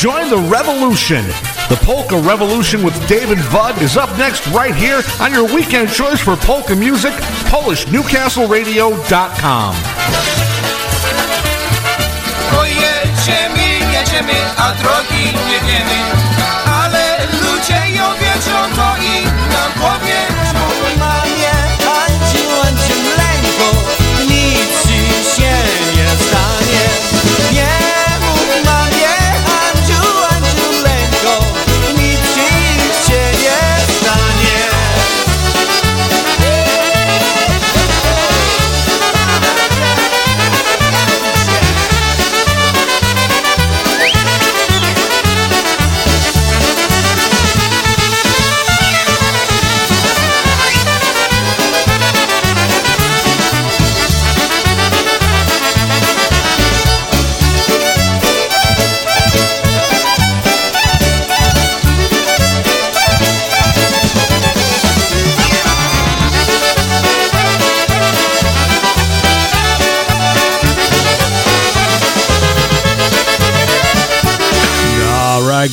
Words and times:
Join 0.00 0.28
the 0.28 0.36
revolution. 0.36 1.24
The 1.70 1.78
Polka 1.82 2.18
Revolution 2.18 2.82
with 2.82 3.08
David 3.08 3.38
Bud 3.50 3.80
is 3.80 3.96
up 3.96 4.10
next 4.18 4.46
right 4.48 4.74
here 4.74 5.00
on 5.20 5.32
your 5.32 5.46
weekend 5.46 5.88
choice 5.88 6.20
for 6.20 6.36
polka 6.36 6.76
music, 6.76 7.14
PolishNewcastleRadio.com. 7.48 9.74
Ale 16.66 17.18
ludzie 17.42 17.90
ją 17.90 18.14
wiedzą, 18.20 18.50
to 18.76 18.96
i 19.02 19.24
nam 19.24 19.72
powiedzą. 19.80 20.35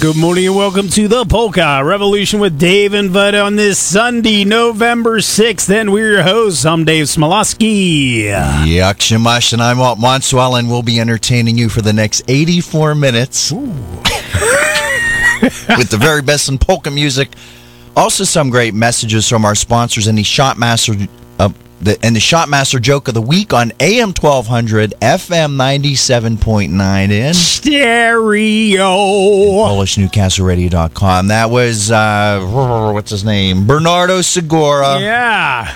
Good 0.03 0.17
morning 0.17 0.47
and 0.47 0.55
welcome 0.57 0.89
to 0.89 1.07
the 1.07 1.23
Polka 1.23 1.81
Revolution 1.81 2.41
with 2.41 2.59
Dave 2.59 2.93
and 2.93 3.13
Bud 3.13 3.35
on 3.35 3.55
this 3.55 3.79
Sunday, 3.79 4.43
November 4.43 5.19
6th. 5.19 5.69
And 5.73 5.93
we're 5.93 6.15
your 6.15 6.23
hosts. 6.23 6.65
I'm 6.65 6.83
Dave 6.83 7.05
Smialowski. 7.05 8.25
Yakshamash 8.25 9.53
and 9.53 9.61
I'm 9.61 9.77
Walt 9.77 9.99
Monstwil, 9.99 10.59
and 10.59 10.67
we'll 10.69 10.83
be 10.83 10.99
entertaining 10.99 11.57
you 11.57 11.69
for 11.69 11.81
the 11.81 11.93
next 11.93 12.21
84 12.27 12.95
minutes 12.95 13.51
with 13.53 13.63
the 15.89 15.97
very 15.97 16.21
best 16.21 16.49
in 16.49 16.57
polka 16.57 16.91
music. 16.91 17.29
Also, 17.95 18.25
some 18.25 18.49
great 18.49 18.73
messages 18.73 19.29
from 19.29 19.45
our 19.45 19.55
sponsors 19.55 20.07
and 20.07 20.17
the 20.17 20.23
Shotmaster. 20.23 21.07
Uh, 21.39 21.51
the, 21.83 21.97
and 22.03 22.15
the 22.15 22.19
Shotmaster 22.19 22.81
joke 22.81 23.07
of 23.07 23.13
the 23.13 23.21
week 23.21 23.53
on 23.53 23.71
AM 23.79 24.09
1200, 24.09 24.93
FM 25.01 25.55
97.9 25.55 27.11
in 27.11 27.33
Stereo. 27.33 28.87
PolishNewcastleRadio.com. 28.87 31.27
That 31.27 31.49
was, 31.49 31.91
uh, 31.91 32.91
what's 32.93 33.11
his 33.11 33.23
name? 33.23 33.67
Bernardo 33.67 34.21
Segura. 34.21 34.99
Yeah. 34.99 35.75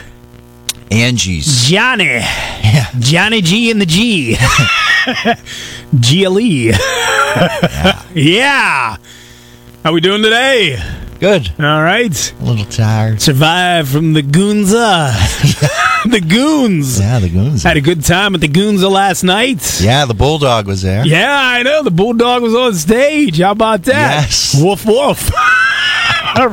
Angie's. 0.89 1.65
Johnny. 1.65 2.21
Johnny 2.99 3.41
G 3.41 3.71
and 3.71 3.81
the 3.81 3.85
G. 3.85 4.35
GLE. 5.99 6.39
yeah. 8.13 8.97
How 9.83 9.93
we 9.93 10.01
doing 10.01 10.23
today? 10.23 10.77
Good. 11.19 11.49
All 11.59 11.81
right. 11.81 12.33
A 12.39 12.43
little 12.43 12.65
tired. 12.65 13.21
Survived 13.21 13.89
from 13.89 14.13
the 14.13 14.21
Goonza. 14.21 15.13
the 16.11 16.21
Goons. 16.21 16.99
Yeah, 16.99 17.19
the 17.19 17.29
goons. 17.29 17.63
Had 17.63 17.77
a 17.77 17.81
good 17.81 18.03
time 18.03 18.35
at 18.35 18.41
the 18.41 18.47
Goonza 18.47 18.89
last 18.89 19.23
night. 19.23 19.81
Yeah, 19.81 20.05
the 20.05 20.13
bulldog 20.13 20.67
was 20.67 20.81
there. 20.81 21.05
Yeah, 21.05 21.31
I 21.31 21.63
know. 21.63 21.83
The 21.83 21.91
bulldog 21.91 22.43
was 22.43 22.55
on 22.55 22.73
stage. 22.75 23.39
How 23.39 23.51
about 23.51 23.83
that? 23.83 24.23
Yes. 24.23 24.61
Woof 24.61 24.85
woof. 24.85 25.31
but 26.37 26.51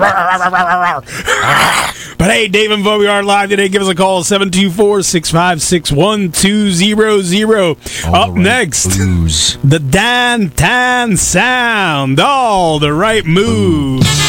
hey, 2.30 2.48
Dave 2.48 2.70
and 2.70 2.82
Bo, 2.82 2.98
we 2.98 3.06
are 3.06 3.22
live 3.22 3.50
today. 3.50 3.68
Give 3.68 3.82
us 3.82 3.88
a 3.88 3.94
call 3.94 4.24
724 4.24 5.02
656 5.02 5.92
1200. 5.92 7.76
Up 8.06 8.28
right 8.28 8.34
next, 8.34 8.96
Blues. 8.96 9.58
the 9.62 9.78
Dan 9.78 10.48
Tan 10.50 11.18
Sound. 11.18 12.18
All 12.18 12.78
the 12.78 12.94
right 12.94 13.26
moves. 13.26 14.06
I 14.06 14.23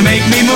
to 0.00 0.04
make 0.04 0.22
me 0.30 0.49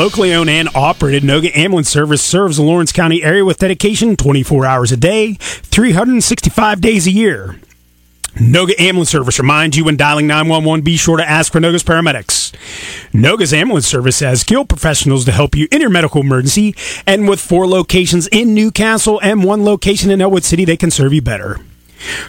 Locally 0.00 0.32
owned 0.32 0.48
and 0.48 0.70
operated, 0.74 1.24
Noga 1.24 1.54
Ambulance 1.54 1.90
Service 1.90 2.22
serves 2.22 2.56
the 2.56 2.62
Lawrence 2.62 2.90
County 2.90 3.22
area 3.22 3.44
with 3.44 3.58
dedication 3.58 4.16
24 4.16 4.64
hours 4.64 4.92
a 4.92 4.96
day, 4.96 5.34
365 5.34 6.80
days 6.80 7.06
a 7.06 7.10
year. 7.10 7.60
Noga 8.36 8.72
Ambulance 8.80 9.10
Service 9.10 9.38
reminds 9.38 9.76
you 9.76 9.84
when 9.84 9.98
dialing 9.98 10.26
911, 10.26 10.82
be 10.82 10.96
sure 10.96 11.18
to 11.18 11.28
ask 11.28 11.52
for 11.52 11.60
Noga's 11.60 11.84
paramedics. 11.84 12.50
Noga's 13.12 13.52
Ambulance 13.52 13.86
Service 13.86 14.20
has 14.20 14.40
skilled 14.40 14.70
professionals 14.70 15.26
to 15.26 15.32
help 15.32 15.54
you 15.54 15.68
in 15.70 15.82
your 15.82 15.90
medical 15.90 16.22
emergency, 16.22 16.74
and 17.06 17.28
with 17.28 17.38
four 17.38 17.66
locations 17.66 18.26
in 18.28 18.54
Newcastle 18.54 19.20
and 19.22 19.44
one 19.44 19.66
location 19.66 20.10
in 20.10 20.22
Ellwood 20.22 20.44
City, 20.44 20.64
they 20.64 20.78
can 20.78 20.90
serve 20.90 21.12
you 21.12 21.20
better. 21.20 21.60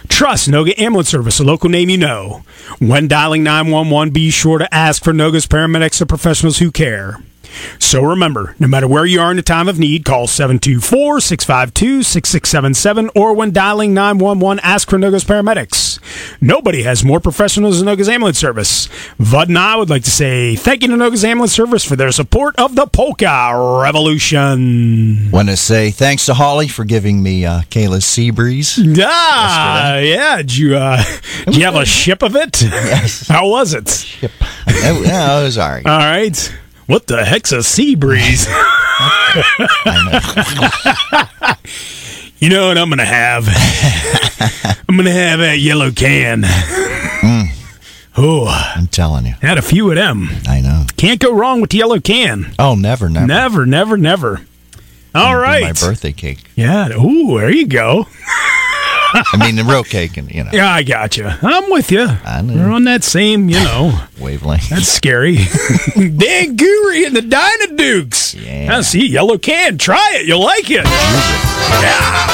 Trust 0.08 0.46
Noga 0.46 0.78
Ambulance 0.78 1.08
Service, 1.08 1.40
a 1.40 1.42
local 1.42 1.70
name 1.70 1.88
you 1.88 1.96
know. 1.96 2.42
When 2.80 3.08
dialing 3.08 3.42
911, 3.42 4.12
be 4.12 4.28
sure 4.28 4.58
to 4.58 4.74
ask 4.74 5.02
for 5.02 5.14
Noga's 5.14 5.46
paramedics 5.46 6.02
or 6.02 6.04
professionals 6.04 6.58
who 6.58 6.70
care. 6.70 7.18
So 7.78 8.02
remember, 8.02 8.54
no 8.58 8.66
matter 8.68 8.88
where 8.88 9.04
you 9.04 9.20
are 9.20 9.30
in 9.30 9.38
a 9.38 9.42
time 9.42 9.68
of 9.68 9.78
need, 9.78 10.04
call 10.04 10.26
724 10.26 11.20
652 11.20 12.02
6677 12.02 13.10
or 13.14 13.34
when 13.34 13.50
dialing 13.52 13.94
911, 13.94 14.60
ask 14.62 14.88
for 14.88 14.98
Noga's 14.98 15.24
paramedics. 15.24 15.98
Nobody 16.40 16.82
has 16.82 17.04
more 17.04 17.20
professionals 17.20 17.78
than 17.78 17.86
Noga's 17.86 18.08
Ambulance 18.08 18.38
Service. 18.38 18.88
Bud 19.18 19.48
and 19.48 19.58
I 19.58 19.76
would 19.76 19.90
like 19.90 20.04
to 20.04 20.10
say 20.10 20.56
thank 20.56 20.82
you 20.82 20.88
to 20.88 20.96
Noga's 20.96 21.24
Ambulance 21.24 21.52
Service 21.52 21.84
for 21.84 21.96
their 21.96 22.12
support 22.12 22.56
of 22.56 22.74
the 22.74 22.86
Polka 22.86 23.80
Revolution. 23.82 25.30
Want 25.30 25.48
to 25.48 25.56
say 25.56 25.90
thanks 25.90 26.26
to 26.26 26.34
Holly 26.34 26.68
for 26.68 26.84
giving 26.84 27.22
me 27.22 27.44
uh, 27.44 27.62
Kayla's 27.62 28.04
Seabreeze. 28.04 28.96
Ah, 29.04 29.96
yeah. 29.98 30.36
Did 30.38 30.56
you, 30.56 30.76
uh, 30.76 31.02
did 31.44 31.56
you 31.56 31.64
have 31.64 31.76
a 31.76 31.84
ship 31.84 32.22
of 32.22 32.36
it? 32.36 32.62
Yes. 32.62 33.28
How 33.32 33.48
was 33.48 33.74
it? 33.74 34.06
oh, 34.22 35.02
yeah, 35.04 35.40
it 35.40 35.44
was 35.44 35.58
all 35.58 35.68
right. 35.68 35.86
All 35.86 35.98
right. 35.98 36.54
What 36.92 37.06
the 37.06 37.24
heck's 37.24 37.52
a 37.52 37.62
sea 37.62 37.94
breeze? 37.94 38.46
you 42.38 42.50
know 42.50 42.68
what 42.68 42.76
I'm 42.76 42.90
gonna 42.90 43.06
have? 43.06 43.48
I'm 44.86 44.98
gonna 44.98 45.10
have 45.10 45.38
that 45.38 45.56
yellow 45.58 45.90
can. 45.90 46.42
Mm. 46.42 47.46
Oh, 48.18 48.46
I'm 48.76 48.88
telling 48.88 49.24
you. 49.24 49.32
had 49.40 49.56
a 49.56 49.62
few 49.62 49.88
of 49.88 49.96
them. 49.96 50.28
I 50.46 50.60
know. 50.60 50.84
Can't 50.98 51.18
go 51.18 51.32
wrong 51.32 51.62
with 51.62 51.70
the 51.70 51.78
yellow 51.78 51.98
can. 51.98 52.52
Oh, 52.58 52.74
never, 52.74 53.08
never. 53.08 53.26
Never, 53.26 53.64
never, 53.64 53.96
never. 53.96 54.40
All 55.14 55.38
right. 55.38 55.62
My 55.62 55.72
birthday 55.72 56.12
cake. 56.12 56.44
Yeah. 56.56 56.90
Ooh, 56.98 57.38
there 57.38 57.50
you 57.50 57.68
go. 57.68 58.06
I 59.14 59.36
mean, 59.38 59.56
the 59.56 59.64
real 59.64 59.84
cake, 59.84 60.16
and 60.16 60.30
you 60.30 60.44
know, 60.44 60.50
Yeah, 60.52 60.72
I 60.72 60.82
got 60.82 61.16
you. 61.16 61.26
I'm 61.26 61.70
with 61.70 61.90
you. 61.92 62.02
I 62.02 62.42
know. 62.42 62.54
We're 62.54 62.70
on 62.72 62.84
that 62.84 63.04
same, 63.04 63.48
you 63.48 63.62
know. 63.62 63.98
wavelength. 64.18 64.68
That's 64.70 64.88
scary. 64.88 65.36
Dan 65.94 66.56
Goory 66.56 67.06
and 67.06 67.14
the 67.16 67.22
Dyna 67.22 67.76
Dukes. 67.76 68.34
Yeah. 68.34 68.78
I 68.78 68.80
see 68.82 69.06
yellow 69.06 69.38
can. 69.38 69.78
Try 69.78 70.10
it. 70.14 70.26
You'll 70.26 70.42
like 70.42 70.70
it. 70.70 70.84
Yeah. 71.82 72.28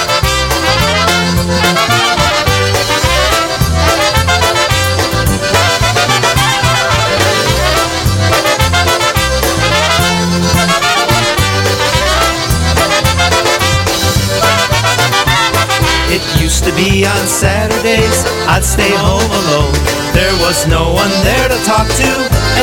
On 16.78 17.26
Saturdays 17.26 18.22
I'd 18.46 18.62
stay 18.62 18.94
home 19.02 19.26
alone. 19.26 19.74
There 20.14 20.30
was 20.46 20.62
no 20.70 20.94
one 20.94 21.10
there 21.26 21.50
to 21.50 21.58
talk 21.66 21.90
to 21.90 22.10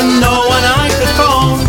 and 0.00 0.08
no 0.24 0.40
one 0.48 0.64
I 0.64 0.88
could 0.96 1.12
phone. 1.20 1.60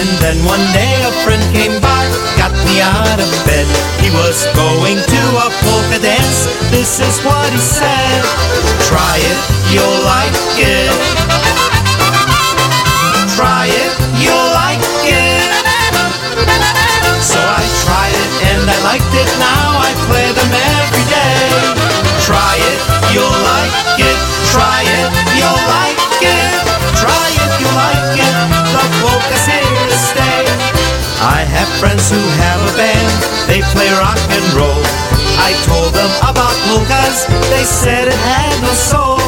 And 0.00 0.08
then 0.16 0.40
one 0.48 0.64
day 0.72 0.96
a 1.04 1.12
friend 1.20 1.44
came 1.52 1.76
by, 1.76 2.02
got 2.40 2.56
me 2.64 2.80
out 2.80 3.20
of 3.20 3.28
bed. 3.44 3.68
He 4.00 4.08
was 4.16 4.48
going 4.56 4.96
to 4.96 5.22
a 5.44 5.52
polka 5.60 6.00
dance. 6.00 6.48
This 6.72 7.04
is 7.04 7.20
what 7.20 7.44
he 7.52 7.60
said. 7.60 8.24
Try 8.88 9.20
it, 9.20 9.38
you'll 9.68 10.00
like 10.08 10.32
it. 10.56 10.88
Try 13.36 13.68
it, 13.68 13.92
you'll 14.16 14.50
like 14.56 14.80
it. 15.04 15.52
So 17.20 17.36
I 17.44 17.60
tried 17.84 18.16
it 18.16 18.32
and 18.56 18.62
I 18.64 18.78
liked 18.88 19.12
it. 19.12 19.28
Now 19.36 19.79
Try 22.30 22.62
it, 22.62 22.78
you'll 23.10 23.38
like 23.42 23.98
it. 23.98 24.18
Try 24.54 24.86
it, 24.86 25.10
you'll 25.34 25.64
like 25.66 25.98
it. 26.22 26.50
Try 26.94 27.26
it, 27.26 27.50
you'll 27.58 27.74
like 27.74 28.22
it. 28.22 28.34
The 28.70 28.84
polka's 29.02 29.50
here 29.50 29.66
to 29.90 29.98
stay. 29.98 30.46
I 31.18 31.42
have 31.42 31.66
friends 31.82 32.06
who 32.06 32.22
have 32.38 32.62
a 32.70 32.72
band. 32.78 33.10
They 33.50 33.66
play 33.74 33.90
rock 33.98 34.14
and 34.30 34.46
roll. 34.54 34.78
I 35.42 35.58
told 35.66 35.90
them 35.90 36.06
about 36.22 36.54
polkas. 36.70 37.26
They 37.50 37.66
said 37.66 38.06
it 38.06 38.20
had 38.22 38.54
no 38.62 38.70
soul. 38.78 39.18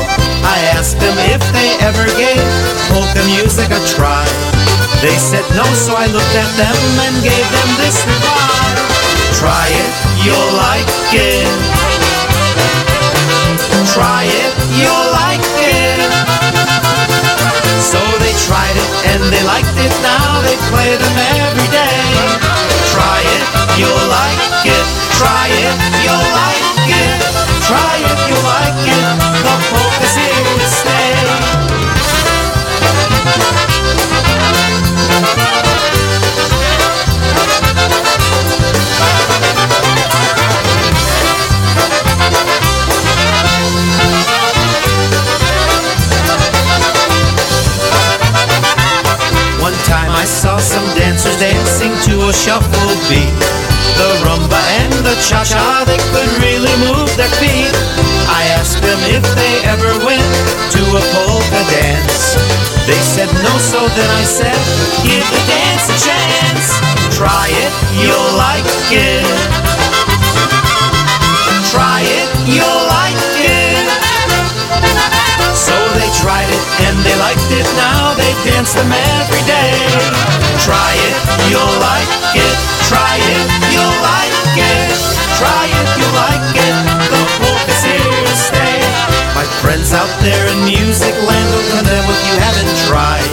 I 0.46 0.62
asked 0.78 1.02
them 1.02 1.18
if 1.34 1.42
they 1.50 1.74
ever 1.82 2.06
gave 2.14 2.46
polka 2.86 3.26
music 3.26 3.66
a 3.74 3.82
try. 3.98 4.22
They 5.02 5.18
said 5.18 5.42
no, 5.58 5.66
so 5.74 5.98
I 5.98 6.06
looked 6.06 6.36
at 6.38 6.50
them 6.54 6.78
and 7.02 7.14
gave 7.26 7.46
them 7.50 7.70
this 7.82 7.98
reply. 8.06 8.62
Try 9.42 9.66
it, 9.74 9.90
you'll 10.22 10.54
like 10.54 10.86
it. 11.10 11.91
Try 13.92 14.24
it, 14.24 14.52
you'll 14.78 15.08
like 15.12 15.44
it. 15.60 16.00
So 17.80 18.00
they 18.24 18.32
tried 18.48 18.76
it 18.76 18.90
and 19.12 19.22
they 19.32 19.42
liked 19.44 19.76
it. 19.76 19.92
Now 20.00 20.40
they 20.40 20.56
play 20.72 20.96
them 20.96 21.16
every 21.36 21.68
day. 21.68 22.00
Try 22.94 23.20
it, 23.36 23.44
you'll 23.76 24.06
like 24.08 24.64
it. 24.64 24.86
Try 25.18 25.48
it, 25.50 25.76
you'll 26.00 26.28
like 26.32 26.88
it. 26.88 27.18
Try 27.68 27.94
it, 28.00 28.21
dancing 51.82 52.12
to 52.12 52.28
a 52.28 52.32
shuffle 52.32 52.94
beat. 53.08 53.32
The 53.98 54.08
rumba 54.24 54.60
and 54.80 54.92
the 55.04 55.14
cha-cha, 55.28 55.84
they 55.86 55.98
could 56.12 56.30
really 56.42 56.74
move 56.86 57.10
their 57.16 57.30
feet. 57.40 57.74
I 58.28 58.46
asked 58.58 58.82
them 58.82 58.98
if 59.10 59.22
they 59.34 59.54
ever 59.66 59.92
went 60.04 60.22
to 60.72 60.82
a 60.96 61.02
polka 61.12 61.62
dance. 61.70 62.34
They 62.86 62.98
said 63.14 63.30
no, 63.42 63.52
so 63.58 63.80
then 63.96 64.10
I 64.10 64.24
said, 64.24 64.58
give 65.02 65.26
the 65.26 65.42
dance 65.50 65.86
a 65.90 65.98
chance. 66.06 66.66
Try 67.16 67.48
it, 67.50 67.72
you'll 67.98 68.34
like 68.38 68.66
it. 68.90 69.26
Try 71.70 72.02
it, 72.02 72.28
you'll. 72.48 72.71
So 75.50 75.74
they 75.98 76.08
tried 76.22 76.48
it 76.48 76.64
and 76.86 76.96
they 77.04 77.16
liked 77.18 77.50
it. 77.50 77.66
Now 77.76 78.14
they 78.14 78.32
dance 78.46 78.72
them 78.74 78.90
every 78.90 79.42
day. 79.44 79.74
Try 80.62 80.92
it, 81.08 81.16
you'll 81.50 81.76
like 81.82 82.12
it. 82.38 82.56
Try 82.86 83.18
it, 83.18 83.46
you'll 83.74 83.98
like 84.04 84.56
it. 84.56 84.94
Try 85.38 85.64
it, 85.66 85.88
you'll 85.98 86.16
like 86.16 86.54
it. 86.54 86.76
The 87.10 87.22
polka's 87.42 87.82
here 87.82 88.22
to 88.30 88.36
stay. 88.36 88.78
My 89.34 89.46
friends 89.60 89.92
out 89.92 90.12
there 90.22 90.46
in 90.52 90.58
music 90.64 91.14
land 91.26 91.48
will 91.50 91.68
condemn 91.74 92.06
if 92.06 92.20
you 92.28 92.36
haven't 92.38 92.72
tried. 92.86 93.26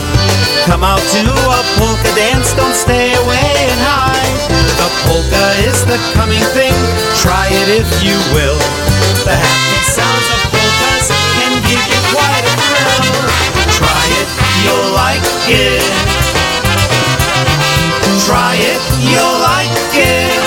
Come 0.65 0.83
out 0.83 1.01
to 1.01 1.21
a 1.25 1.61
polka 1.77 2.11
dance, 2.15 2.53
don't 2.53 2.75
stay 2.75 3.13
away 3.13 3.51
and 3.69 3.79
hide. 3.81 4.37
The 4.77 4.89
polka 5.05 5.45
is 5.65 5.85
the 5.85 5.97
coming 6.13 6.43
thing. 6.53 6.73
Try 7.21 7.47
it 7.49 7.69
if 7.81 7.89
you 8.03 8.17
will. 8.33 8.59
The 9.25 9.35
happy 9.35 9.78
Try 18.29 18.55
it, 18.61 18.81
you'll 19.01 19.39
like 19.41 19.71
it. 19.95 20.37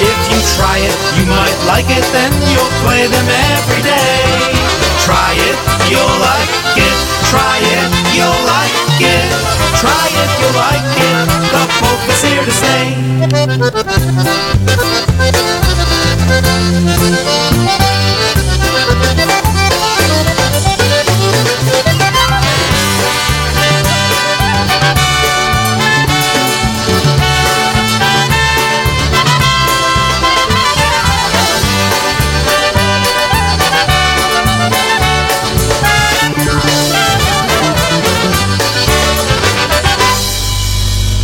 If 0.00 0.18
you 0.30 0.40
try 0.56 0.78
it, 0.78 0.96
you 1.18 1.26
might 1.26 1.58
like 1.66 1.90
it, 1.90 2.04
then 2.12 2.32
you'll 2.48 2.72
play 2.80 3.06
them 3.06 3.28
every 3.28 3.82
day. 3.82 4.56
Try 5.04 5.34
it, 5.36 5.58
you'll 5.90 6.18
like 6.24 6.48
it. 6.78 6.96
Try 7.28 7.58
it, 7.60 7.90
you'll 8.16 8.42
like 8.48 8.72
it. 9.04 9.28
Try 9.76 10.08
it, 10.08 10.30
you'll 10.40 10.56
like 10.56 10.88
it. 10.96 11.28
The 11.52 11.62
polka's 11.76 12.22
here 12.22 12.44
to 12.44 12.52
stay. 14.88 14.97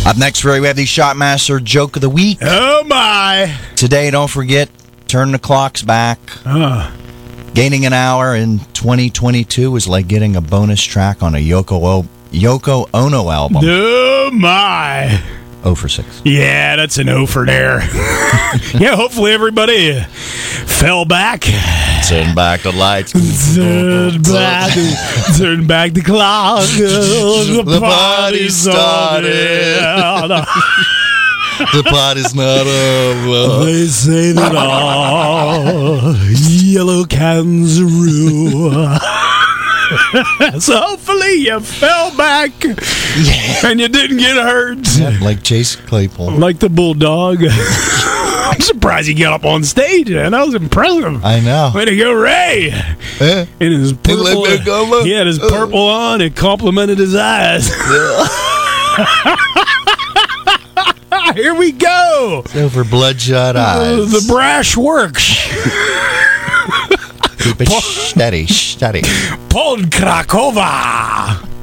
Up 0.05 0.17
next, 0.17 0.45
Ray, 0.45 0.59
we 0.59 0.67
have 0.67 0.75
the 0.75 0.85
Shotmaster 0.85 1.63
Joke 1.63 1.95
of 1.95 2.01
the 2.03 2.09
Week. 2.11 2.37
Oh 2.41 2.83
my! 2.83 3.57
Today, 3.75 4.11
don't 4.11 4.29
forget, 4.29 4.69
turn 5.07 5.31
the 5.31 5.39
clocks 5.39 5.81
back. 5.81 6.19
Uh. 6.45 6.91
Gaining 7.55 7.87
an 7.87 7.93
hour 7.93 8.35
in 8.35 8.59
2022 8.73 9.75
is 9.75 9.87
like 9.87 10.07
getting 10.07 10.35
a 10.35 10.41
bonus 10.41 10.83
track 10.83 11.23
on 11.23 11.33
a 11.33 11.39
Yoko, 11.39 11.81
o- 11.83 12.07
Yoko 12.31 12.87
Ono 12.93 13.31
album. 13.31 13.63
Oh 13.65 14.29
my! 14.31 15.19
Oh 15.63 15.73
for 15.73 15.89
6. 15.89 16.21
Yeah, 16.23 16.75
that's 16.75 16.99
an 16.99 17.09
O 17.09 17.25
for 17.25 17.43
there. 17.43 17.79
yeah, 18.75 18.95
hopefully 18.95 19.31
everybody 19.31 19.99
fell 20.01 21.05
back. 21.05 21.45
Turn 22.07 22.35
back 22.35 22.61
the 22.61 22.71
lights. 22.71 23.13
Turn 23.55 24.21
back, 24.21 24.71
turn 25.37 25.65
back 25.65 25.93
the 25.93 26.01
clock. 26.01 26.61
The, 26.77 27.63
The 27.65 27.79
party 27.79 28.49
started. 28.49 29.81
the 31.73 31.83
party's 31.89 32.35
not 32.35 32.67
over. 32.67 33.65
They 33.65 33.87
say 33.87 34.33
that 34.33 34.55
all 34.55 36.15
yellow 36.27 37.05
cans 37.05 37.81
rule. 37.81 38.71
so 40.59 40.77
hopefully 40.77 41.33
you 41.35 41.59
fell 41.59 42.15
back 42.17 42.51
and 43.63 43.79
you 43.79 43.87
didn't 43.87 44.17
get 44.17 44.35
hurt 44.37 44.79
like 45.21 45.43
Chase 45.43 45.75
Claypool. 45.75 46.31
like 46.31 46.59
the 46.59 46.69
bulldog. 46.69 47.43
I'm 48.47 48.61
surprised 48.61 49.07
he 49.07 49.13
got 49.13 49.33
up 49.33 49.45
on 49.45 49.63
stage, 49.63 50.09
man. 50.09 50.31
That 50.31 50.45
was 50.45 50.55
impressive. 50.55 51.23
I 51.25 51.39
know. 51.41 51.71
Way 51.73 51.85
to 51.85 51.95
go, 51.97 52.13
Ray! 52.13 52.67
In 53.59 53.71
his 53.71 53.93
purple, 53.93 54.23
let 54.23 54.59
me 54.59 54.65
go, 54.65 54.85
man. 54.89 55.05
he 55.05 55.11
had 55.11 55.27
his 55.27 55.39
purple 55.39 55.87
on. 55.89 56.21
It 56.21 56.35
complimented 56.35 56.97
his 56.99 57.15
eyes. 57.15 57.69
Here 61.33 61.53
we 61.55 61.71
go. 61.73 62.43
Over 62.55 62.83
bloodshot 62.83 63.55
Uh, 63.57 63.59
eyes. 63.59 64.11
the 64.11 64.31
brash 64.31 64.77
works. 64.77 65.47
Być 67.53 67.69
po... 67.69 67.81
cztery, 67.81 68.45
cztery. 68.45 69.01
Pon 69.49 69.89
Krakowa! 69.89 71.54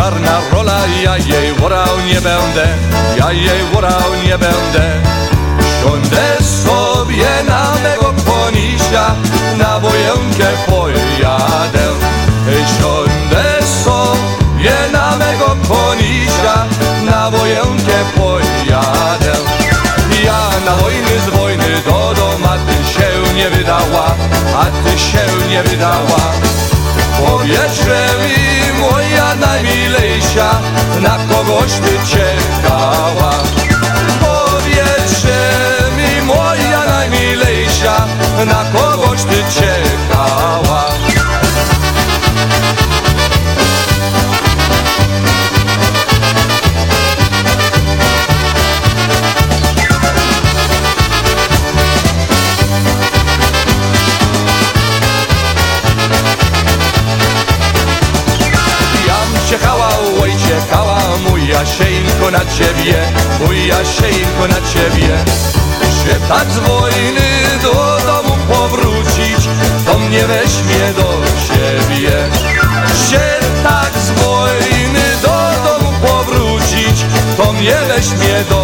Czarna 0.00 0.40
rola, 0.52 0.80
ja 1.04 1.16
jej 1.18 1.52
worał 1.52 2.00
nie 2.06 2.20
będę, 2.20 2.66
ja 3.18 3.32
jej 3.32 3.62
worał 3.72 4.10
nie 4.24 4.38
będę. 4.38 4.84
Siądę 5.80 6.26
sobie 6.64 7.30
na 7.48 7.62
mego 7.84 8.14
konisia, 8.32 9.04
na 9.58 9.80
wojenkę 9.80 10.48
pojadę. 10.66 11.84
Siądę 12.78 13.44
sobie 13.84 14.76
na 14.92 15.16
mego 15.16 15.56
konisia, 15.68 16.54
na 17.10 17.30
wojenkę 17.30 17.98
pojadę. 18.16 19.32
Ja 20.24 20.40
na 20.66 20.76
wojny 20.76 21.14
z 21.26 21.30
wojny 21.36 21.82
do 21.84 22.14
domu, 22.14 22.46
a 22.52 22.56
ty 22.66 22.76
się 22.92 23.34
nie 23.34 23.50
wydała, 23.50 24.06
a 24.56 24.64
ty 24.64 24.98
się 24.98 25.48
nie 25.50 25.62
wydała. 25.62 26.20
Powiedzże 27.26 28.00
mi, 28.22 28.80
moja 28.80 29.34
najmilejsza, 29.34 30.60
na 31.00 31.18
kogoś 31.34 31.72
ty 31.72 31.98
czekała. 32.10 33.32
Powiedzże 34.20 35.38
mi, 35.96 36.22
moja 36.22 36.84
najmilejsza, 36.84 38.06
na 38.46 38.64
Na 62.30 62.38
ciebie, 62.38 62.94
mój 63.40 63.66
Jasieńko 63.66 64.48
na 64.48 64.54
ciebie. 64.54 65.08
Się 65.80 66.14
tak 66.28 66.50
z 66.50 66.58
wojny 66.58 67.28
do 67.62 67.98
domu 68.06 68.36
powrócić, 68.48 69.48
to 69.86 69.98
mnie 69.98 70.26
weźmie 70.26 70.92
do 70.96 71.22
siebie. 71.46 72.10
Się 73.10 73.46
tak 73.62 73.92
z 73.98 74.10
wojny 74.10 75.02
do 75.22 75.50
domu 75.64 75.92
powrócić, 76.06 77.04
to 77.36 77.52
mnie 77.52 77.76
weźmie 77.88 78.44
do 78.48 78.60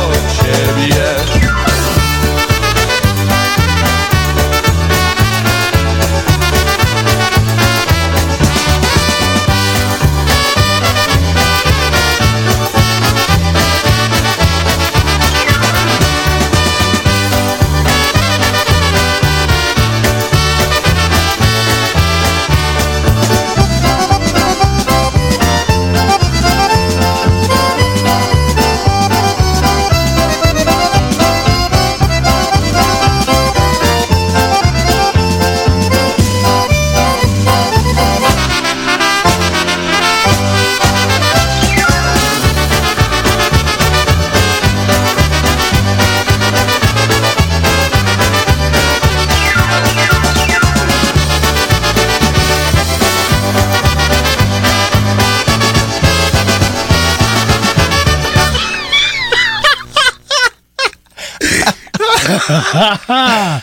siebie. 62.77 63.63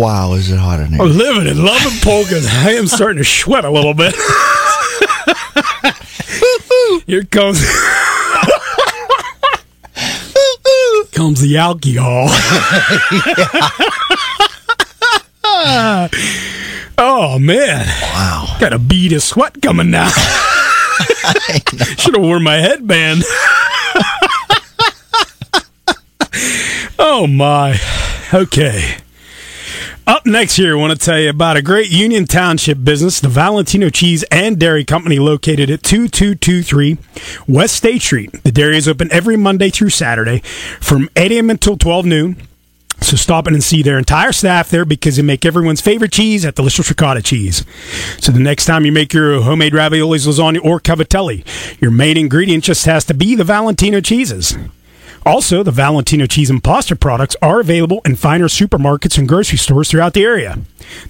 Wow, 0.00 0.34
is 0.34 0.50
it 0.50 0.58
hot 0.58 0.80
in 0.80 0.92
here? 0.92 1.02
I'm 1.02 1.16
living 1.16 1.46
and 1.46 1.62
loving 1.62 1.98
polkas. 2.00 2.46
I 2.48 2.72
am 2.72 2.86
starting 2.86 3.18
to 3.18 3.24
sweat 3.24 3.64
a 3.64 3.70
little 3.70 3.94
bit. 3.94 4.14
Here 7.06 7.24
comes. 7.24 7.60
comes 11.12 11.40
the 11.40 11.56
alcohol. 11.58 12.28
oh 16.98 17.38
man. 17.38 17.86
Wow. 18.02 18.56
Got 18.58 18.72
a 18.72 18.78
bead 18.78 19.12
of 19.12 19.22
sweat 19.22 19.60
coming 19.62 19.90
now. 19.90 20.10
Should 21.98 22.14
have 22.14 22.22
worn 22.22 22.42
my 22.42 22.56
headband. 22.56 23.24
Oh 27.00 27.26
my. 27.26 27.78
Okay. 28.32 28.98
Up 30.06 30.26
next 30.26 30.56
here, 30.56 30.76
I 30.76 30.80
want 30.80 30.98
to 30.98 31.04
tell 31.04 31.18
you 31.18 31.30
about 31.30 31.56
a 31.56 31.62
great 31.62 31.90
Union 31.90 32.26
Township 32.26 32.82
business, 32.82 33.20
the 33.20 33.28
Valentino 33.28 33.90
Cheese 33.90 34.24
and 34.24 34.58
Dairy 34.58 34.84
Company, 34.84 35.18
located 35.18 35.70
at 35.70 35.82
2223 35.82 36.98
West 37.46 37.76
State 37.76 38.02
Street. 38.02 38.42
The 38.42 38.52
dairy 38.52 38.76
is 38.76 38.88
open 38.88 39.10
every 39.12 39.36
Monday 39.36 39.70
through 39.70 39.90
Saturday 39.90 40.40
from 40.80 41.08
8 41.16 41.32
a.m. 41.32 41.50
until 41.50 41.76
12 41.76 42.06
noon. 42.06 42.36
So 43.00 43.16
stop 43.16 43.46
in 43.46 43.54
and 43.54 43.64
see 43.64 43.82
their 43.82 43.98
entire 43.98 44.32
staff 44.32 44.68
there 44.68 44.84
because 44.84 45.16
they 45.16 45.22
make 45.22 45.46
everyone's 45.46 45.80
favorite 45.80 46.12
cheese 46.12 46.44
at 46.44 46.54
Delicious 46.54 46.90
Ricotta 46.90 47.22
Cheese. 47.22 47.64
So 48.18 48.30
the 48.30 48.40
next 48.40 48.66
time 48.66 48.84
you 48.84 48.92
make 48.92 49.12
your 49.12 49.40
homemade 49.40 49.72
raviolis, 49.72 50.26
lasagna, 50.26 50.62
or 50.62 50.80
cavatelli, 50.80 51.44
your 51.80 51.90
main 51.90 52.18
ingredient 52.18 52.64
just 52.64 52.84
has 52.84 53.04
to 53.06 53.14
be 53.14 53.34
the 53.34 53.44
Valentino 53.44 54.00
cheeses. 54.00 54.56
Also, 55.26 55.62
the 55.62 55.70
Valentino 55.70 56.26
cheese 56.26 56.50
and 56.50 56.64
pasta 56.64 56.96
products 56.96 57.36
are 57.42 57.60
available 57.60 58.00
in 58.04 58.16
finer 58.16 58.48
supermarkets 58.48 59.18
and 59.18 59.28
grocery 59.28 59.58
stores 59.58 59.90
throughout 59.90 60.14
the 60.14 60.24
area. 60.24 60.58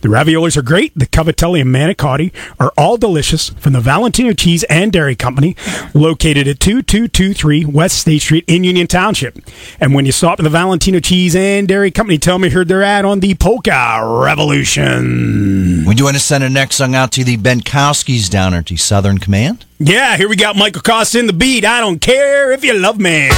The 0.00 0.08
raviolis 0.08 0.56
are 0.56 0.62
great. 0.62 0.92
The 0.94 1.06
cavatelli 1.06 1.60
and 1.60 1.74
manicotti 1.74 2.32
are 2.58 2.72
all 2.76 2.96
delicious 2.96 3.50
from 3.50 3.72
the 3.72 3.80
Valentino 3.80 4.32
Cheese 4.32 4.64
and 4.64 4.92
Dairy 4.92 5.16
Company, 5.16 5.56
located 5.94 6.46
at 6.48 6.60
2223 6.60 7.64
West 7.64 7.98
State 7.98 8.22
Street 8.22 8.44
in 8.46 8.64
Union 8.64 8.86
Township. 8.86 9.38
And 9.80 9.94
when 9.94 10.06
you 10.06 10.12
stop 10.12 10.38
at 10.38 10.42
the 10.42 10.50
Valentino 10.50 11.00
Cheese 11.00 11.34
and 11.34 11.66
Dairy 11.66 11.90
Company, 11.90 12.18
tell 12.18 12.38
me 12.38 12.48
you 12.48 12.54
heard 12.54 12.68
their 12.68 12.82
ad 12.82 13.04
on 13.04 13.20
the 13.20 13.34
Polka 13.34 14.00
Revolution. 14.24 15.84
We 15.86 15.94
do 15.94 16.04
want 16.04 16.16
to 16.16 16.20
send 16.20 16.44
a 16.44 16.50
next 16.50 16.76
song 16.76 16.94
out 16.94 17.12
to 17.12 17.24
the 17.24 17.36
Benkowskis 17.36 18.28
down 18.30 18.54
at 18.54 18.66
the 18.66 18.76
Southern 18.76 19.18
Command. 19.18 19.64
Yeah, 19.78 20.16
here 20.16 20.28
we 20.28 20.36
got 20.36 20.56
Michael 20.56 20.82
Costa 20.82 21.18
in 21.18 21.26
the 21.26 21.32
beat. 21.32 21.64
I 21.64 21.80
don't 21.80 22.00
care 22.00 22.52
if 22.52 22.64
you 22.64 22.74
love 22.74 22.98
me. 22.98 23.30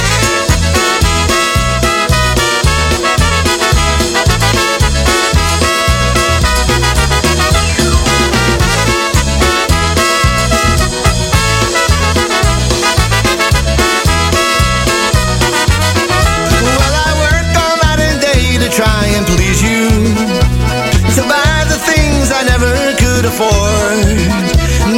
Afford. 23.33 24.17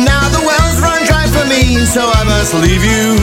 Now 0.04 0.28
the 0.36 0.44
wells 0.44 0.78
run 0.84 1.00
dry 1.08 1.24
for 1.32 1.48
me, 1.48 1.80
so 1.88 2.04
I 2.04 2.24
must 2.28 2.52
leave 2.54 2.84
you. 2.84 3.16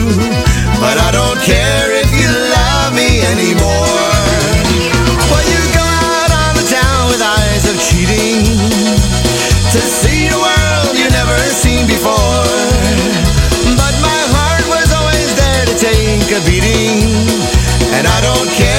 But 0.81 0.97
I 0.97 1.09
don't 1.13 1.39
care 1.45 1.93
if 2.01 2.09
you 2.17 2.29
love 2.57 2.97
me 2.97 3.21
anymore. 3.21 4.09
Well, 5.29 5.45
you 5.53 5.61
go 5.77 5.85
out 5.85 6.31
on 6.33 6.51
the 6.57 6.65
town 6.65 7.01
with 7.13 7.21
eyes 7.21 7.63
of 7.69 7.77
cheating. 7.77 8.41
To 9.73 9.79
see 10.01 10.33
a 10.33 10.37
world 10.37 10.97
you 10.97 11.05
never 11.13 11.37
seen 11.61 11.85
before. 11.85 12.49
But 13.77 13.93
my 14.01 14.21
heart 14.33 14.65
was 14.65 14.89
always 14.97 15.29
there 15.37 15.65
to 15.69 15.75
take 15.77 16.25
a 16.33 16.41
beating. 16.49 17.05
And 17.93 18.09
I 18.09 18.17
don't 18.25 18.49
care 18.57 18.72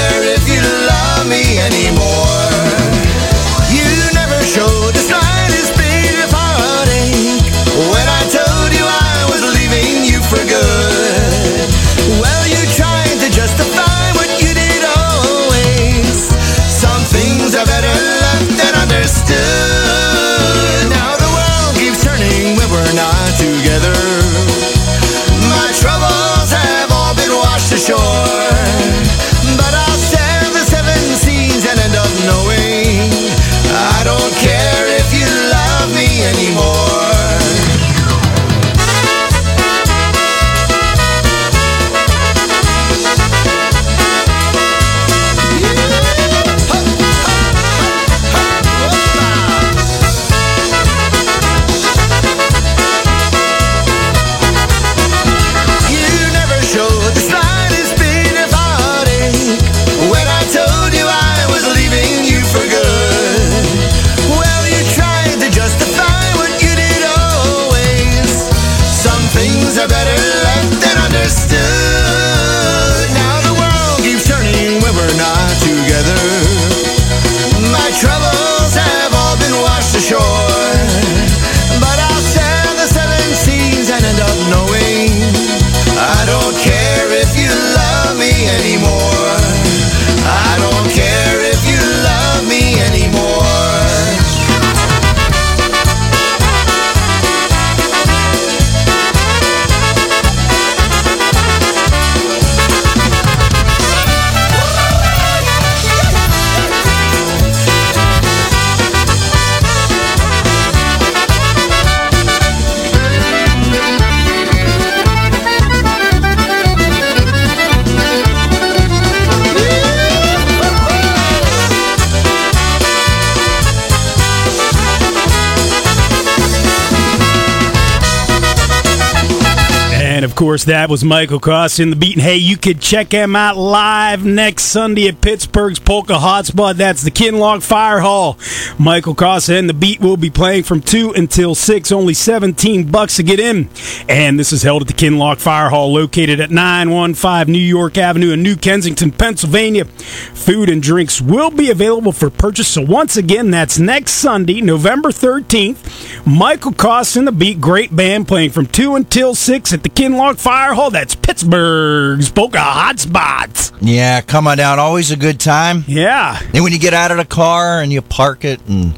course, 130.54 130.64
that 130.66 130.88
was 130.88 131.02
Michael 131.02 131.40
Costa 131.40 131.82
in 131.82 131.90
the 131.90 131.96
beat. 131.96 132.16
Hey, 132.16 132.36
you 132.36 132.56
could 132.56 132.80
check 132.80 133.10
him 133.10 133.34
out 133.34 133.56
live 133.56 134.24
next 134.24 134.66
Sunday 134.66 135.08
at 135.08 135.20
Pittsburgh's 135.20 135.80
Polka 135.80 136.12
Hotspot. 136.12 136.76
That's 136.76 137.02
the 137.02 137.10
Kinloch 137.10 137.60
Fire 137.60 137.98
Hall. 137.98 138.38
Michael 138.78 139.16
Costa 139.16 139.56
and 139.56 139.68
the 139.68 139.74
beat 139.74 140.00
will 140.00 140.16
be 140.16 140.30
playing 140.30 140.62
from 140.62 140.80
2 140.80 141.14
until 141.14 141.56
6, 141.56 141.90
only 141.90 142.14
17 142.14 142.88
bucks 142.88 143.16
to 143.16 143.24
get 143.24 143.40
in. 143.40 143.68
And 144.08 144.38
this 144.38 144.52
is 144.52 144.62
held 144.62 144.82
at 144.82 144.86
the 144.86 144.94
Kinloch 144.94 145.40
Fire 145.40 145.70
Hall, 145.70 145.92
located 145.92 146.38
at 146.38 146.52
915 146.52 147.52
New 147.52 147.58
York 147.58 147.98
Avenue 147.98 148.30
in 148.30 148.44
New 148.44 148.54
Kensington, 148.54 149.10
Pennsylvania. 149.10 149.86
Food 149.86 150.68
and 150.68 150.80
drinks 150.80 151.20
will 151.20 151.50
be 151.50 151.68
available 151.68 152.12
for 152.12 152.30
purchase. 152.30 152.68
So 152.68 152.82
once 152.82 153.16
again, 153.16 153.50
that's 153.50 153.80
next 153.80 154.12
Sunday, 154.12 154.60
November 154.60 155.10
13th. 155.10 156.24
Michael 156.24 156.74
Costa 156.74 157.18
and 157.18 157.26
the 157.26 157.32
beat, 157.32 157.60
great 157.60 157.96
band 157.96 158.28
playing 158.28 158.50
from 158.50 158.66
2 158.66 158.94
until 158.94 159.34
6 159.34 159.72
at 159.72 159.82
the 159.82 159.88
Kinloch 159.88 160.43
Fire 160.44 160.74
Hall. 160.74 160.90
That's 160.90 161.14
Pittsburgh's 161.14 162.30
Polka 162.30 162.58
Hotspot. 162.58 163.72
Yeah, 163.80 164.20
come 164.20 164.46
on 164.46 164.58
down. 164.58 164.78
Always 164.78 165.10
a 165.10 165.16
good 165.16 165.40
time. 165.40 165.84
Yeah. 165.86 166.38
And 166.52 166.62
when 166.62 166.70
you 166.70 166.78
get 166.78 166.92
out 166.92 167.10
of 167.10 167.16
the 167.16 167.24
car 167.24 167.80
and 167.80 167.90
you 167.90 168.02
park 168.02 168.44
it 168.44 168.60
and 168.68 168.92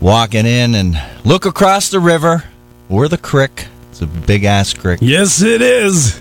walking 0.00 0.46
in 0.46 0.74
and 0.74 0.98
look 1.26 1.44
across 1.44 1.90
the 1.90 2.00
river 2.00 2.44
or 2.88 3.06
the 3.06 3.18
creek, 3.18 3.66
it's 3.90 4.00
a 4.00 4.06
big 4.06 4.44
ass 4.44 4.72
creek. 4.72 5.00
Yes, 5.02 5.42
it 5.42 5.60
is. 5.60 6.20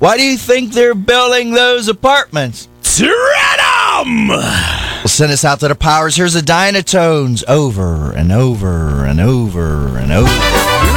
Why 0.00 0.16
do 0.16 0.24
you 0.24 0.36
think 0.36 0.72
they're 0.72 0.96
building 0.96 1.52
those 1.52 1.86
apartments? 1.86 2.66
Well, 3.00 5.06
send 5.06 5.30
us 5.30 5.44
out 5.44 5.60
to 5.60 5.68
the 5.68 5.76
powers. 5.76 6.16
Here's 6.16 6.32
the 6.32 6.40
Dynatones 6.40 7.44
over 7.46 8.10
and 8.10 8.32
over 8.32 9.04
and 9.04 9.20
over 9.20 9.98
and 9.98 10.10
over. 10.10 10.95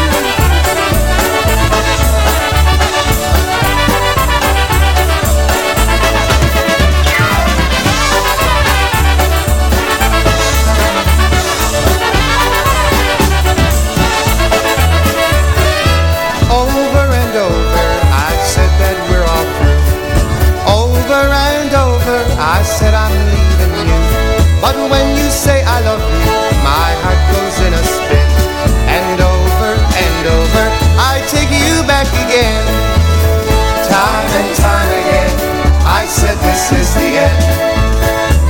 Is 36.72 36.94
the 36.94 37.10
end. 37.28 37.44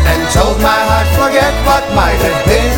And 0.10 0.22
told 0.34 0.58
my 0.62 0.80
heart, 0.90 1.08
forget 1.16 1.54
what 1.66 1.84
might 1.96 2.20
have 2.20 2.46
been. 2.46 2.69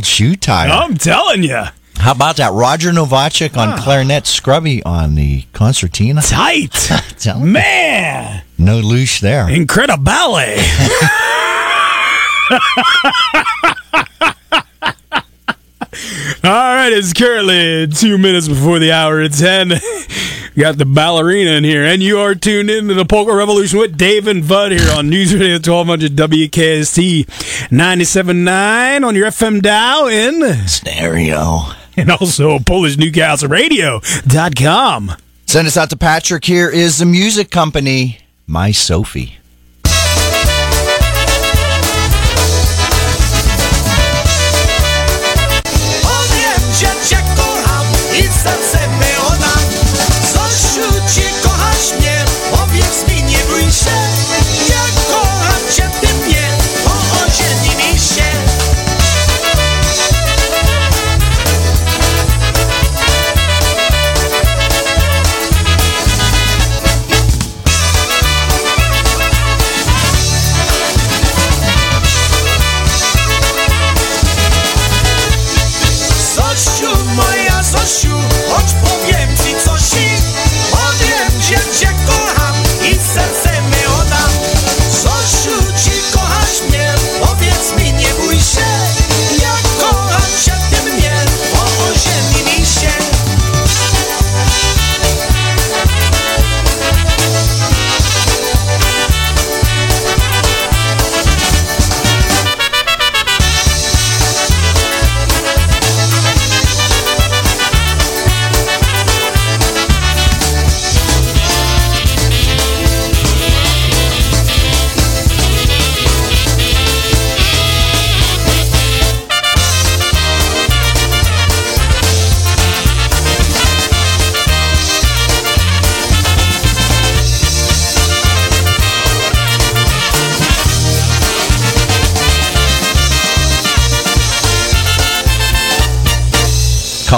Old 0.00 0.06
shoe 0.06 0.34
tire. 0.34 0.70
I'm 0.70 0.96
telling 0.96 1.42
you. 1.42 1.62
How 1.96 2.12
about 2.12 2.36
that? 2.36 2.52
Roger 2.54 2.90
Novacek 2.90 3.54
on 3.58 3.68
ah. 3.68 3.82
clarinet, 3.82 4.26
Scrubby 4.26 4.82
on 4.84 5.14
the 5.14 5.42
concertina. 5.52 6.22
Tight. 6.22 6.72
Tell 7.18 7.38
me. 7.40 7.52
Man. 7.52 8.42
No 8.56 8.80
loosh 8.80 9.20
there. 9.20 9.46
Incredible. 9.50 10.10
All 16.42 16.74
right, 16.74 16.90
it's 16.92 17.12
currently 17.12 17.86
two 17.88 18.16
minutes 18.16 18.48
before 18.48 18.78
the 18.78 18.92
hour 18.92 19.20
of 19.20 19.36
10. 19.36 19.72
Got 20.56 20.78
the 20.78 20.84
ballerina 20.84 21.52
in 21.52 21.64
here, 21.64 21.84
and 21.84 22.02
you 22.02 22.18
are 22.18 22.34
tuned 22.34 22.70
in 22.70 22.88
to 22.88 22.94
the 22.94 23.04
Polka 23.04 23.32
Revolution 23.34 23.78
with 23.78 23.96
Dave 23.96 24.26
and 24.26 24.46
Bud 24.46 24.72
here 24.72 24.90
on 24.96 25.08
News 25.08 25.32
Radio 25.32 25.54
1200 25.54 26.16
WKST 26.16 27.24
97.9 27.70 29.06
on 29.06 29.14
your 29.14 29.28
FM 29.28 29.62
dial 29.62 30.08
in, 30.08 30.66
Stereo. 30.66 31.60
and 31.96 32.10
also 32.10 32.58
PolishNewcastleRadio.com. 32.58 35.12
Send 35.46 35.66
us 35.66 35.76
out 35.76 35.90
to 35.90 35.96
Patrick. 35.96 36.44
Here 36.44 36.68
is 36.68 36.98
the 36.98 37.06
music 37.06 37.50
company, 37.50 38.18
My 38.46 38.70
Sophie. 38.72 39.36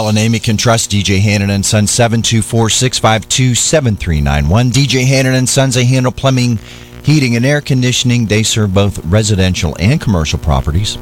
Call 0.03 0.09
a 0.09 0.12
name 0.12 0.35
you 0.35 0.41
can 0.41 0.57
trust. 0.57 0.91
DJ 0.91 1.21
Hannon 1.21 1.51
and 1.51 1.65
Sons 1.65 1.93
724-652-7391. 1.93 4.73
DJ 4.73 5.07
Hannon 5.07 5.35
and 5.35 5.49
Sons 5.49 5.77
they 5.77 5.85
handle 5.85 6.11
plumbing, 6.11 6.59
heating, 7.05 7.37
and 7.37 7.47
air 7.47 7.61
conditioning. 7.61 8.27
They 8.27 8.43
serve 8.43 8.75
both 8.75 8.99
residential 9.05 9.77
and 9.79 10.01
commercial 10.01 10.41
properties. 10.41 10.99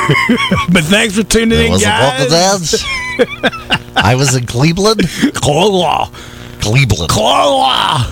but 0.71 0.83
thanks 0.85 1.15
for 1.15 1.23
tuning 1.23 1.59
in, 1.59 1.79
guys. 1.79 2.83
I 3.95 4.15
was 4.15 4.35
in 4.35 4.45
Cleveland. 4.45 5.01
Claw. 5.35 6.09
Cleveland. 6.59 7.09
Claw. 7.09 8.11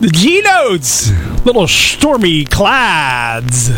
The 0.00 0.08
G 0.08 0.42
notes. 0.42 1.10
Little 1.44 1.66
stormy 1.66 2.44
clouds. 2.44 3.70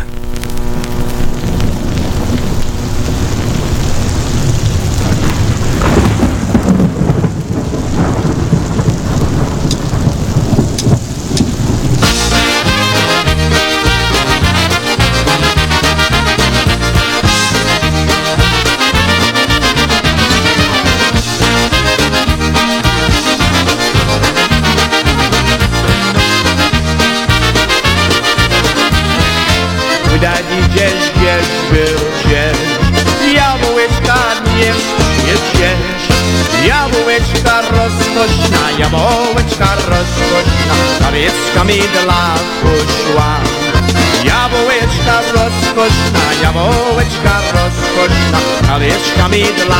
Kawiecka 49.30 49.56
the 49.58 49.64
dla 49.66 49.79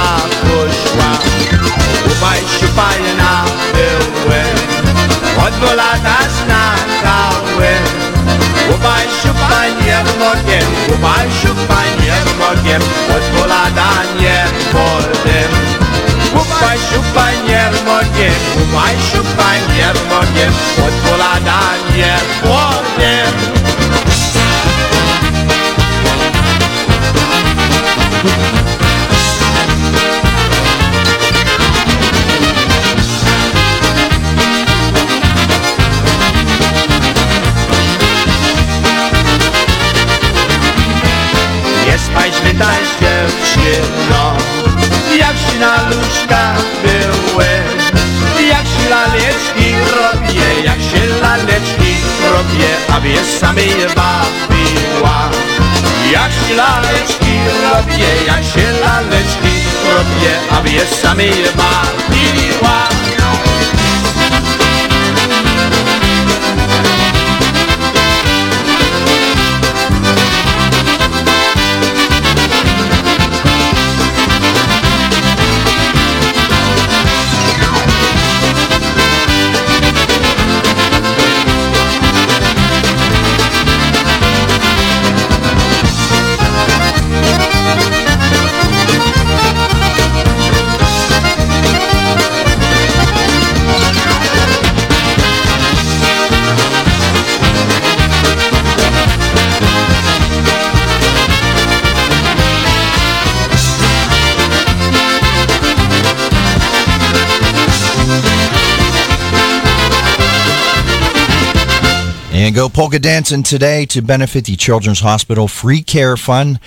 Go 112.53 112.69
polka 112.69 112.99
dancing 112.99 113.43
today 113.43 113.87
to 113.87 114.03
benefit 114.03 114.45
the 114.45 114.57
Children's 114.57 115.01
Hospital 115.01 115.47
Free 115.49 115.83
Care 115.83 116.17
Fund. 116.17 116.59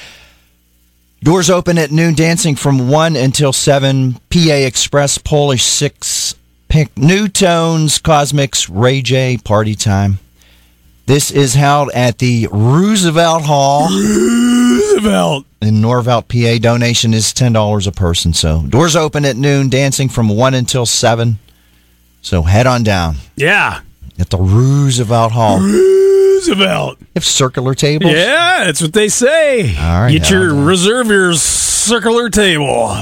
Doors 1.22 1.50
open 1.50 1.78
at 1.78 1.92
noon, 1.92 2.16
dancing 2.16 2.56
from 2.56 2.90
1 2.90 3.16
until 3.16 3.54
7. 3.54 4.14
PA 4.30 4.38
Express, 4.38 5.18
Polish 5.18 5.64
6, 5.64 6.36
Pink, 6.68 6.98
New 6.98 7.28
Tones, 7.28 7.98
Cosmics, 8.00 8.70
Ray 8.70 9.02
J, 9.02 9.38
Party 9.38 9.76
Time. 9.76 10.20
This 11.06 11.32
is 11.32 11.54
held 11.54 11.92
at 11.94 12.20
the 12.20 12.48
Roosevelt 12.52 13.44
Hall 13.44 13.90
Roosevelt. 13.90 15.46
in 15.62 15.82
Norvelt, 15.82 16.28
PA. 16.30 16.58
Donation 16.60 17.14
is 17.14 17.34
$10 17.34 17.88
a 17.88 17.92
person. 17.92 18.34
So 18.34 18.62
doors 18.64 18.96
open 18.96 19.26
at 19.26 19.36
noon, 19.36 19.70
dancing 19.70 20.10
from 20.10 20.30
1 20.30 20.54
until 20.54 20.86
7. 20.86 21.40
So 22.22 22.44
head 22.44 22.68
on 22.68 22.84
down 22.84 23.18
Yeah. 23.36 23.82
At 24.20 24.30
the 24.30 24.38
Roosevelt 24.38 25.32
Hall. 25.32 25.60
Roosevelt. 25.60 26.98
If 27.16 27.24
circular 27.24 27.74
tables. 27.74 28.14
Yeah, 28.14 28.66
that's 28.66 28.82
what 28.82 28.94
they 28.94 29.08
say. 29.10 29.76
All 29.78 30.02
right, 30.04 30.12
Get 30.12 30.30
your 30.30 30.54
reserve 30.54 31.08
your 31.08 31.34
circular 31.34 32.30
table. 32.30 32.96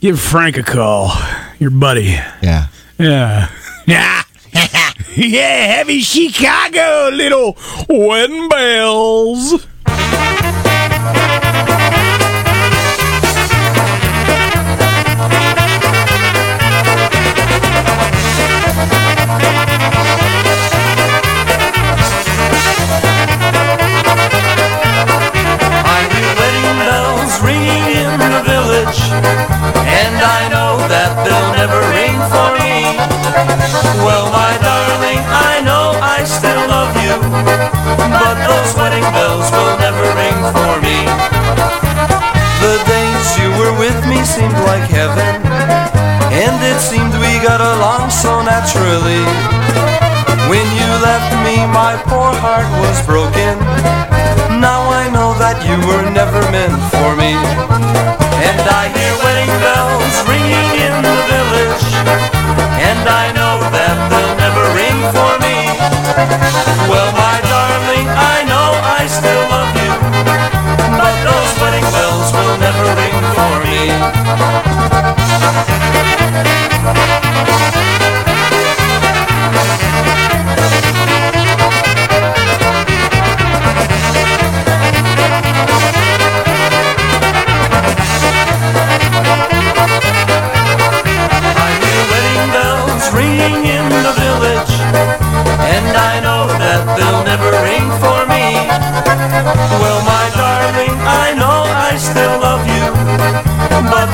Give 0.00 0.18
Frank 0.18 0.56
a 0.56 0.62
call. 0.62 1.10
your 1.58 1.70
buddy. 1.70 2.16
Yeah. 2.42 2.66
Yeah. 2.98 3.50
Yeah. 3.86 4.22
yeah, 5.16 5.66
heavy 5.76 6.00
Chicago, 6.00 7.10
little 7.12 7.56
wedding 7.88 8.48
bells. 8.48 9.66
Bells 27.38 27.46
ringing 27.46 27.84
in 27.96 28.18
the 28.18 28.42
village, 28.42 29.00
and 29.86 30.14
I 30.18 30.48
know 30.50 30.78
that 30.88 31.12
they'll 31.24 31.52
never 31.54 31.80
ring 31.94 32.16
for 32.30 32.48
me. 32.58 32.96
Well, 34.04 34.30
my 34.30 34.54
darling, 34.62 35.20
I 35.28 35.62
know 35.62 35.94
I 36.00 36.24
still 36.24 36.62
love 36.68 36.94
you, 36.98 37.14
but 38.10 38.36
those 38.46 38.70
wedding 38.76 39.06
bells 39.12 39.50
will 39.50 39.76
never 39.78 40.06
ring 40.16 40.38
for 40.54 40.72
me. 40.82 40.98
The 42.62 42.76
days 42.86 43.26
you 43.38 43.50
were 43.58 43.74
with 43.78 43.98
me 44.08 44.24
seemed 44.24 44.58
like 44.66 44.88
heaven, 44.90 45.42
and 46.32 46.56
it 46.62 46.80
seemed 46.80 47.14
we 47.14 47.38
got 47.42 47.60
along 47.60 48.10
so 48.10 48.42
naturally. 48.42 49.24
When 50.48 50.66
you 50.80 50.90
left 51.04 51.32
me, 51.44 51.66
my 51.70 52.00
poor 52.08 52.32
heart 52.40 52.68
was 52.80 52.96
broken. 53.04 53.58
Now 54.58 54.80
I 54.90 55.10
know 55.12 55.37
you 55.64 55.78
were 55.86 56.04
never 56.10 56.42
meant 56.50 56.78
for 56.92 57.16
me. 57.16 57.32
And 57.34 58.60
I 58.80 58.92
hear 58.94 59.14
wedding 59.24 59.52
bells 59.64 60.14
ringing 60.28 60.70
in 60.86 60.94
the 61.02 61.16
village. 61.32 61.86
And 62.78 63.02
I 63.08 63.32
know 63.32 63.58
that 63.72 63.96
they'll 64.10 64.36
never 64.38 64.64
ring 64.76 64.98
for 65.14 65.32
me. 65.42 65.56
Well, 66.90 67.10
my 67.16 67.36
darling, 67.50 68.06
I 68.06 68.44
know 68.50 68.68
I 68.98 69.06
still 69.08 69.44
love 69.50 69.72
you. 69.82 69.92
But 71.00 71.14
those 71.26 71.52
wedding 71.62 71.88
bells 71.96 72.28
will 72.32 72.56
never 72.58 72.86
ring 73.00 73.18
for 73.34 73.52
me. 73.64 73.78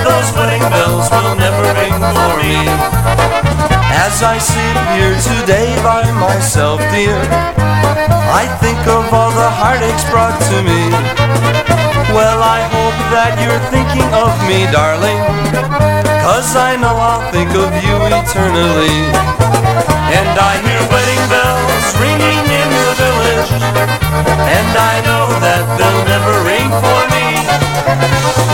Those 0.04 0.36
wedding 0.36 0.60
bells 0.70 1.10
will 1.10 1.34
never 1.36 1.62
ring 1.74 1.92
for 1.92 2.36
me. 2.42 2.93
As 4.14 4.22
I 4.22 4.38
sit 4.38 4.76
here 4.94 5.10
today 5.26 5.74
by 5.82 6.06
myself, 6.14 6.78
dear, 6.94 7.18
I 8.30 8.46
think 8.62 8.78
of 8.86 9.10
all 9.10 9.34
the 9.34 9.50
heartaches 9.58 10.06
brought 10.06 10.38
to 10.54 10.56
me. 10.62 10.86
Well, 12.14 12.38
I 12.38 12.62
hope 12.62 12.94
that 13.10 13.34
you're 13.42 13.58
thinking 13.74 14.06
of 14.14 14.30
me, 14.46 14.70
darling. 14.70 15.18
Cause 16.22 16.54
I 16.54 16.78
know 16.78 16.94
I'll 16.94 17.26
think 17.34 17.58
of 17.58 17.74
you 17.82 17.96
eternally. 18.06 19.02
And 20.14 20.30
I 20.38 20.62
hear 20.62 20.82
wedding 20.94 21.24
bells 21.26 21.86
ringing 21.98 22.42
in 22.54 22.68
the 22.70 22.94
village. 22.94 23.50
And 24.46 24.70
I 24.78 24.94
know 25.10 25.26
that 25.42 25.66
they'll 25.74 26.06
never 26.06 26.34
ring 26.46 26.70
for 26.70 27.02
me. 27.10 27.26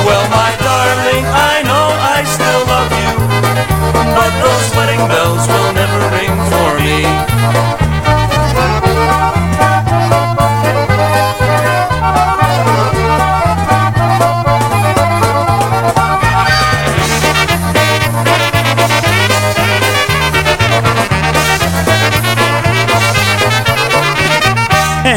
Well, 0.08 0.24
my 0.32 0.56
darling, 0.64 1.24
I 1.28 1.60
know 1.68 1.84
I 2.16 2.24
still 2.24 2.64
love 2.64 2.92
you. 2.96 3.29
But 4.16 4.32
those 4.42 4.76
wedding 4.76 5.04
bells 5.08 5.46
will 5.48 5.72
never 5.72 6.00
ring 6.16 6.34
for 6.50 6.70
me. 6.80 7.40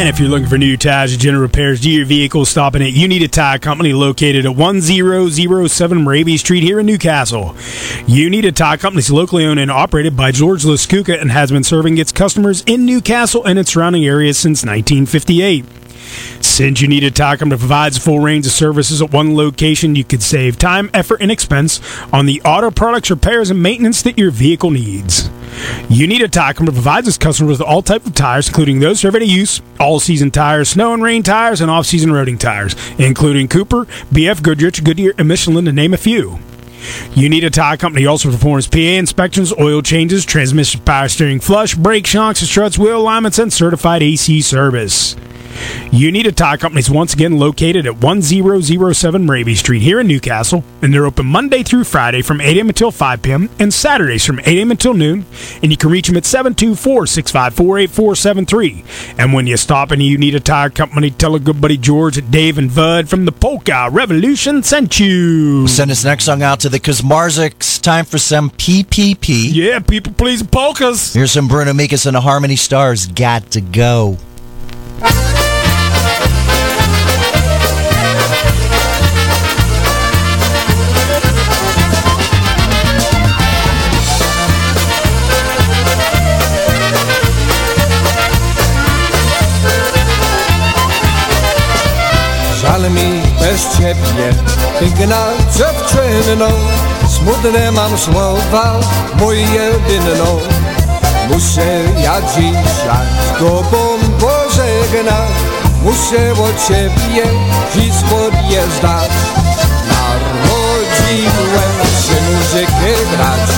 And 0.03 0.09
if 0.09 0.19
you're 0.19 0.27
looking 0.27 0.49
for 0.49 0.57
new 0.57 0.75
tires 0.75 1.13
or 1.13 1.17
general 1.17 1.43
repairs 1.43 1.79
to 1.79 1.89
your 1.89 2.05
vehicle, 2.05 2.43
stopping 2.43 2.81
at 2.81 2.91
You 2.91 3.07
Need 3.07 3.21
a 3.21 3.29
Tire 3.29 3.57
Company 3.57 3.93
located 3.93 4.45
at 4.45 4.53
1007 4.53 6.05
Raby 6.05 6.35
Street 6.35 6.61
here 6.61 6.81
in 6.81 6.85
New 6.85 6.97
Castle. 6.97 7.55
You 8.05 8.29
Need 8.29 8.43
a 8.43 8.51
Tire 8.51 8.75
Company 8.75 8.99
is 8.99 9.09
locally 9.09 9.45
owned 9.45 9.61
and 9.61 9.71
operated 9.71 10.17
by 10.17 10.31
George 10.31 10.65
Laskuka 10.65 11.19
and 11.19 11.31
has 11.31 11.51
been 11.51 11.63
serving 11.63 11.97
its 11.97 12.11
customers 12.11 12.61
in 12.67 12.83
New 12.83 12.99
Castle 12.99 13.45
and 13.45 13.57
its 13.57 13.71
surrounding 13.71 14.05
areas 14.05 14.37
since 14.37 14.65
1958. 14.65 15.63
Since 16.41 16.81
you 16.81 16.89
need 16.89 17.05
a 17.05 17.11
tire 17.11 17.37
company 17.37 17.55
that 17.55 17.59
provides 17.59 17.95
a 17.95 18.01
full 18.01 18.19
range 18.19 18.45
of 18.45 18.51
services 18.51 19.01
at 19.01 19.13
one 19.13 19.37
location, 19.37 19.95
you 19.95 20.03
could 20.03 20.21
save 20.21 20.59
time, 20.59 20.89
effort, 20.93 21.21
and 21.21 21.31
expense 21.31 21.79
on 22.11 22.25
the 22.25 22.41
auto 22.41 22.71
products, 22.71 23.09
repairs, 23.09 23.49
and 23.49 23.63
maintenance 23.63 24.01
that 24.01 24.17
your 24.17 24.31
vehicle 24.31 24.69
needs. 24.69 25.29
You 25.89 26.05
need 26.05 26.21
a 26.21 26.27
tire 26.27 26.53
company 26.53 26.75
that 26.75 26.83
provides 26.83 27.07
its 27.07 27.17
customers 27.17 27.57
with 27.57 27.67
all 27.67 27.81
types 27.81 28.05
of 28.05 28.13
tires, 28.13 28.49
including 28.49 28.81
those 28.81 28.99
for 28.99 29.07
everyday 29.07 29.27
use, 29.27 29.61
all-season 29.79 30.31
tires, 30.31 30.67
snow 30.67 30.93
and 30.93 31.01
rain 31.01 31.23
tires, 31.23 31.61
and 31.61 31.71
off-season 31.71 32.09
roading 32.11 32.37
tires, 32.37 32.75
including 32.99 33.47
Cooper, 33.47 33.85
BF 34.11 34.43
Goodrich, 34.43 34.83
Goodyear, 34.83 35.13
and 35.17 35.29
Michelin, 35.29 35.63
to 35.65 35.71
name 35.71 35.93
a 35.93 35.97
few. 35.97 36.39
You 37.13 37.29
need 37.29 37.43
a 37.43 37.49
tire 37.49 37.77
company 37.77 38.05
also 38.05 38.31
performs 38.31 38.67
PA 38.67 38.77
inspections, 38.77 39.53
oil 39.59 39.81
changes, 39.81 40.25
transmission 40.25 40.81
power 40.81 41.07
steering 41.07 41.39
flush, 41.39 41.75
brake 41.75 42.07
shocks, 42.07 42.39
struts, 42.39 42.77
wheel 42.77 42.97
alignments, 42.97 43.39
and 43.39 43.51
certified 43.51 44.03
AC 44.03 44.41
service. 44.41 45.15
You 45.91 46.11
need 46.11 46.25
a 46.25 46.31
tire 46.31 46.57
company 46.57 46.79
is 46.79 46.89
once 46.89 47.13
again 47.13 47.37
located 47.37 47.85
at 47.85 48.01
1007 48.01 49.27
Raby 49.27 49.55
Street 49.55 49.81
here 49.81 49.99
in 49.99 50.07
New 50.07 50.19
Castle, 50.19 50.63
and 50.81 50.93
they're 50.93 51.05
open 51.05 51.25
Monday 51.25 51.63
through 51.63 51.83
Friday 51.83 52.21
from 52.21 52.41
8 52.41 52.57
a.m. 52.57 52.69
until 52.69 52.91
5 52.91 53.21
p.m. 53.21 53.49
and 53.59 53.73
Saturdays 53.73 54.25
from 54.25 54.39
8 54.39 54.47
a.m. 54.47 54.71
until 54.71 54.93
noon. 54.93 55.25
And 55.61 55.71
you 55.71 55.77
can 55.77 55.89
reach 55.89 56.07
them 56.07 56.17
at 56.17 56.25
724 56.25 57.07
654 57.07 57.79
8473. 57.79 58.83
And 59.17 59.33
when 59.33 59.47
you 59.47 59.57
stop 59.57 59.91
and 59.91 60.01
you 60.01 60.17
need 60.17 60.35
a 60.35 60.39
tire 60.39 60.69
company, 60.69 61.11
tell 61.11 61.35
a 61.35 61.39
good 61.39 61.61
buddy 61.61 61.77
George 61.77 62.15
that 62.15 62.31
Dave 62.31 62.57
and 62.57 62.73
Bud 62.73 63.09
from 63.09 63.25
the 63.25 63.31
Polka 63.31 63.89
Revolution 63.91 64.63
sent 64.63 64.99
you. 64.99 65.67
Send 65.67 65.91
this 65.91 66.03
next 66.03 66.25
song 66.25 66.41
out 66.41 66.59
to 66.61 66.69
the 66.69 66.79
Kazmarziks. 66.79 67.81
Time 67.81 68.05
for 68.05 68.17
some 68.17 68.49
PPP. 68.51 69.49
Yeah, 69.53 69.79
people 69.79 70.13
please 70.13 70.41
polkas. 70.41 71.13
Here's 71.13 71.31
some 71.31 71.47
Bruno 71.47 71.73
Mikas 71.73 72.05
and 72.05 72.15
the 72.15 72.21
Harmony 72.21 72.55
Stars. 72.55 73.07
Got 73.07 73.51
to 73.51 73.61
go. 73.61 74.17
Żal 92.63 92.91
mi 92.91 93.21
bez 93.39 93.77
ciebie, 93.77 94.33
piękna 94.79 95.25
dziewczyno 95.57 96.47
Smutne 97.09 97.71
mam 97.71 97.97
słowa, 97.97 98.79
mój 99.19 99.37
jedyno. 99.39 100.39
Muszę 101.29 101.81
ja 102.03 102.21
dzisiaj 102.35 103.07
z 103.35 103.39
tobą 103.39 103.97
pożegnać. 104.19 105.31
Muszę 105.83 106.31
od 106.43 106.67
ciebie 106.67 107.23
dziś 107.75 107.93
podjeżdżać. 108.09 109.11
Narodziłem 109.87 111.77
się 112.03 112.17
muzykę 112.31 113.15
grać 113.15 113.49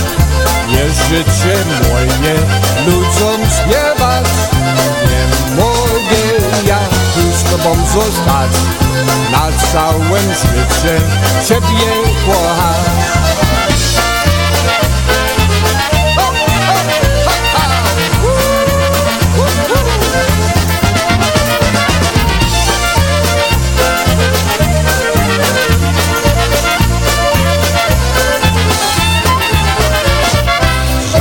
Jest 0.70 1.10
życie 1.10 1.58
moje 1.90 2.36
ludziom 2.86 3.42
śpiewać 3.50 4.45
tobą 7.58 7.76
zostać 7.94 8.52
Na 9.32 9.68
całym 9.72 10.34
świecie. 10.36 11.02
Ciebie 11.48 11.92
kochać 12.26 13.16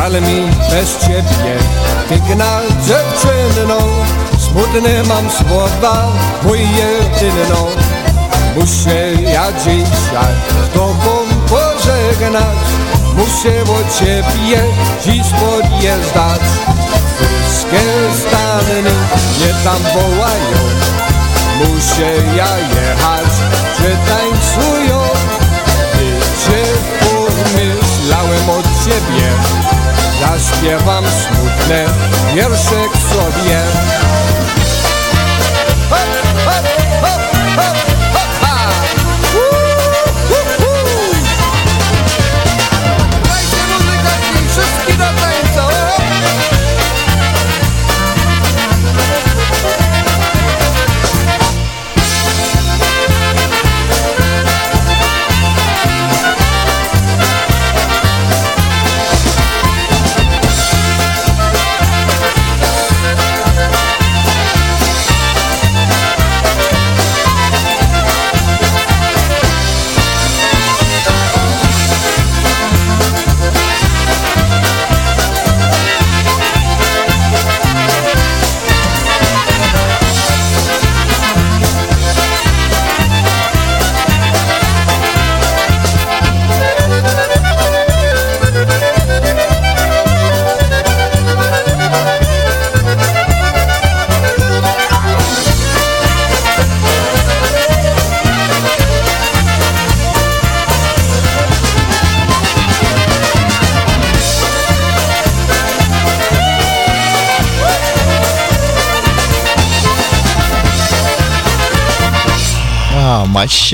ale 0.04 0.20
mi 0.20 0.48
bez 0.70 0.98
ciebie 0.98 1.58
Piękna 2.08 2.60
dziewczyno 2.86 3.78
Smutny 4.54 5.02
mam 5.08 5.30
słowa 5.30 6.12
Mój 6.42 6.58
jedyno 6.60 7.66
Muszę 8.56 9.12
ja 9.22 9.52
dzisiaj 9.52 10.34
z 10.64 10.74
tobą 10.74 11.12
pożegnać. 11.48 12.66
Muszę 13.16 13.62
od 13.62 13.98
ciebie 13.98 14.62
dziś 15.04 15.26
podjeżdżać. 15.32 16.40
Wszystkie 17.44 17.80
stany 18.20 18.82
mnie 18.82 19.54
tam 19.64 19.82
wołają. 19.94 20.60
Muszę 21.58 22.36
ja 22.36 22.58
jechać, 22.58 23.32
że 23.78 23.90
tańcują. 24.08 25.00
Wiecie, 25.94 26.62
pomyślałem 27.00 28.50
od 28.50 28.64
ciebie. 28.84 29.30
Zaśpiewam 30.20 31.04
smutne 31.04 31.86
wierszek 32.34 32.90
sobie 33.12 33.60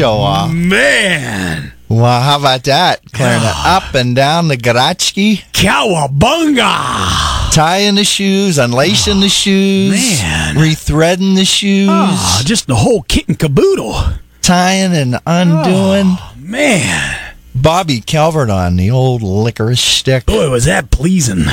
show 0.01 0.13
off. 0.15 0.51
Man, 0.51 1.73
Wow, 1.91 2.21
how 2.21 2.39
about 2.39 2.63
that? 2.65 3.01
Clearing 3.13 3.41
ah. 3.43 3.77
it 3.83 3.89
up 3.89 3.95
and 3.95 4.15
down 4.17 4.49
the 4.49 4.57
Garachki, 4.57 5.43
cowabunga! 5.53 7.53
tying 7.53 7.97
the 7.97 8.05
shoes, 8.05 8.57
unlacing 8.59 9.21
the 9.21 9.29
shoes, 9.29 10.21
Man. 10.23 10.55
rethreading 10.55 11.35
the 11.35 11.45
shoes, 11.45 11.89
Ah, 11.91 12.43
just 12.47 12.67
the 12.69 12.77
whole 12.77 13.03
kit 13.03 13.29
and 13.29 13.39
caboodle. 13.39 13.95
tying 14.41 14.95
and 14.95 15.17
undoing. 15.27 16.17
Ah, 16.19 16.35
man, 16.39 17.35
Bobby 17.55 18.01
Calvert 18.01 18.49
on 18.51 18.77
the 18.77 18.91
old 18.91 19.21
licorice 19.23 19.81
stick. 19.81 20.25
boy, 20.27 20.49
was 20.49 20.65
that 20.65 20.91
pleasing. 20.91 21.45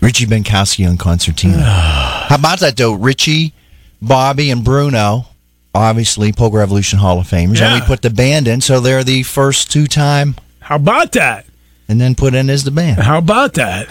Richie 0.00 0.26
Benkowski 0.26 0.88
on 0.88 0.98
concertina. 0.98 1.58
Ah. 1.62 2.26
How 2.28 2.36
about 2.36 2.60
that 2.60 2.76
though? 2.76 2.92
Richie, 2.92 3.54
Bobby, 4.02 4.50
and 4.50 4.62
Bruno, 4.62 5.26
obviously 5.74 6.32
Polka 6.32 6.56
Revolution 6.58 6.98
Hall 6.98 7.18
of 7.20 7.26
Famers, 7.26 7.60
and 7.60 7.80
we 7.80 7.86
put 7.86 8.02
the 8.02 8.10
band 8.10 8.48
in, 8.48 8.60
so 8.60 8.80
they're 8.80 9.04
the 9.04 9.22
first 9.22 9.70
two 9.70 9.86
time, 9.86 10.34
How 10.60 10.76
about 10.76 11.12
that? 11.12 11.46
and 11.88 12.00
then 12.00 12.14
put 12.14 12.34
in 12.34 12.48
as 12.50 12.64
the 12.64 12.70
band. 12.70 13.00
How 13.00 13.18
about 13.18 13.54
that? 13.54 13.88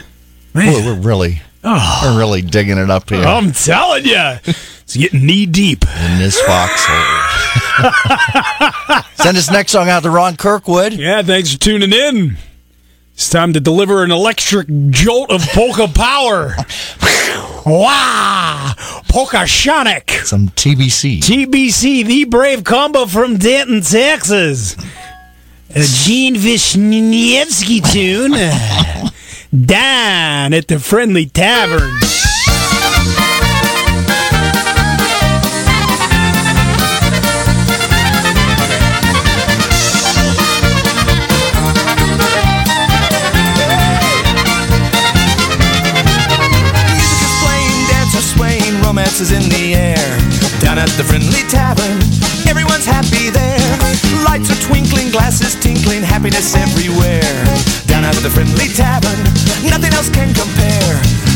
Boy, 0.53 0.61
Man, 0.61 0.85
we're 0.85 0.99
really, 0.99 1.41
oh, 1.63 1.99
we're 2.03 2.17
really 2.19 2.41
digging 2.41 2.77
it 2.77 2.89
up 2.89 3.09
here 3.09 3.23
I'm 3.23 3.51
telling 3.51 4.05
you, 4.05 4.37
it's 4.45 4.95
getting 4.97 5.25
knee 5.25 5.45
deep. 5.45 5.83
in 5.83 6.17
this 6.19 6.39
foxhole. 6.41 6.95
Send 9.15 9.37
this 9.37 9.51
next 9.51 9.71
song 9.71 9.89
out 9.89 10.03
to 10.03 10.09
Ron 10.09 10.35
Kirkwood. 10.37 10.93
Yeah, 10.93 11.21
thanks 11.21 11.53
for 11.53 11.59
tuning 11.59 11.93
in. 11.93 12.37
It's 13.19 13.29
time 13.29 13.51
to 13.51 13.59
deliver 13.59 14.01
an 14.05 14.11
electric 14.11 14.69
jolt 14.91 15.29
of 15.29 15.41
polka 15.49 15.89
power. 15.89 16.55
wow! 17.65 18.73
Polkasonic. 19.09 20.25
Some 20.25 20.47
TBC. 20.47 21.19
TBC, 21.19 22.05
the 22.05 22.23
brave 22.23 22.63
combo 22.63 23.05
from 23.05 23.35
Denton, 23.35 23.81
Texas. 23.81 24.77
A 25.75 25.81
Gene 25.81 26.35
Wisniewski 26.35 27.91
tune. 27.91 28.31
Down 29.65 30.53
at 30.53 30.69
the 30.69 30.79
Friendly 30.79 31.25
Tavern. 31.25 32.08
Romance 48.89 49.21
is 49.21 49.29
in 49.29 49.45
the 49.53 49.77
air. 49.77 50.01
Down 50.65 50.81
at 50.81 50.89
the 50.97 51.05
friendly 51.05 51.45
tavern, 51.45 52.01
everyone's 52.49 52.89
happy 52.89 53.29
there. 53.29 53.61
Lights 54.25 54.49
are 54.49 54.57
twinkling, 54.65 55.13
glasses 55.13 55.53
tinkling, 55.61 56.01
happiness 56.01 56.57
everywhere. 56.57 57.37
Down 57.85 58.01
at 58.01 58.17
the 58.25 58.33
friendly 58.33 58.65
tavern, 58.73 59.21
nothing 59.69 59.93
else 59.93 60.09
can 60.09 60.33
compare. 60.33 60.95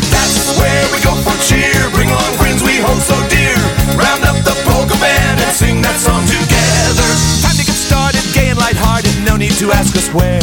That's 0.09 0.57
where 0.57 0.85
we 0.89 0.97
go 1.05 1.13
for 1.21 1.37
cheer. 1.45 1.77
Bring 1.93 2.09
along 2.09 2.33
friends 2.41 2.65
we 2.65 2.81
hold 2.81 3.05
so 3.05 3.13
dear. 3.29 3.53
Round 4.01 4.25
up 4.25 4.41
the 4.41 4.57
polka 4.65 4.97
band 4.97 5.37
and 5.37 5.53
sing 5.53 5.77
that 5.85 6.01
song 6.01 6.25
together. 6.25 7.09
Time 7.45 7.53
to 7.53 7.65
get 7.69 7.77
started, 7.77 8.25
gay 8.33 8.49
and 8.49 8.57
lighthearted. 8.57 9.13
No 9.29 9.37
need 9.37 9.53
to 9.61 9.69
ask 9.69 9.93
us 9.93 10.09
where. 10.09 10.41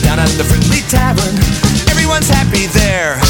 Down 0.00 0.16
at 0.16 0.32
the 0.40 0.48
friendly 0.48 0.80
tavern, 0.88 1.36
everyone's 1.92 2.32
happy 2.32 2.72
there. 2.72 3.20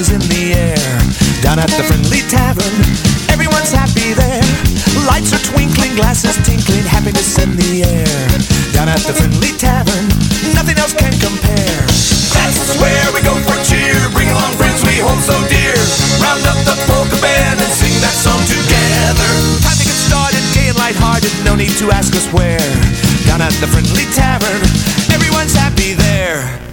Is 0.00 0.14
in 0.14 0.24
the 0.32 0.56
air. 0.56 0.78
Down 1.44 1.58
at 1.58 1.68
the 1.68 1.84
friendly 1.84 2.24
tavern, 2.30 2.72
everyone's 3.28 3.74
happy 3.74 4.16
there. 4.16 4.40
Lights 5.04 5.36
are 5.36 5.42
twinkling, 5.52 5.92
glasses 5.98 6.38
tinkling, 6.48 6.86
happiness 6.88 7.36
in 7.36 7.52
the 7.60 7.84
air. 7.84 8.24
Down 8.72 8.88
at 8.88 9.04
the 9.04 9.12
friendly 9.12 9.52
tavern, 9.60 10.08
nothing 10.56 10.78
else 10.80 10.96
can 10.96 11.12
compare. 11.20 11.84
That's 12.32 12.78
where 12.80 13.04
we 13.12 13.20
go 13.20 13.36
for 13.44 13.58
cheer. 13.68 13.98
Bring 14.16 14.32
along 14.32 14.56
friends 14.56 14.80
we 14.80 14.96
hold 15.02 15.20
so 15.20 15.36
dear. 15.52 15.76
Round 16.24 16.40
up 16.48 16.56
the 16.64 16.76
polka 16.88 17.18
band 17.20 17.60
and 17.60 17.72
sing 17.76 17.92
that 18.00 18.16
song 18.16 18.40
together. 18.48 19.30
Time 19.60 19.76
to 19.76 19.84
get 19.84 19.98
started, 20.08 20.40
gay 20.56 20.72
and 20.72 20.78
lighthearted. 20.80 21.32
No 21.44 21.52
need 21.52 21.76
to 21.82 21.92
ask 21.92 22.16
us 22.16 22.24
where. 22.32 22.64
Down 23.28 23.44
at 23.44 23.52
the 23.60 23.68
friendly 23.68 24.08
tavern, 24.16 24.62
everyone's 25.12 25.52
happy 25.52 25.92
there. 25.92 26.71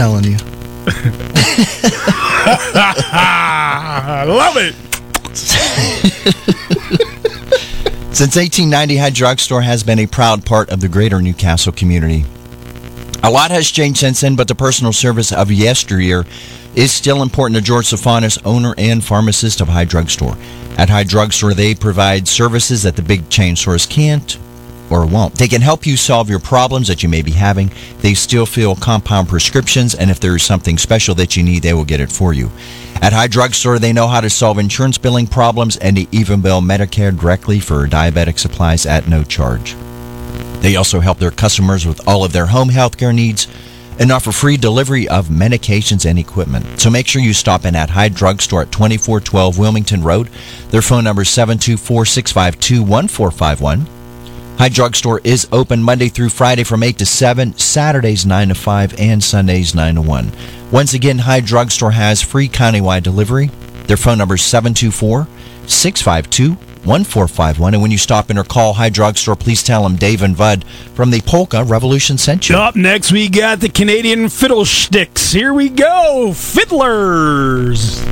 Telling 0.00 0.24
you. 0.24 0.38
I 3.12 4.24
love 4.26 4.56
it. 4.56 4.74
Since 8.16 8.36
1890, 8.36 8.96
High 8.96 9.10
Drugstore 9.10 9.60
has 9.60 9.82
been 9.82 9.98
a 9.98 10.06
proud 10.06 10.46
part 10.46 10.70
of 10.70 10.80
the 10.80 10.88
greater 10.88 11.20
New 11.20 11.34
Castle 11.34 11.74
community. 11.74 12.24
A 13.22 13.30
lot 13.30 13.50
has 13.50 13.70
changed 13.70 14.00
since 14.00 14.22
then, 14.22 14.36
but 14.36 14.48
the 14.48 14.54
personal 14.54 14.94
service 14.94 15.32
of 15.32 15.52
yesteryear 15.52 16.24
is 16.74 16.90
still 16.90 17.20
important 17.20 17.58
to 17.58 17.62
George 17.62 17.84
Stefanis, 17.84 18.40
owner 18.46 18.74
and 18.78 19.04
pharmacist 19.04 19.60
of 19.60 19.68
High 19.68 19.84
Drugstore. 19.84 20.38
At 20.78 20.88
High 20.88 21.04
Drugstore, 21.04 21.52
they 21.52 21.74
provide 21.74 22.26
services 22.26 22.84
that 22.84 22.96
the 22.96 23.02
big 23.02 23.28
chain 23.28 23.54
stores 23.54 23.84
can't 23.84 24.38
or 24.90 25.06
won't. 25.06 25.34
They 25.34 25.48
can 25.48 25.62
help 25.62 25.86
you 25.86 25.96
solve 25.96 26.28
your 26.28 26.38
problems 26.38 26.88
that 26.88 27.02
you 27.02 27.08
may 27.08 27.22
be 27.22 27.30
having. 27.32 27.70
They 28.00 28.14
still 28.14 28.46
fill 28.46 28.76
compound 28.76 29.28
prescriptions, 29.28 29.94
and 29.94 30.10
if 30.10 30.20
there 30.20 30.36
is 30.36 30.42
something 30.42 30.78
special 30.78 31.14
that 31.16 31.36
you 31.36 31.42
need, 31.42 31.62
they 31.62 31.74
will 31.74 31.84
get 31.84 32.00
it 32.00 32.10
for 32.10 32.32
you. 32.32 32.50
At 33.02 33.12
High 33.12 33.28
Drugstore, 33.28 33.78
they 33.78 33.92
know 33.92 34.08
how 34.08 34.20
to 34.20 34.28
solve 34.28 34.58
insurance 34.58 34.98
billing 34.98 35.26
problems, 35.26 35.76
and 35.78 35.96
they 35.96 36.06
even 36.12 36.40
bill 36.40 36.60
Medicare 36.60 37.18
directly 37.18 37.60
for 37.60 37.86
diabetic 37.86 38.38
supplies 38.38 38.84
at 38.84 39.08
no 39.08 39.22
charge. 39.22 39.74
They 40.60 40.76
also 40.76 41.00
help 41.00 41.18
their 41.18 41.30
customers 41.30 41.86
with 41.86 42.06
all 42.06 42.24
of 42.24 42.32
their 42.32 42.46
home 42.46 42.68
health 42.68 42.98
care 42.98 43.12
needs 43.12 43.48
and 44.00 44.10
offer 44.10 44.32
free 44.32 44.56
delivery 44.56 45.06
of 45.08 45.28
medications 45.28 46.08
and 46.08 46.18
equipment. 46.18 46.80
So 46.80 46.90
make 46.90 47.06
sure 47.06 47.22
you 47.22 47.34
stop 47.34 47.64
in 47.64 47.76
at 47.76 47.90
Hyde 47.90 48.14
Drugstore 48.14 48.62
at 48.62 48.72
2412 48.72 49.58
Wilmington 49.58 50.02
Road. 50.02 50.28
Their 50.70 50.82
phone 50.82 51.04
number 51.04 51.22
is 51.22 51.28
724 51.28 52.06
652 52.06 52.82
1451. 52.82 53.99
Hyde 54.60 54.74
Drugstore 54.74 55.22
is 55.24 55.48
open 55.52 55.82
Monday 55.82 56.10
through 56.10 56.28
Friday 56.28 56.64
from 56.64 56.82
8 56.82 56.98
to 56.98 57.06
7, 57.06 57.56
Saturdays 57.56 58.26
9 58.26 58.48
to 58.48 58.54
5, 58.54 59.00
and 59.00 59.24
Sundays 59.24 59.74
9 59.74 59.94
to 59.94 60.02
1. 60.02 60.32
Once 60.70 60.92
again, 60.92 61.16
High 61.16 61.40
Drugstore 61.40 61.92
has 61.92 62.20
free 62.20 62.46
countywide 62.46 63.02
delivery. 63.02 63.46
Their 63.86 63.96
phone 63.96 64.18
number 64.18 64.34
is 64.34 64.42
724 64.42 65.26
652 65.66 66.50
1451. 66.84 67.72
And 67.72 67.80
when 67.80 67.90
you 67.90 67.96
stop 67.96 68.30
in 68.30 68.36
or 68.36 68.44
call 68.44 68.74
High 68.74 68.90
Drugstore, 68.90 69.34
please 69.34 69.62
tell 69.62 69.82
them 69.82 69.96
Dave 69.96 70.20
and 70.20 70.36
Bud 70.36 70.66
from 70.94 71.10
the 71.10 71.22
Polka 71.22 71.64
Revolution 71.64 72.18
sent 72.18 72.50
you. 72.50 72.56
Up 72.56 72.76
next, 72.76 73.12
we 73.12 73.30
got 73.30 73.60
the 73.60 73.70
Canadian 73.70 74.28
Fiddlesticks. 74.28 75.32
Here 75.32 75.54
we 75.54 75.70
go, 75.70 76.34
Fiddlers. 76.34 78.04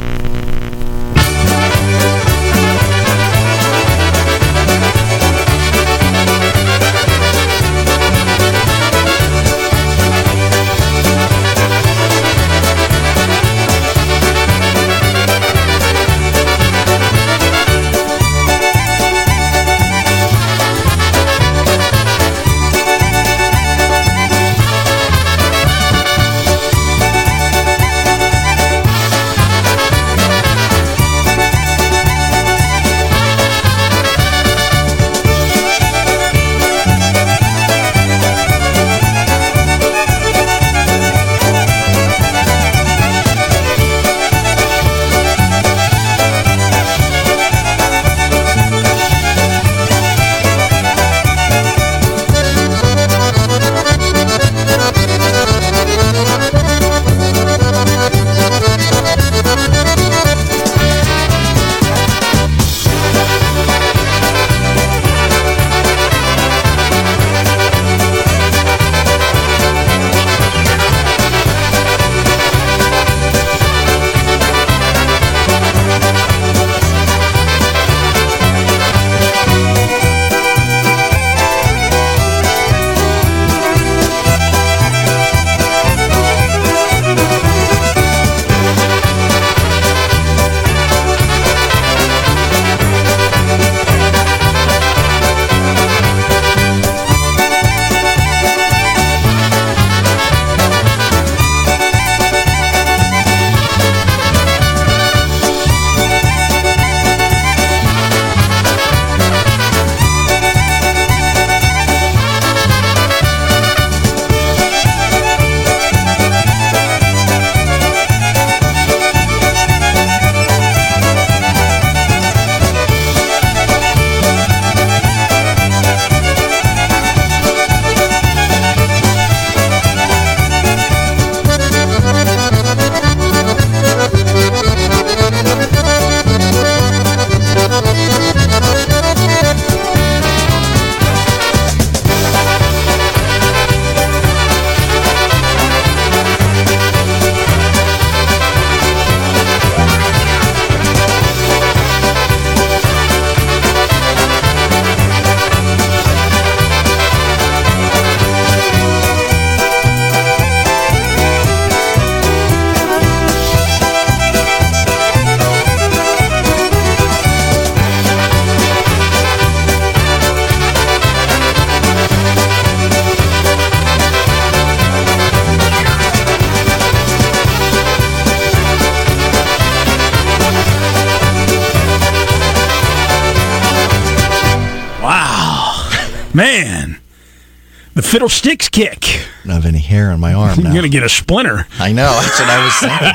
Fiddlesticks 188.19 188.69
kick. 188.69 189.05
I 189.05 189.21
don't 189.47 189.55
have 189.55 189.65
any 189.65 189.79
hair 189.79 190.11
on 190.11 190.19
my 190.19 190.35
arm 190.35 190.51
You're 190.59 190.65
now. 190.65 190.71
going 190.73 190.83
to 190.83 190.89
get 190.89 191.05
a 191.05 191.09
splinter. 191.09 191.69
I 191.79 191.93
know. 191.93 192.11
That's 192.21 192.41
what 192.41 192.51
I 192.51 192.65
was 192.65 192.75
thinking. 192.81 193.13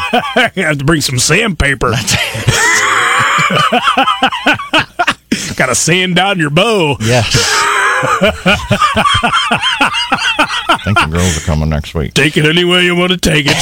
you 0.56 0.64
have 0.70 0.78
to 0.78 0.86
bring 0.86 1.01
some 1.01 1.20
sandpaper. 1.20 1.91
Got 5.58 5.66
to 5.66 5.76
sand 5.76 6.16
down 6.16 6.39
your 6.39 6.51
bow. 6.51 6.95
Yes. 7.01 7.36
I 10.70 10.78
think 10.86 10.97
the 10.97 11.08
girls 11.12 11.36
are 11.38 11.41
coming 11.41 11.68
next 11.68 11.93
week. 11.93 12.14
Take 12.14 12.38
it 12.38 12.45
any 12.45 12.64
way 12.64 12.86
you 12.86 12.95
want 12.95 13.12
to 13.12 13.18
take 13.18 13.45
it. 13.49 13.58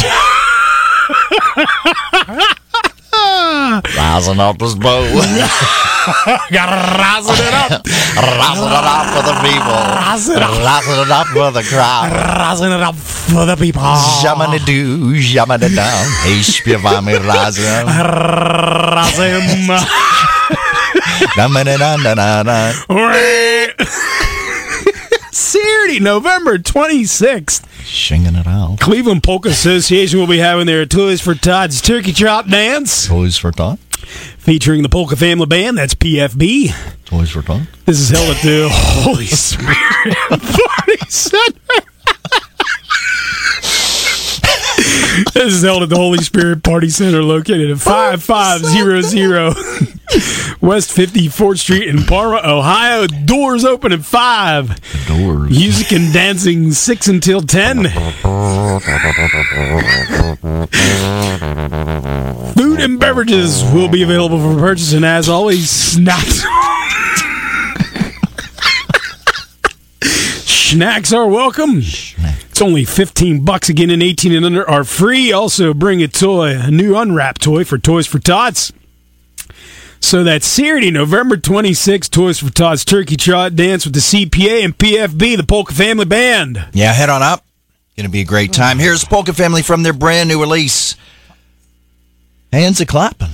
Rising 4.11 4.41
up 4.41 4.59
his 4.59 4.75
boat. 4.75 5.07
Gotta 6.51 6.99
rise 6.99 7.29
it 7.29 7.53
up. 7.53 7.87
Rising 8.17 8.67
it 8.67 8.85
up 8.91 9.05
for 9.07 9.23
the 9.23 9.35
people. 9.39 9.71
Rising 9.71 10.35
it 10.35 10.43
up. 10.43 10.51
Rising 10.51 10.99
it 10.99 11.11
up 11.11 11.27
for 11.27 11.51
the 11.51 11.63
crowd. 11.63 12.11
Rising 12.11 12.71
it 12.71 12.81
up 12.81 12.95
for 12.95 13.45
the 13.45 13.55
people. 13.55 13.81
Jamani 14.19 14.59
do, 14.65 15.13
jamani 15.15 15.69
down. 15.73 16.05
Hej, 16.23 16.43
śpiewamy 16.43 17.19
razem. 17.19 17.87
Razem. 18.91 19.71
Saturday, 25.31 25.99
November 26.01 26.57
26th. 26.57 27.63
Singing 27.85 28.35
it 28.35 28.47
out. 28.47 28.79
Cleveland 28.79 29.23
Polka 29.23 29.49
Association 29.49 30.19
will 30.19 30.27
be 30.27 30.39
having 30.39 30.65
their 30.65 30.85
Toys 30.85 31.21
for 31.21 31.35
Tots 31.35 31.79
Turkey 31.81 32.11
Trot 32.11 32.49
Dance 32.49 33.07
Toys 33.07 33.37
for 33.37 33.51
Tot. 33.51 33.79
Featuring 34.41 34.81
the 34.83 34.89
Polka 34.89 35.15
Family 35.15 35.45
Band. 35.45 35.77
That's 35.77 35.95
PFB. 35.95 36.73
Toys 37.05 37.29
for 37.29 37.41
Tot. 37.41 37.61
This 37.85 37.99
is 37.99 38.09
held 38.09 38.35
at 38.35 38.41
the 38.41 38.67
Holy 38.71 39.25
Spirit 39.27 40.17
Party 40.29 40.97
Center. 41.09 41.90
this 45.33 45.53
is 45.53 45.63
held 45.63 45.83
at 45.83 45.89
the 45.89 45.95
Holy 45.95 46.19
Spirit 46.19 46.63
Party 46.63 46.89
Center 46.89 47.23
located 47.23 47.71
at 47.71 47.79
5500 47.79 49.03
West 50.61 50.95
54th 50.95 51.59
Street 51.59 51.87
in 51.87 52.03
Parma, 52.03 52.41
Ohio. 52.43 53.07
Doors 53.07 53.63
open 53.65 53.91
at 53.91 54.03
5. 54.03 55.07
Doors. 55.07 55.49
Music 55.49 55.91
and 55.91 56.13
dancing 56.13 56.71
6 56.71 57.07
until 57.07 57.41
10. 57.41 57.83
Food 62.53 62.79
and 62.79 62.99
beverages 62.99 63.63
will 63.73 63.89
be 63.89 64.03
available 64.03 64.39
for 64.39 64.59
purchase, 64.59 64.93
and 64.93 65.05
as 65.05 65.29
always, 65.29 65.69
snacks. 65.69 66.43
Snacks 70.71 71.11
are 71.11 71.27
welcome. 71.27 71.81
Only 72.61 72.85
15 72.85 73.43
bucks 73.43 73.69
again, 73.69 73.89
and 73.89 74.03
18 74.03 74.33
and 74.33 74.45
under 74.45 74.69
are 74.69 74.83
free. 74.83 75.33
Also, 75.33 75.73
bring 75.73 76.03
a 76.03 76.07
toy, 76.07 76.55
a 76.55 76.69
new 76.69 76.95
unwrapped 76.95 77.41
toy 77.41 77.63
for 77.63 77.79
Toys 77.79 78.05
for 78.05 78.19
Tots. 78.19 78.71
So 79.99 80.23
that's 80.23 80.45
Saturday, 80.45 80.91
November 80.91 81.37
26th, 81.37 82.09
Toys 82.09 82.39
for 82.39 82.51
Tots 82.51 82.85
Turkey 82.85 83.15
Trot 83.15 83.55
Dance 83.55 83.85
with 83.85 83.93
the 83.93 83.99
CPA 83.99 84.63
and 84.63 84.77
PFB, 84.77 85.37
the 85.37 85.43
Polka 85.43 85.73
Family 85.73 86.05
Band. 86.05 86.67
Yeah, 86.73 86.91
head 86.93 87.09
on 87.09 87.21
up. 87.21 87.45
Gonna 87.97 88.09
be 88.09 88.21
a 88.21 88.25
great 88.25 88.53
time. 88.53 88.79
Here's 88.79 89.03
Polka 89.03 89.33
Family 89.33 89.61
from 89.61 89.83
their 89.83 89.93
brand 89.93 90.29
new 90.29 90.39
release. 90.39 90.95
Hands 92.51 92.79
a 92.79 92.85
clapping. 92.85 93.29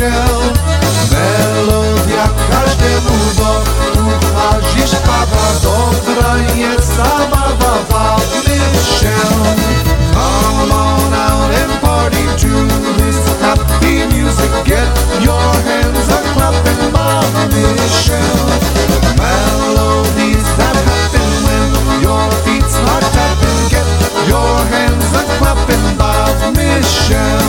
Bawmy 0.00 0.10
się 0.10 0.12
Melodia 1.12 2.28
każdemu 2.50 3.18
do 3.36 3.62
ucha 4.00 4.60
dziś 4.74 4.90
pada 4.90 5.60
Dobra 5.62 6.36
jest 6.56 6.96
zabawa, 6.96 7.78
bawmy 7.90 8.56
się 9.00 9.12
Come 10.12 10.74
on 10.74 11.14
out 11.14 11.54
and 11.54 11.80
party 11.80 12.24
to 12.38 12.48
this 12.96 13.40
happy 13.40 14.06
music 14.06 14.50
Get 14.64 14.88
your 15.20 15.52
hands 15.64 16.08
a 16.08 16.34
clapping, 16.34 16.92
bawmy 16.92 17.78
się 18.02 18.20
Melodies 19.18 20.56
that 20.56 20.76
happen 20.76 21.30
when 21.44 22.02
your 22.02 22.30
feet 22.44 22.70
start 22.70 23.04
tapping 23.12 23.68
Get 23.70 23.86
your 24.28 24.64
hands 24.70 25.14
a 25.14 25.38
clapping, 25.38 25.96
bawmy 25.98 26.84
się 26.84 27.39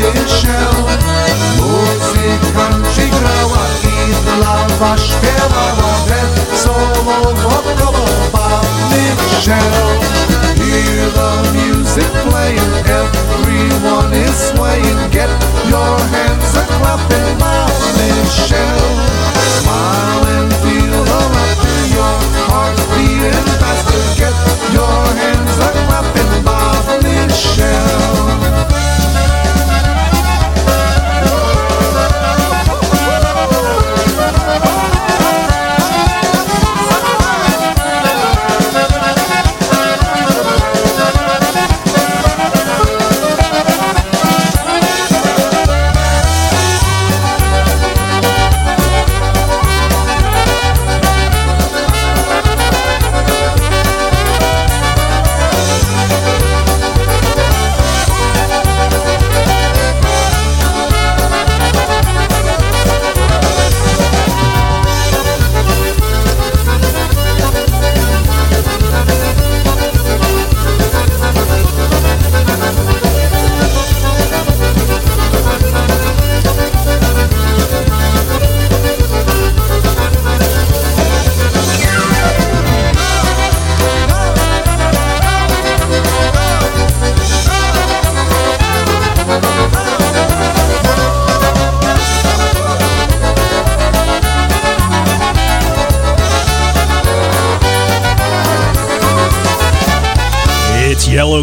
się 0.00 0.58
Muzykanci 1.56 3.10
grała 3.10 3.66
i 3.84 4.36
dla 4.36 4.76
was 4.78 5.00
śpiewała 5.00 5.94
wesoło 6.06 7.34
wokoło 7.34 8.06
bawmy 8.32 9.04
się 9.42 9.58
Hear 10.56 11.10
the 11.12 11.52
music 11.52 12.10
playing, 12.30 12.86
everyone 12.86 14.14
is 14.14 14.36
swaying 14.36 15.10
Get 15.10 15.30
your 15.68 15.98
hands 16.12 16.56
a 16.56 16.64
clapping, 16.64 17.38
bawmy 17.38 18.30
się 18.48 18.64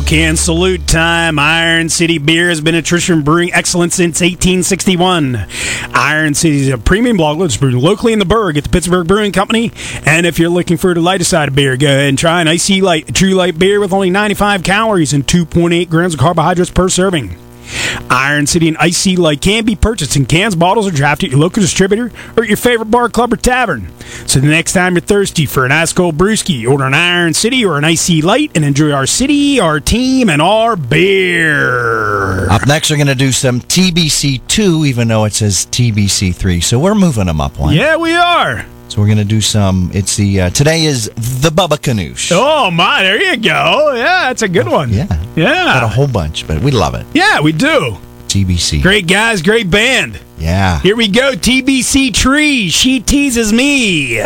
Can 0.10 0.38
Salute 0.38 0.88
time. 0.88 1.38
Iron 1.38 1.88
City 1.88 2.18
Beer 2.18 2.50
has 2.50 2.62
been 2.62 2.74
a 2.74 2.82
tradition 2.82 3.22
brewing 3.22 3.54
excellence 3.54 3.94
since 3.94 4.22
1861. 4.22 5.46
Iron 5.94 6.34
City 6.34 6.62
is 6.62 6.70
a 6.70 6.80
premium 6.80 7.18
lager 7.18 7.42
that's 7.42 7.58
brewed 7.58 7.76
locally 7.76 8.12
in 8.12 8.18
the 8.18 8.26
Burgh 8.26 8.58
at 8.58 8.64
the 8.64 8.72
Pittsburgh 8.72 9.08
Brewing 9.08 9.32
Company. 9.32 9.72
And 10.08 10.26
if 10.26 10.40
you're 10.40 10.50
looking 10.50 10.78
for 10.78 10.96
the 10.96 11.00
lighter 11.00 11.26
side 11.26 11.50
of 11.50 11.54
beer, 11.54 11.78
go 11.78 11.86
ahead 11.86 12.10
and 12.10 12.18
try 12.18 12.42
an 12.42 12.48
IC 12.48 12.82
Light, 12.82 13.14
true 13.14 13.36
light 13.36 13.60
beer 13.60 13.80
with 13.80 13.94
only 13.94 14.10
95 14.10 14.64
calories 14.64 15.14
and 15.14 15.28
2.8 15.28 15.88
grams 15.92 16.16
of 16.16 16.20
carbohydrates 16.20 16.72
per 16.72 16.90
serving. 16.90 17.38
Iron 18.10 18.48
City 18.48 18.68
and 18.68 18.78
IC 18.80 19.18
Light 19.18 19.42
can 19.42 19.66
be 19.66 19.76
purchased 19.76 20.16
in 20.16 20.26
cans, 20.26 20.56
bottles, 20.56 20.88
or 20.88 20.92
draft 20.92 21.24
at 21.24 21.30
your 21.30 21.40
local 21.40 21.62
distributor 21.62 22.12
or 22.36 22.44
at 22.44 22.50
your 22.50 22.58
favorite 22.58 22.92
bar, 22.92 23.10
club, 23.10 23.34
or 23.34 23.38
tavern. 23.38 23.92
So 24.26 24.40
the 24.40 24.48
next 24.48 24.74
time 24.74 24.96
you're 24.96 25.02
thirsty 25.02 25.46
for 25.46 25.66
an 25.66 25.72
ice 25.72 25.94
cold 25.94 26.18
brewski, 26.18 26.70
order 26.70 26.86
an 26.86 26.94
Iron 26.94 27.34
City 27.34 27.66
or 27.66 27.78
an 27.78 27.84
IC 27.84 28.24
Light 28.24 28.52
and 28.56 28.66
enjoy 28.66 28.92
our 28.92 29.06
city, 29.06 29.60
our 29.60 29.80
team, 29.80 30.30
and 30.30 30.42
our 30.42 30.76
beer. 30.76 32.50
Up 32.50 32.66
next, 32.68 32.90
we're 32.90 32.98
going 32.98 33.08
to 33.08 33.16
do 33.16 33.32
some 33.32 33.62
TBC2, 33.62 34.88
even 34.88 35.08
though 35.08 35.26
it 35.26 35.34
says 35.34 35.66
TBC3. 35.68 36.64
So 36.64 36.80
we're 36.80 36.96
moving 36.96 37.26
them 37.26 37.42
up 37.42 37.60
one. 37.60 37.74
Yeah, 37.74 37.98
we 37.98 38.16
are. 38.16 38.66
So 38.90 39.00
we're 39.00 39.08
going 39.08 39.20
to 39.20 39.24
do 39.24 39.40
some. 39.40 39.92
It's 39.94 40.18
the 40.18 40.42
uh, 40.42 40.50
today 40.50 40.86
is 40.86 41.06
the 41.16 41.50
Bubba 41.50 41.78
Canoosh. 41.78 42.32
Oh 42.34 42.72
my, 42.72 43.04
there 43.04 43.22
you 43.22 43.38
go. 43.38 43.94
Yeah, 43.96 44.30
that's 44.30 44.42
a 44.42 44.50
good 44.50 44.68
one. 44.68 44.92
Yeah, 44.92 45.06
yeah. 45.36 45.80
got 45.80 45.84
a 45.84 45.88
whole 45.88 46.08
bunch, 46.08 46.48
but 46.48 46.60
we 46.64 46.72
love 46.72 46.96
it. 46.96 47.06
Yeah, 47.14 47.40
we 47.40 47.52
do. 47.52 47.98
TBC. 48.28 48.82
Great 48.82 49.08
guys, 49.08 49.44
great 49.44 49.70
band. 49.70 50.20
Yeah. 50.40 50.80
Here 50.80 50.96
we 50.96 51.08
go, 51.08 51.34
TBC 51.34 52.14
Tree. 52.16 52.70
She 52.70 53.00
teases 53.00 53.54
me. 53.54 54.18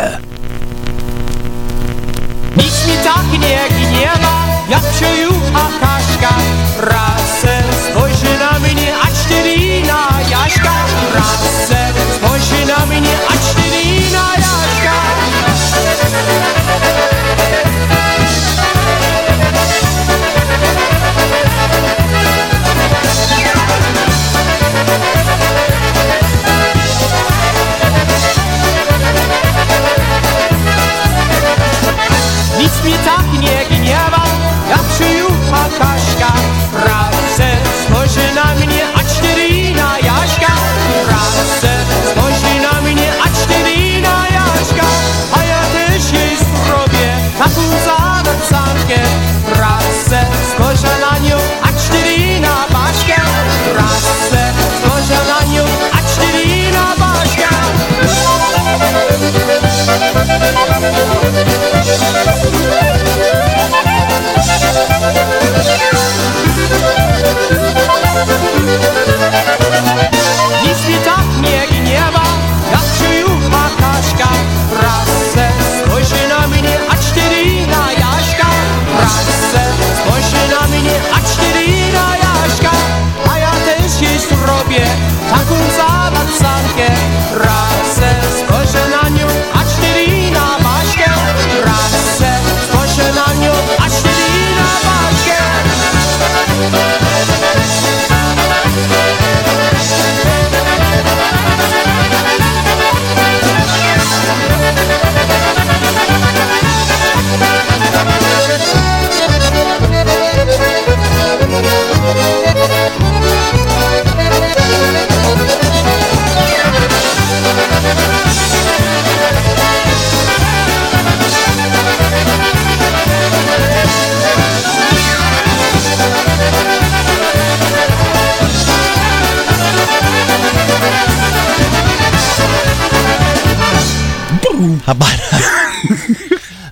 Nic 2.56 2.72
mi 2.86 2.96
tak 3.02 3.26
nie 3.38 4.33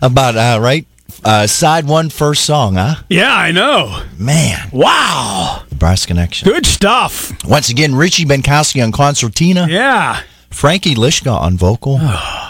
about 0.03 0.36
uh, 0.36 0.59
right? 0.61 0.86
Uh, 1.24 1.46
side 1.46 1.86
one, 1.86 2.11
first 2.11 2.44
song, 2.44 2.74
huh? 2.74 2.96
Yeah, 3.09 3.32
I 3.32 3.53
know. 3.53 4.03
Man, 4.18 4.68
Wow. 4.72 5.62
the 5.68 5.74
brass 5.76 6.05
connection. 6.07 6.48
Good 6.48 6.66
stuff. 6.66 7.32
Once 7.44 7.68
again, 7.68 7.94
Richie 7.94 8.24
Benkowski 8.24 8.82
on 8.82 8.90
concertina, 8.92 9.66
Yeah. 9.68 10.20
Frankie 10.50 10.94
Lishka 10.94 11.32
on 11.32 11.57
vocal, 11.57 11.98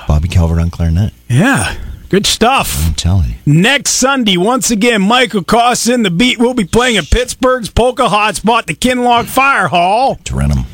Bobby 0.08 0.28
Calvert 0.28 0.58
on 0.60 0.70
clarinet. 0.70 1.12
Yeah. 1.28 1.76
Good 2.08 2.26
stuff. 2.26 2.76
I'm 2.86 2.94
telling 2.94 3.30
you. 3.30 3.34
Next 3.46 3.90
Sunday, 3.92 4.36
once 4.36 4.70
again, 4.70 5.00
Michael 5.02 5.42
Koss 5.42 5.92
in 5.92 6.02
the 6.02 6.10
beat. 6.10 6.38
We'll 6.38 6.52
be 6.54 6.64
playing 6.64 6.96
at 6.98 7.10
Pittsburgh's 7.10 7.70
Polka 7.70 8.02
Hotspot, 8.08 8.66
the 8.66 8.74
Kinloch 8.74 9.24
Fire 9.26 9.68
Hall. 9.68 10.16
Tarentum. 10.16 10.64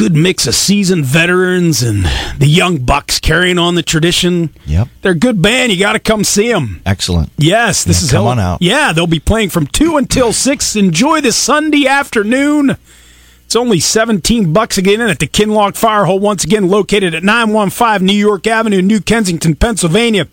Good 0.00 0.16
mix 0.16 0.46
of 0.46 0.54
seasoned 0.54 1.04
veterans 1.04 1.82
and 1.82 2.06
the 2.38 2.46
young 2.46 2.78
bucks 2.78 3.20
carrying 3.20 3.58
on 3.58 3.74
the 3.74 3.82
tradition. 3.82 4.48
Yep. 4.64 4.88
They're 5.02 5.12
a 5.12 5.14
good 5.14 5.42
band. 5.42 5.72
You 5.72 5.78
got 5.78 5.92
to 5.92 5.98
come 5.98 6.24
see 6.24 6.50
them. 6.50 6.80
Excellent. 6.86 7.30
Yes, 7.36 7.84
this 7.84 8.00
Yeah, 8.00 8.04
is 8.06 8.10
come 8.10 8.22
hell- 8.22 8.28
on 8.28 8.38
out. 8.40 8.62
Yeah, 8.62 8.94
they'll 8.94 9.06
be 9.06 9.20
playing 9.20 9.50
from 9.50 9.66
two 9.66 9.98
until 9.98 10.32
six. 10.32 10.74
Enjoy 10.74 11.20
this 11.20 11.36
Sunday 11.36 11.86
afternoon. 11.86 12.78
It's 13.50 13.56
only 13.56 13.80
17 13.80 14.52
bucks 14.52 14.76
to 14.76 14.82
get 14.82 15.00
in 15.00 15.08
at 15.08 15.18
the 15.18 15.26
Kinloch 15.26 15.76
Fire 15.76 16.04
Hole, 16.04 16.20
once 16.20 16.44
again 16.44 16.68
located 16.68 17.16
at 17.16 17.24
915 17.24 18.06
New 18.06 18.12
York 18.12 18.46
Avenue, 18.46 18.80
New 18.80 19.00
Kensington, 19.00 19.56
Pennsylvania. 19.56 20.26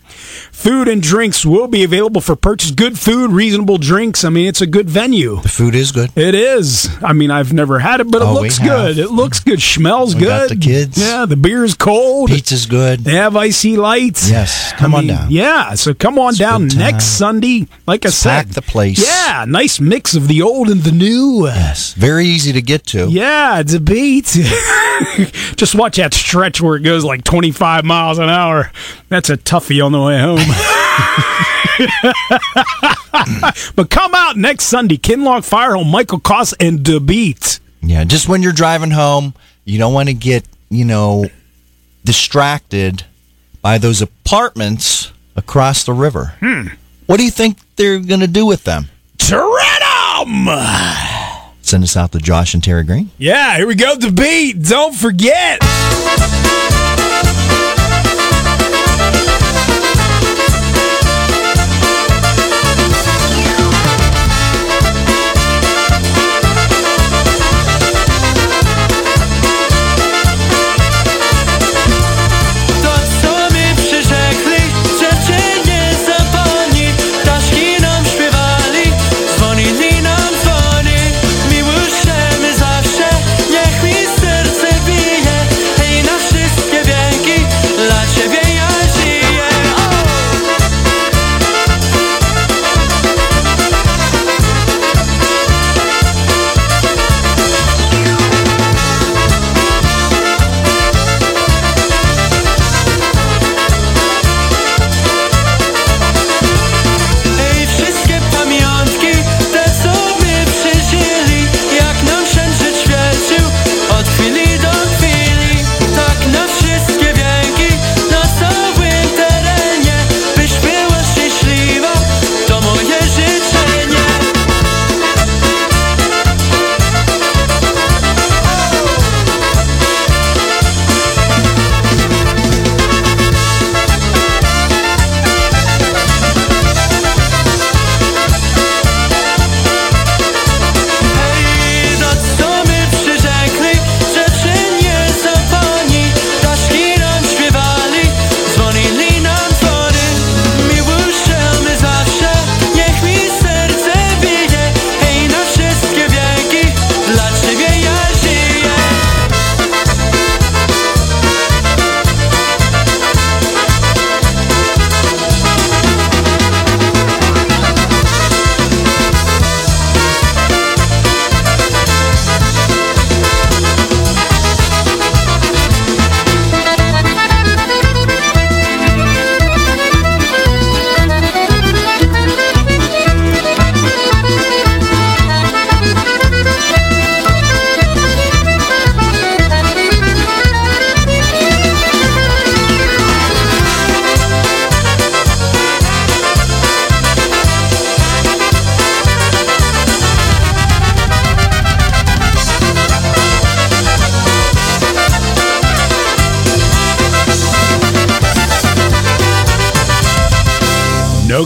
Food 0.51 0.88
and 0.88 1.01
drinks 1.01 1.43
will 1.43 1.65
be 1.65 1.84
available 1.84 2.22
for 2.22 2.36
purchase. 2.36 2.70
Good 2.70 2.99
food, 2.99 3.32
reasonable 3.32 3.80
drinks. 3.80 4.24
I 4.24 4.30
mean, 4.30 4.45
it's 4.45 4.61
a 4.61 4.68
good 4.68 4.88
venue. 4.88 5.41
The 5.41 5.49
food 5.49 5.74
is 5.74 5.91
good. 5.91 6.11
It 6.15 6.36
is. 6.36 6.95
I 7.01 7.13
mean, 7.13 7.32
I've 7.32 7.53
never 7.53 7.80
had 7.80 8.01
it, 8.01 8.11
but 8.11 8.22
it 8.22 8.26
Oh, 8.28 8.36
we 8.36 8.41
looks 8.41 8.59
good. 8.59 8.99
It 8.99 9.09
looks 9.09 9.39
good. 9.39 9.63
Smells 9.63 10.13
We 10.13 10.22
good. 10.22 10.28
got 10.28 10.49
the 10.49 10.55
kids. 10.55 10.99
Yeah, 10.99 11.26
the 11.26 11.36
beer's 11.38 11.74
cold. 11.74 12.30
Pizza's 12.30 12.68
good. 12.68 12.99
They 12.99 13.15
have 13.15 13.36
IC 13.36 13.78
Lights. 13.80 14.30
Yes, 14.30 14.74
come 14.74 14.93
I 14.93 14.99
on 14.99 15.07
mean, 15.07 15.15
down. 15.18 15.32
Yeah, 15.32 15.74
so 15.74 15.95
come 15.95 16.20
on 16.20 16.30
It's 16.30 16.38
down 16.38 16.68
next. 16.68 17.18
Sunday. 17.18 17.65
Like 17.88 18.05
I 18.05 18.09
Pack 18.09 18.13
said, 18.13 18.47
the 18.49 18.61
place. 18.61 19.03
Yeah, 19.03 19.45
nice 19.47 19.80
mix 19.80 20.13
of 20.13 20.28
the 20.28 20.43
old 20.43 20.70
and 20.70 20.82
the 20.84 20.91
new. 20.91 21.47
Yes. 21.47 21.93
Very 21.95 22.28
easy 22.28 22.53
to 22.53 22.61
get 22.61 22.86
to. 22.88 23.07
Yeah, 23.10 23.60
it's 23.60 23.74
a 23.74 23.80
beat. 23.80 24.26
Just 25.55 25.76
watch 25.76 25.97
that 25.97 26.14
stretch 26.14 26.62
where 26.62 26.76
it 26.76 26.82
goes 26.82 27.03
like 27.03 27.24
25 27.24 27.86
miles 27.86 28.18
an 28.18 28.30
hour. 28.30 28.72
That's 29.10 29.30
a 29.30 29.38
toughie 29.38 29.84
on 29.84 29.91
the 29.91 30.01
way 30.01 30.20
home. 30.20 30.39
but 33.76 33.89
come 33.89 34.16
out 34.16 34.38
next 34.38 34.66
Sunday, 34.66 34.97
Kinloch 34.97 35.45
Fire 35.45 35.76
Home, 35.76 35.89
Michael 35.89 36.20
Koss 36.20 36.53
and 36.60 36.86
the 36.86 36.99
Beat. 36.99 37.60
Yeah, 37.82 38.03
just 38.03 38.28
when 38.28 38.41
you're 38.41 38.51
driving 38.51 38.91
home, 38.91 39.34
you 39.66 39.78
don't 39.78 39.93
want 39.93 40.10
to 40.10 40.14
get, 40.14 40.45
you 40.70 40.86
know, 40.86 41.28
distracted 42.03 43.03
by 43.62 43.78
those 43.78 44.01
apartments 44.01 45.12
across 45.36 45.84
the 45.84 45.93
river. 45.93 46.34
Hmm. 46.39 46.68
What 47.05 47.18
do 47.18 47.26
you 47.26 47.32
think 47.32 47.60
they're 47.76 47.99
going 47.99 48.22
to 48.22 48.28
do 48.28 48.45
with 48.45 48.64
them? 48.64 48.89
Tarentum! 49.18 50.47
Send 51.68 51.84
us 51.84 51.97
out 51.97 52.13
to 52.13 52.20
Josh 52.20 52.53
and 52.53 52.63
Terry 52.63 52.84
Green. 52.84 53.11
Yeah, 53.18 53.57
here 53.57 53.68
we 53.68 53.76
go. 53.76 53.93
The 53.97 54.09
beat. 54.09 54.63
Don't 54.63 54.95
forget. 54.95 55.59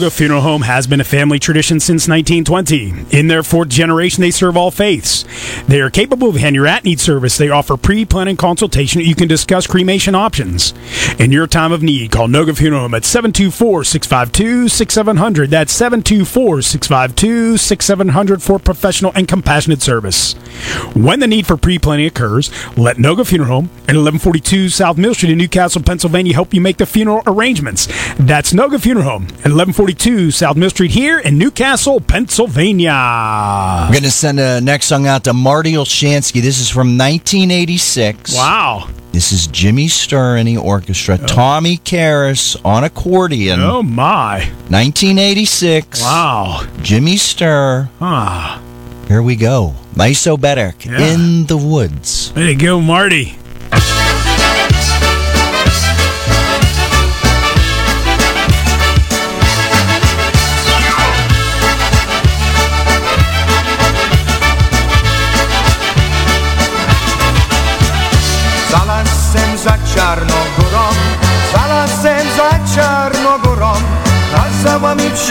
Noga 0.01 0.11
Funeral 0.11 0.41
Home 0.41 0.63
has 0.63 0.87
been 0.87 0.99
a 0.99 1.03
family 1.03 1.37
tradition 1.37 1.79
since 1.79 2.07
1920. 2.07 3.15
In 3.15 3.27
their 3.27 3.43
fourth 3.43 3.69
generation, 3.69 4.23
they 4.23 4.31
serve 4.31 4.57
all 4.57 4.71
faiths. 4.71 5.25
They 5.67 5.79
are 5.79 5.91
capable 5.91 6.29
of 6.29 6.37
hand 6.37 6.55
your 6.55 6.65
at 6.65 6.83
need 6.83 6.99
service. 6.99 7.37
They 7.37 7.49
offer 7.49 7.77
pre 7.77 8.03
planning 8.03 8.35
consultation. 8.35 9.01
You 9.01 9.13
can 9.13 9.27
discuss 9.27 9.67
cremation 9.67 10.15
options. 10.15 10.73
In 11.19 11.31
your 11.31 11.45
time 11.45 11.71
of 11.71 11.83
need, 11.83 12.09
call 12.09 12.27
Noga 12.27 12.57
Funeral 12.57 12.81
Home 12.81 12.95
at 12.95 13.05
724 13.05 13.83
652 13.83 14.69
6700. 14.69 15.51
That's 15.51 15.71
724 15.71 16.63
652 16.63 17.57
6700 17.57 18.41
for 18.41 18.57
professional 18.57 19.11
and 19.13 19.27
compassionate 19.27 19.83
service. 19.83 20.33
When 20.95 21.19
the 21.19 21.27
need 21.27 21.45
for 21.45 21.57
pre 21.57 21.77
planning 21.77 22.07
occurs, 22.07 22.49
let 22.75 22.97
Noga 22.97 23.27
Funeral 23.27 23.49
Home 23.49 23.65
at 23.87 23.95
1142 23.95 24.69
South 24.69 24.97
Mill 24.97 25.13
Street 25.13 25.31
in 25.31 25.37
New 25.37 25.47
Castle, 25.47 25.83
Pennsylvania 25.83 26.33
help 26.33 26.55
you 26.55 26.61
make 26.61 26.77
the 26.77 26.87
funeral 26.87 27.21
arrangements. 27.27 27.87
That's 28.17 28.51
Noga 28.51 28.81
Funeral 28.81 29.05
Home 29.05 29.23
at 29.23 29.51
1142 29.51 29.90
South 29.99 30.55
Mill 30.57 30.69
Street 30.69 30.91
here 30.91 31.19
in 31.19 31.37
New 31.37 31.51
Castle, 31.51 31.99
Pennsylvania. 31.99 32.91
I'm 32.91 33.91
going 33.91 34.03
to 34.03 34.11
send 34.11 34.39
a 34.39 34.61
next 34.61 34.85
song 34.87 35.05
out 35.07 35.23
to 35.25 35.33
Marty 35.33 35.73
Olshansky. 35.73 36.41
This 36.41 36.59
is 36.59 36.69
from 36.69 36.97
1986. 36.97 38.35
Wow. 38.35 38.87
This 39.11 39.31
is 39.33 39.47
Jimmy 39.47 39.87
Sturr 39.87 40.39
in 40.39 40.45
the 40.45 40.57
orchestra. 40.57 41.17
Tommy 41.17 41.77
Karras 41.77 42.55
on 42.65 42.83
accordion. 42.85 43.59
Oh, 43.59 43.83
my. 43.83 44.39
1986. 44.69 46.01
Wow. 46.01 46.65
Jimmy 46.81 47.15
Sturr. 47.15 47.89
Ah. 47.99 48.61
Here 49.07 49.21
we 49.21 49.35
go. 49.35 49.73
Miso 49.95 50.37
Bedek 50.37 50.85
Yeah. 50.85 51.13
in 51.13 51.45
the 51.47 51.57
woods. 51.57 52.31
Way 52.35 52.47
to 52.47 52.55
go, 52.55 52.79
Marty. 52.79 53.35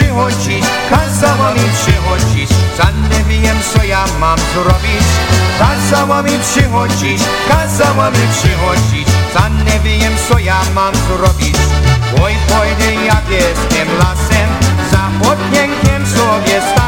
Przychodzić, 0.01 0.65
kazała 0.89 1.53
mi 1.53 1.69
przychodzić. 1.81 2.49
Sam 2.77 3.09
nie 3.09 3.23
wiem 3.23 3.57
co 3.73 3.83
ja 3.83 4.05
mam 4.19 4.39
zrobić? 4.53 5.07
Kazała 5.59 6.23
mi 6.23 6.39
przychodzić, 6.39 7.21
kazała 7.49 8.11
mi 8.11 8.27
przychodzić. 8.33 9.07
Sam 9.33 9.57
nie 9.57 9.79
wiem 9.79 10.13
co 10.29 10.39
ja 10.39 10.61
mam 10.75 10.93
zrobić? 10.95 11.55
Oj, 12.23 12.33
pójdę 12.47 13.05
jak 13.05 13.29
jestem 13.29 13.87
lasem 13.97 14.49
Za 14.91 15.09
sobie 16.05 16.61
stanę 16.61 16.80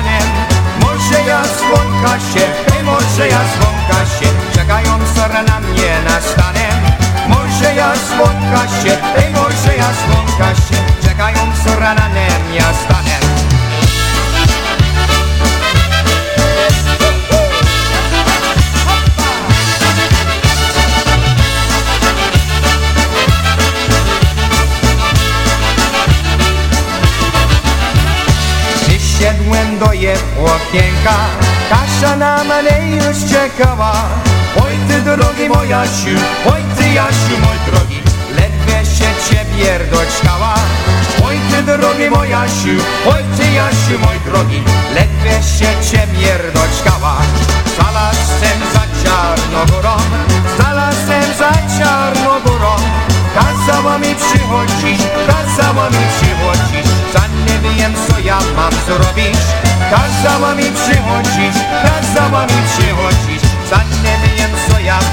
Jasiu, 35.74 36.18
oj 36.46 36.62
ty 36.78 36.94
Jasiu 36.94 37.36
mój 37.46 37.58
drogi 37.66 38.00
Ledwie 38.38 38.80
się 38.96 39.10
ciebie 39.26 39.80
doczkała 39.92 40.56
Oj 41.26 41.40
ty 41.50 41.64
drogi 41.64 42.10
mój 42.10 42.30
Jasiu, 42.30 42.78
oj 43.14 43.24
ty 43.38 43.46
Jasiu 43.54 44.00
mój 44.06 44.20
drogi 44.26 44.64
Ledwie 44.96 45.36
się 45.56 45.70
ciebie 45.90 46.34
doczkała 46.54 47.16
Za 47.78 47.92
lasem 47.92 48.60
za 48.74 48.84
Czarnogórą 49.04 49.96
Za 50.58 50.74
lasem 50.74 51.28
za 51.40 51.52
Czarnogórą 51.78 52.76
Kazała 53.36 53.98
mi 53.98 54.16
przychodzić, 54.16 55.02
kazała 55.28 55.90
mi 55.90 56.04
przychodzić 56.16 56.86
Za 57.14 57.24
nie 57.46 57.58
wiem 57.60 57.94
co 58.08 58.20
ja 58.20 58.40
mam 58.56 58.74
zrobić. 58.88 59.38
Kazała 59.92 60.56
mi 60.56 60.64
przychodzić, 60.64 61.56
kazała 61.84 62.42
mi 62.46 62.60
przychodzić 62.74 63.53
Sen 63.74 64.04
ne 64.04 64.18
miyim 64.18 64.52
soyan 64.70 65.04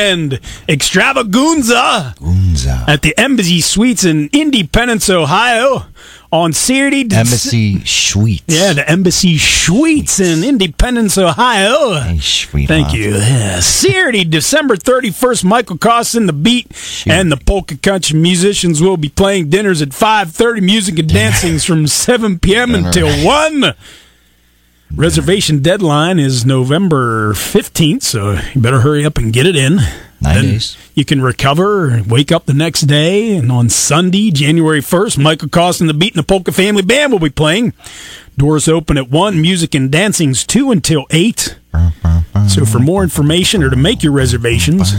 weekend 0.00 0.40
extravaganza 0.68 2.14
Unza. 2.20 2.88
at 2.88 3.02
the 3.02 3.16
Embassy 3.18 3.60
Suites 3.60 4.04
in 4.04 4.28
Independence, 4.32 5.10
Ohio 5.10 5.84
on 6.32 6.52
Saturday. 6.52 7.02
Embassy 7.12 7.84
Suites. 7.84 8.44
Yeah, 8.46 8.72
the 8.72 8.88
Embassy 8.88 9.36
Suites 9.36 10.20
in 10.20 10.44
Independence, 10.44 11.18
Ohio. 11.18 12.00
Hey. 12.00 12.18
Thank 12.66 12.94
you. 12.94 13.16
Yeah. 13.16 13.60
Saturday, 13.60 14.24
December 14.24 14.76
31st, 14.76 15.44
Michael 15.44 15.78
Costin, 15.78 16.26
the 16.26 16.32
beat, 16.32 16.68
and 17.06 17.32
the 17.32 17.36
polka 17.36 17.76
country 17.76 18.18
musicians 18.18 18.80
will 18.80 18.96
be 18.96 19.08
playing 19.08 19.50
dinners 19.50 19.82
at 19.82 19.90
5.30, 19.90 20.62
music 20.62 20.98
and 20.98 21.08
dancings 21.08 21.64
from 21.64 21.86
7 21.86 22.38
p.m. 22.38 22.74
until 22.74 23.08
1. 23.24 23.74
Reservation 24.94 25.62
deadline 25.62 26.18
is 26.18 26.44
November 26.44 27.32
15th, 27.32 28.02
so 28.02 28.32
you 28.54 28.60
better 28.60 28.80
hurry 28.80 29.04
up 29.04 29.16
and 29.18 29.32
get 29.32 29.46
it 29.46 29.54
in. 29.54 29.76
Nine 29.76 30.34
Then 30.34 30.42
days. 30.44 30.76
You 30.94 31.04
can 31.04 31.22
recover, 31.22 31.90
and 31.90 32.10
wake 32.10 32.32
up 32.32 32.46
the 32.46 32.52
next 32.52 32.80
day, 32.82 33.36
and 33.36 33.52
on 33.52 33.68
Sunday, 33.70 34.32
January 34.32 34.80
1st, 34.80 35.18
Michael 35.18 35.48
Costin, 35.48 35.86
the 35.86 35.94
Beat 35.94 36.14
and 36.14 36.22
the 36.22 36.26
Polka 36.26 36.50
Family 36.52 36.82
Band 36.82 37.12
will 37.12 37.20
be 37.20 37.30
playing. 37.30 37.72
Doors 38.36 38.66
open 38.68 38.98
at 38.98 39.08
1, 39.08 39.40
music 39.40 39.76
and 39.76 39.92
dancing's 39.92 40.44
2 40.44 40.72
until 40.72 41.06
8. 41.10 41.56
So 42.48 42.64
for 42.66 42.80
more 42.80 43.04
information 43.04 43.62
or 43.62 43.70
to 43.70 43.76
make 43.76 44.02
your 44.02 44.12
reservations, 44.12 44.92
you 44.92 44.98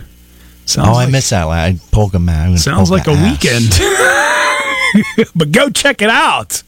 sounds 0.66 0.88
Oh, 0.88 0.92
I 0.92 1.04
like, 1.06 1.12
miss 1.12 1.30
that 1.32 1.44
line. 1.44 1.80
Polka 1.92 2.20
mass. 2.20 2.64
sounds 2.64 2.90
like 2.90 3.08
a 3.08 3.12
ass. 3.12 3.42
weekend. 3.42 5.28
but 5.36 5.52
go 5.52 5.70
check 5.70 6.02
it 6.02 6.10
out. 6.10 6.64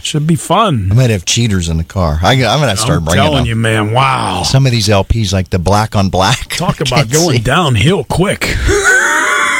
Should 0.00 0.26
be 0.26 0.36
fun. 0.36 0.90
I 0.92 0.94
might 0.94 1.10
have 1.10 1.24
cheaters 1.24 1.68
in 1.70 1.78
the 1.78 1.84
car. 1.84 2.18
I, 2.22 2.34
am 2.34 2.60
going 2.60 2.70
to 2.70 2.76
start 2.76 2.98
I'm 2.98 3.04
bringing 3.04 3.22
telling 3.22 3.38
them. 3.38 3.46
you, 3.46 3.56
man. 3.56 3.92
Wow. 3.92 4.42
Some 4.44 4.66
of 4.66 4.72
these 4.72 4.88
LPs, 4.88 5.32
like 5.32 5.48
the 5.50 5.58
black 5.58 5.96
on 5.96 6.10
black. 6.10 6.48
Talk 6.50 6.80
about 6.80 7.08
going 7.10 7.38
see. 7.38 7.42
downhill 7.42 8.04
quick. 8.04 8.54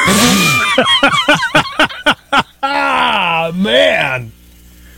ah, 2.63 3.53
man. 3.55 4.33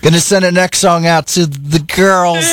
Gonna 0.02 0.20
send 0.20 0.44
a 0.44 0.52
next 0.52 0.78
song 0.78 1.06
out 1.06 1.26
to 1.28 1.46
the 1.46 1.78
girls. 1.78 2.44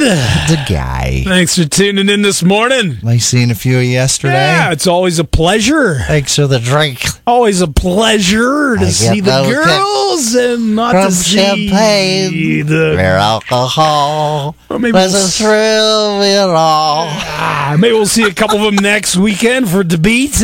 And 0.00 0.18
friend. 0.48 0.48
The 0.68 0.72
guy. 0.74 1.22
Thanks 1.24 1.56
for 1.56 1.64
tuning 1.68 2.08
in 2.08 2.22
this 2.22 2.42
morning. 2.42 2.98
I 3.06 3.18
seen 3.18 3.50
a 3.50 3.54
few 3.54 3.78
yesterday. 3.78 4.34
Yeah, 4.34 4.72
it's 4.72 4.86
always 4.86 5.18
a 5.18 5.24
pleasure. 5.24 6.00
Thanks 6.06 6.36
for 6.36 6.46
the 6.46 6.58
drink. 6.58 7.04
Always 7.26 7.60
a 7.60 7.68
pleasure 7.68 8.76
to 8.76 8.84
I 8.86 8.88
see 8.90 9.20
the 9.20 9.42
girls 9.42 10.34
and 10.34 10.74
not 10.76 10.92
From 10.92 11.06
to 11.06 11.12
see 11.12 11.36
champagne, 11.36 12.66
the. 12.66 12.94
where 12.96 13.16
alcohol 13.16 14.56
Or 14.68 14.78
maybe 14.78 14.92
was 14.92 15.12
we'll 15.12 15.22
a 15.22 15.24
s- 15.26 15.38
thrill 15.38 16.16
of 16.18 16.22
it 16.22 16.38
all. 16.54 17.06
Ah, 17.10 17.76
maybe 17.78 17.94
we'll 17.94 18.06
see 18.06 18.24
a 18.24 18.32
couple 18.34 18.56
of 18.58 18.74
them 18.74 18.82
next 18.82 19.16
weekend 19.16 19.68
for 19.68 19.78
the 19.78 19.96
debate. 19.96 20.40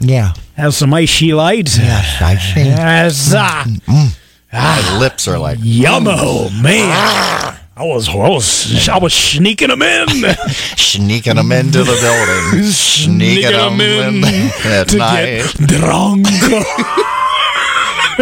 Yeah. 0.00 0.32
Have 0.56 0.74
some 0.74 0.92
IC 0.94 1.32
Light. 1.34 1.76
Yes, 1.76 2.22
I 2.22 2.36
see. 2.36 2.60
Yes. 2.64 3.32
Ah. 3.36 3.64
Mm, 3.66 3.80
mm. 3.82 4.18
ah. 4.52 4.90
My 4.92 4.98
lips 4.98 5.26
are 5.28 5.38
like 5.38 5.58
Yummo, 5.58 6.48
mm. 6.48 6.62
man. 6.62 6.88
Ah. 6.92 7.60
I 7.76 7.82
was, 7.82 8.08
I 8.08 8.14
was, 8.28 8.88
I 8.88 8.98
was 8.98 9.12
sneaking 9.12 9.68
them 9.68 9.82
in. 9.82 10.06
sneaking 10.76 11.34
them 11.34 11.50
into 11.50 11.78
the 11.82 11.98
building. 12.00 12.62
Sneaking 12.70 13.50
them 13.50 13.80
in 13.80 14.24
at 14.64 14.88
to 14.90 14.96
night. 14.98 15.42
get 15.58 15.68
drunk. 15.68 16.26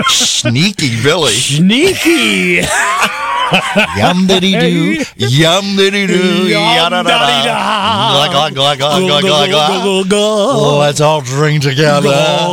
Sneaky 0.09 1.03
Billy. 1.03 1.33
Sneaky. 1.33 2.63
Yum 3.99 4.27
diddy 4.27 4.53
doo. 4.59 5.05
Yum 5.17 5.77
diddy 5.77 6.07
doo. 6.07 6.49
Yada 6.49 7.03
da 7.03 7.45
da. 7.45 8.29
Glug 8.31 8.55
glug 8.55 8.79
glug 8.79 8.79
glug 8.79 9.01
glug 9.03 9.23
glug 9.23 9.51
Go, 9.51 9.51
glug. 9.51 9.83
go, 9.83 10.05
go, 10.05 10.09
go. 10.09 10.79
let's 10.79 11.03
all 11.03 11.21
drink 11.21 11.63
together. 11.63 12.09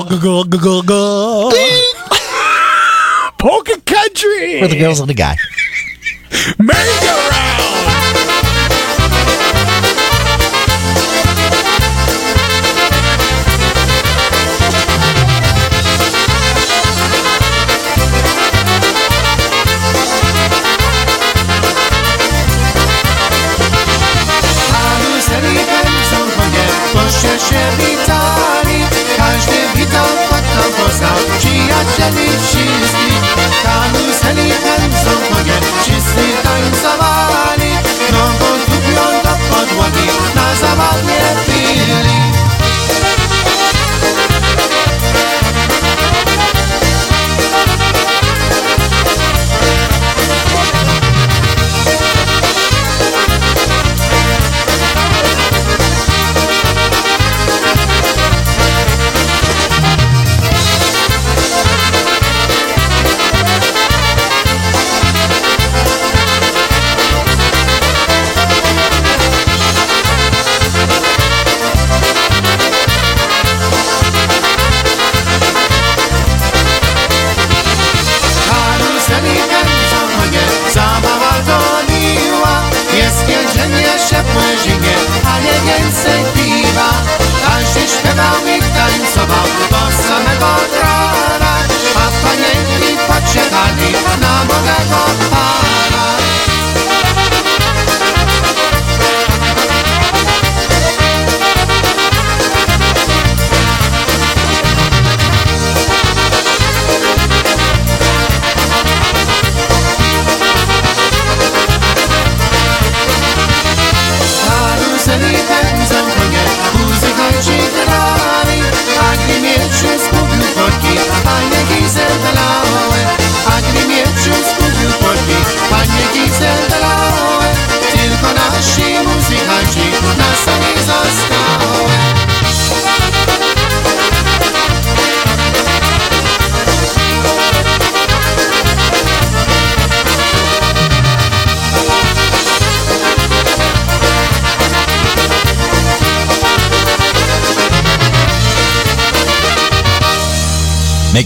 Go, 0.09 0.17
go, 0.19 0.43
go, 0.43 0.57
go, 0.59 0.81
go. 0.81 1.51
Polka 3.37 3.79
country. 3.85 4.59
For 4.59 4.67
the 4.67 4.77
girls 4.77 4.99
and 4.99 5.09
the 5.09 5.13
guy. 5.13 5.37
Merry-go-round! 6.59 7.49
witali 27.77 28.79
Każdy 29.17 29.57
witał, 29.75 30.05
kto 30.27 30.35
tam 30.35 30.71
poznał 30.85 31.17
Przyjacieli 31.39 32.29
wszystkich 32.43 33.35
Karuzeli 33.63 34.68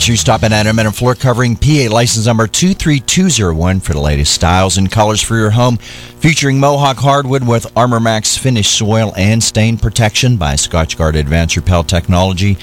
you 0.07 0.17
stop 0.17 0.43
in 0.43 0.51
at 0.51 0.65
M&M 0.65 0.91
Floor 0.91 1.15
Covering, 1.15 1.55
PA 1.55 1.87
license 1.89 2.25
number 2.25 2.47
23201 2.47 3.79
for 3.79 3.93
the 3.93 3.99
latest 3.99 4.33
styles 4.33 4.77
and 4.77 4.91
colors 4.91 5.21
for 5.21 5.35
your 5.35 5.51
home. 5.51 5.77
Featuring 5.77 6.59
Mohawk 6.59 6.97
hardwood 6.97 7.47
with 7.47 7.71
Armor 7.77 7.99
Max 7.99 8.37
finished 8.37 8.77
soil 8.77 9.13
and 9.15 9.43
stain 9.43 9.77
protection 9.77 10.35
by 10.35 10.55
Scotchgard 10.55 11.15
Advanced 11.15 11.55
Repel 11.55 11.83
Technology. 11.83 12.55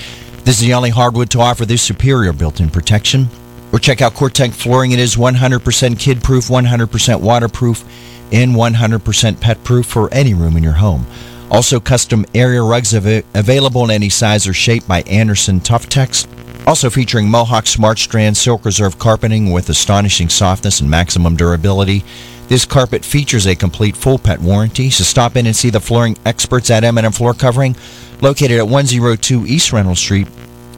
This 0.45 0.61
is 0.61 0.67
the 0.67 0.75
only 0.75 0.91
hardwood 0.91 1.31
to 1.31 1.41
offer 1.41 1.65
this 1.65 1.83
superior 1.83 2.33
built-in 2.33 2.69
protection. 2.69 3.29
Or 3.73 3.79
check 3.79 4.03
out 4.03 4.15
COREtec 4.15 4.53
Flooring. 4.53 4.93
It 4.93 4.99
is 4.99 5.17
100% 5.17 5.99
kid-proof, 5.99 6.49
100% 6.49 7.21
waterproof, 7.21 7.85
and 8.33 8.55
100% 8.55 9.41
pet-proof 9.41 9.87
for 9.87 10.13
any 10.13 10.35
room 10.35 10.57
in 10.57 10.63
your 10.63 10.73
home. 10.73 11.07
Also, 11.51 11.81
custom 11.81 12.25
area 12.35 12.63
rugs 12.63 12.95
av- 12.95 13.25
available 13.35 13.85
in 13.85 13.91
any 13.91 14.09
size 14.09 14.47
or 14.47 14.53
shape 14.53 14.87
by 14.87 15.03
Anderson 15.03 15.61
Tuftex. 15.61 16.27
Also 16.71 16.89
featuring 16.89 17.29
Mohawk 17.29 17.67
Smart 17.67 17.99
Strand 17.99 18.37
Silk 18.37 18.65
Reserve 18.65 18.97
carpeting 18.97 19.51
with 19.51 19.69
astonishing 19.69 20.29
softness 20.29 20.81
and 20.81 20.89
maximum 20.89 21.35
durability. 21.35 22.05
This 22.47 22.65
carpet 22.65 23.05
features 23.05 23.45
a 23.45 23.57
complete 23.57 23.97
full 23.97 24.21
pet 24.21 24.41
warranty, 24.41 24.89
so 24.89 25.03
stop 25.03 25.35
in 25.35 25.47
and 25.47 25.57
see 25.57 25.71
the 25.71 25.81
flooring 25.81 26.17
experts 26.25 26.71
at 26.71 26.85
M&M 26.85 27.11
Floor 27.11 27.35
Covering, 27.35 27.75
located 28.21 28.61
at 28.61 28.69
102 28.69 29.47
East 29.47 29.73
Reynolds 29.73 29.99
Street 29.99 30.29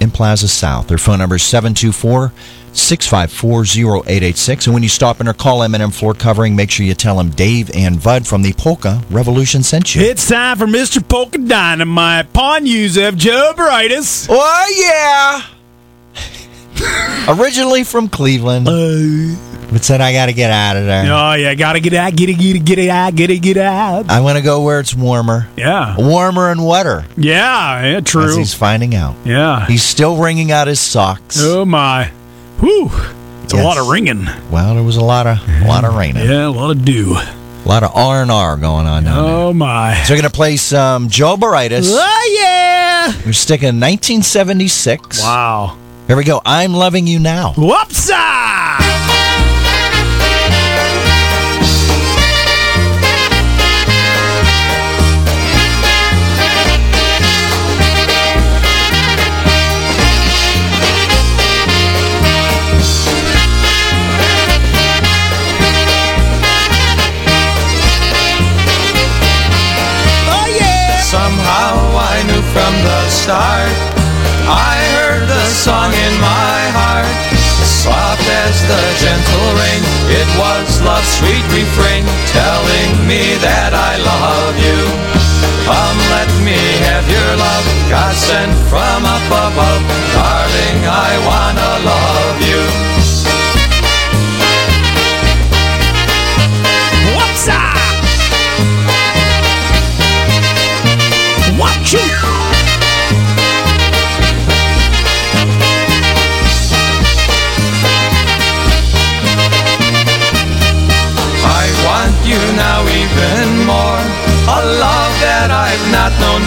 in 0.01 0.11
Plaza 0.11 0.49
South. 0.49 0.89
Their 0.89 0.97
phone 0.97 1.19
number 1.19 1.37
is 1.37 1.43
724 1.43 2.33
654 2.73 4.01
0886. 4.07 4.69
And 4.69 4.73
when 4.73 4.83
you 4.83 4.89
stop 4.89 5.21
in 5.21 5.29
or 5.29 5.35
call 5.35 5.63
M&M 5.63 5.91
Floor 5.91 6.15
Covering, 6.15 6.57
make 6.57 6.71
sure 6.71 6.87
you 6.87 6.95
tell 6.95 7.19
them 7.19 7.29
Dave 7.29 7.71
and 7.77 8.03
Bud 8.03 8.27
from 8.27 8.41
the 8.41 8.55
Polka 8.55 9.03
Revolution 9.11 9.63
sent 9.63 9.95
you. 9.95 10.01
It's 10.01 10.27
time 10.27 10.57
for 10.57 10.67
Mr. 10.67 11.07
Polka 11.07 11.37
Dynamite. 11.37 12.33
Pawn 12.33 12.65
Yusef 12.65 13.15
Joe 13.15 13.53
Brightus. 13.55 14.27
Oh, 14.31 14.75
yeah! 14.81 15.52
Originally 17.29 17.85
from 17.85 18.09
Cleveland, 18.09 18.67
uh, 18.69 19.37
but 19.73 19.85
said 19.85 20.01
I 20.01 20.13
got 20.13 20.27
to 20.27 20.33
get 20.33 20.51
out 20.51 20.77
of 20.77 20.85
there. 20.87 21.05
Oh 21.13 21.33
yeah, 21.35 21.55
gotta 21.55 21.81
get 21.81 21.95
out, 21.95 22.15
get 22.17 22.29
it, 22.29 22.35
get 22.35 22.57
it, 22.57 22.65
get 22.65 22.79
it 22.79 22.89
out, 22.91 23.15
get 23.15 23.31
it, 23.31 23.39
get 23.39 23.57
out. 23.57 24.11
I 24.11 24.21
want 24.21 24.37
to 24.39 24.43
go 24.43 24.63
where 24.63 24.81
it's 24.81 24.95
warmer, 24.95 25.47
Yeah, 25.57 25.95
warmer 25.99 26.51
and 26.51 26.67
wetter. 26.67 27.05
yeah, 27.17 27.83
yeah, 27.85 27.97
As 27.99 28.05
true. 28.05 28.37
he's 28.37 28.55
finding 28.55 28.95
out, 28.95 29.15
Yeah. 29.25 29.67
he's 29.67 29.83
still 29.85 30.17
wringing 30.17 30.51
out 30.51 30.67
his 30.67 30.81
socks. 30.81 31.37
Oh 31.41 31.65
my, 31.65 32.07
whew, 32.61 32.91
it's 33.45 33.53
a 33.53 33.63
lot 33.63 33.79
of 33.79 33.87
ringing. 33.89 34.27
Well, 34.51 34.75
there 34.75 34.83
was 34.85 34.97
a 34.97 35.05
lot 35.05 35.27
of 35.27 35.39
a 35.63 35.67
lot 35.69 35.85
of 35.85 35.95
raining, 35.95 36.27
Yeah, 36.29 36.47
a 36.47 36.49
lot 36.49 36.71
of 36.73 36.85
dew. 36.85 37.15
a 37.15 37.69
lot 37.69 37.85
of 37.85 37.93
R 37.95 38.23
and 38.23 38.31
R 38.33 38.57
going 38.57 38.87
on 38.89 39.05
down 39.05 39.15
there. 39.25 39.35
Oh 39.35 39.53
my. 39.53 40.03
So 40.05 40.13
we're 40.15 40.19
gonna 40.21 40.31
play 40.31 40.57
some 40.57 41.09
Joe 41.09 41.37
Baritis. 41.37 41.87
Oh 41.89 42.39
yeah. 42.43 43.13
We're 43.25 43.33
sticking 43.33 43.79
1976. 43.81 45.21
Wow. 45.23 45.79
Here 46.07 46.17
we 46.17 46.25
go. 46.25 46.41
I'm 46.45 46.73
loving 46.75 47.07
you 47.07 47.19
now. 47.19 47.53
Whoops! 47.57 48.11
Oh, 70.35 70.49
Somehow 71.01 71.73
I 71.95 72.23
knew 72.27 72.43
from 72.53 72.75
the 72.85 73.09
start 73.09 73.92
Song 75.53 75.93
in 75.93 76.15
my 76.19 76.61
heart, 76.75 77.07
soft 77.63 78.25
as 78.25 78.57
the 78.67 78.83
gentle 78.99 79.49
rain. 79.61 79.83
It 80.11 80.29
was 80.41 80.81
love's 80.81 81.07
sweet 81.21 81.45
refrain, 81.53 82.03
telling 82.33 83.07
me 83.07 83.37
that 83.45 83.71
I 83.71 84.01
love 84.01 84.57
you. 84.59 84.81
Come, 85.69 85.99
let 86.17 86.31
me 86.43 86.59
have 86.89 87.07
your 87.07 87.31
love, 87.37 87.67
God 87.93 88.15
sent 88.17 88.51
from 88.73 89.05
up 89.05 89.29
above. 89.29 89.83
Darling, 90.17 90.81
I 90.89 91.11
wanna 91.29 91.71
love 91.87 92.22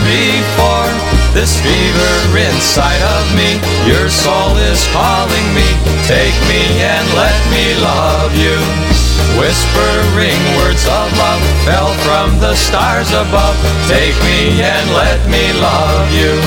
before. 0.05 0.93
This 1.33 1.59
fever 1.59 2.15
inside 2.37 3.01
of 3.19 3.25
me, 3.35 3.59
your 3.83 4.07
soul 4.07 4.55
is 4.71 4.79
calling 4.95 5.47
me. 5.51 5.67
Take 6.07 6.37
me 6.47 6.79
and 6.79 7.05
let 7.17 7.35
me 7.51 7.75
love 7.83 8.31
you. 8.37 8.55
Whispering 9.35 10.39
words 10.55 10.85
of 10.87 11.11
love 11.19 11.43
fell 11.67 11.91
from 12.07 12.39
the 12.39 12.55
stars 12.55 13.11
above. 13.11 13.57
Take 13.91 14.15
me 14.23 14.63
and 14.63 14.85
let 14.95 15.19
me 15.27 15.43
love 15.59 16.07
you. 16.15 16.39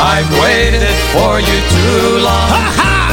I've 0.00 0.30
waited 0.40 0.96
for 1.14 1.38
you 1.38 1.58
too 1.70 2.18
long. 2.24 2.50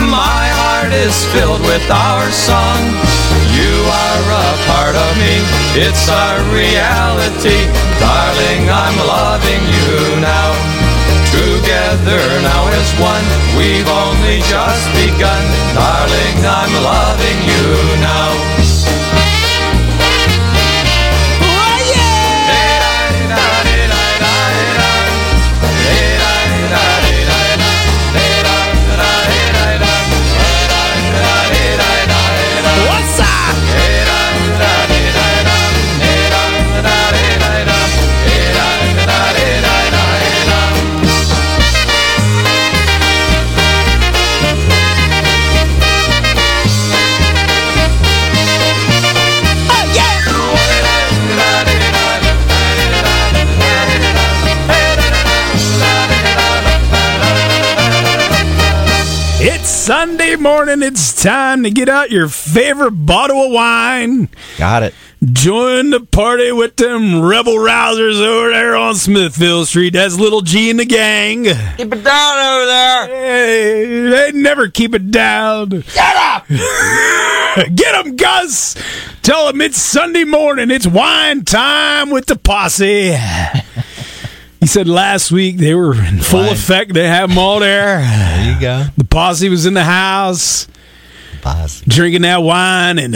My 0.09 0.45
heart 0.57 0.93
is 0.93 1.13
filled 1.35 1.61
with 1.61 1.85
our 1.91 2.25
song. 2.31 3.16
You 3.57 3.73
are 3.89 4.25
a 4.37 4.49
part 4.69 4.93
of 4.93 5.11
me, 5.17 5.33
it's 5.81 6.05
our 6.09 6.37
reality. 6.53 7.65
Darling, 7.97 8.63
I'm 8.69 8.97
loving 9.01 9.63
you 9.73 10.21
now. 10.21 10.53
Together 11.33 12.21
now 12.45 12.69
as 12.69 12.89
one, 13.01 13.27
we've 13.57 13.89
only 13.89 14.45
just 14.45 14.85
begun. 14.93 15.43
Darling, 15.73 16.37
I'm 16.45 16.73
loving 16.85 17.39
you 17.49 17.65
now. 17.97 18.56
Morning. 60.39 60.81
It's 60.83 61.21
time 61.21 61.63
to 61.63 61.71
get 61.71 61.89
out 61.89 62.11
your 62.11 62.27
favorite 62.29 62.91
bottle 62.91 63.45
of 63.45 63.51
wine. 63.51 64.29
Got 64.57 64.83
it. 64.83 64.93
Join 65.33 65.89
the 65.89 65.99
party 66.01 66.51
with 66.51 66.75
them 66.75 67.21
rebel 67.23 67.55
rousers 67.55 68.21
over 68.21 68.49
there 68.51 68.75
on 68.75 68.95
Smithfield 68.95 69.67
Street. 69.67 69.93
That's 69.93 70.17
Little 70.19 70.41
G 70.41 70.69
and 70.69 70.79
the 70.79 70.85
gang. 70.85 71.45
Keep 71.45 71.93
it 71.93 72.03
down 72.03 72.37
over 72.39 72.65
there. 72.67 73.07
Hey, 73.07 74.09
they 74.09 74.31
never 74.33 74.67
keep 74.69 74.93
it 74.93 75.09
down. 75.09 75.81
Shut 75.81 76.15
up! 76.17 76.47
Get 77.75 77.95
'em, 77.95 78.15
Gus! 78.15 78.75
Tell 79.23 79.47
them 79.47 79.61
it's 79.61 79.81
Sunday 79.81 80.23
morning. 80.23 80.69
It's 80.69 80.85
wine 80.85 81.43
time 81.45 82.11
with 82.11 82.27
the 82.27 82.35
posse. 82.35 83.15
He 84.59 84.65
said 84.67 84.87
last 84.87 85.31
week 85.31 85.57
they 85.57 85.73
were 85.75 85.93
in 85.95 86.19
full 86.19 86.49
effect. 86.49 86.93
They 86.93 87.07
have 87.07 87.29
them 87.29 87.37
all 87.37 87.59
there. 87.59 87.99
There 88.37 88.53
you 88.53 88.59
go. 88.61 88.85
The 88.97 89.03
posse 89.03 89.49
was 89.49 89.65
in 89.65 89.73
the 89.73 89.83
house 89.83 90.67
Boss. 91.43 91.81
drinking 91.81 92.21
that 92.23 92.37
wine 92.43 92.97
and 92.99 93.15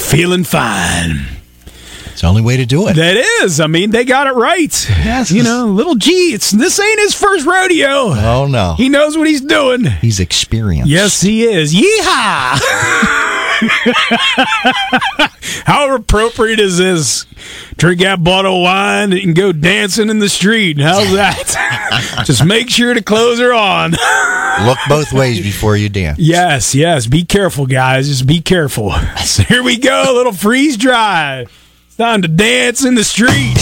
feeling 0.00 0.44
fine. 0.44 1.20
It's 2.12 2.20
the 2.20 2.26
only 2.26 2.42
way 2.42 2.58
to 2.58 2.66
do 2.66 2.88
it. 2.88 2.94
That 2.94 3.16
is. 3.42 3.58
I 3.60 3.66
mean, 3.68 3.90
they 3.90 4.04
got 4.04 4.26
it 4.26 4.32
right. 4.34 4.86
Yes. 4.90 5.30
You 5.30 5.42
know, 5.42 5.66
little 5.66 5.94
G, 5.94 6.32
it's 6.34 6.50
this 6.50 6.78
ain't 6.78 7.00
his 7.00 7.14
first 7.14 7.46
rodeo. 7.46 7.88
Oh 8.14 8.46
no. 8.50 8.74
He 8.76 8.88
knows 8.88 9.16
what 9.16 9.26
he's 9.28 9.40
doing. 9.40 9.84
He's 9.84 10.20
experienced. 10.20 10.90
Yes, 10.90 11.20
he 11.22 11.44
is. 11.44 11.72
Yeehaw! 11.74 12.58
How 15.64 15.94
appropriate 15.94 16.60
is 16.60 16.78
this? 16.78 17.26
Drink 17.76 18.00
that 18.00 18.22
bottle 18.22 18.56
of 18.56 18.62
wine 18.62 19.12
and 19.12 19.34
go 19.34 19.52
dancing 19.52 20.08
in 20.08 20.18
the 20.18 20.28
street. 20.28 20.80
How's 20.80 21.12
that? 21.12 22.22
Just 22.24 22.44
make 22.44 22.70
sure 22.70 22.94
the 22.94 23.02
clothes 23.02 23.40
are 23.40 23.52
on. 23.52 23.92
Look 24.66 24.78
both 24.88 25.12
ways 25.12 25.40
before 25.40 25.76
you 25.76 25.88
dance. 25.88 26.18
Yes, 26.18 26.74
yes. 26.74 27.06
Be 27.06 27.24
careful, 27.24 27.66
guys. 27.66 28.08
Just 28.08 28.26
be 28.26 28.40
careful. 28.40 28.92
So 29.24 29.42
here 29.42 29.62
we 29.62 29.78
go. 29.78 30.04
A 30.08 30.14
little 30.14 30.32
freeze 30.32 30.76
dry. 30.76 31.46
It's 31.86 31.96
time 31.96 32.22
to 32.22 32.28
dance 32.28 32.84
in 32.84 32.94
the 32.94 33.04
street. 33.04 33.56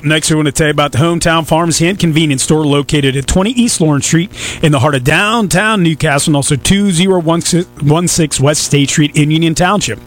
Up 0.00 0.06
next, 0.06 0.30
we 0.30 0.36
want 0.36 0.46
to 0.46 0.52
tell 0.52 0.68
you 0.68 0.70
about 0.70 0.92
the 0.92 0.98
Hometown 0.98 1.46
Farms 1.46 1.82
and 1.82 1.98
Convenience 1.98 2.42
Store 2.42 2.64
located 2.64 3.18
at 3.18 3.26
20 3.26 3.50
East 3.50 3.82
Lawrence 3.82 4.06
Street 4.06 4.30
in 4.62 4.72
the 4.72 4.78
heart 4.78 4.94
of 4.94 5.04
downtown 5.04 5.82
New 5.82 5.94
Castle 5.94 6.30
and 6.30 6.36
also 6.36 6.56
2016 6.56 8.42
West 8.42 8.64
State 8.64 8.88
Street 8.88 9.14
in 9.14 9.30
Union 9.30 9.54
Township. 9.54 9.98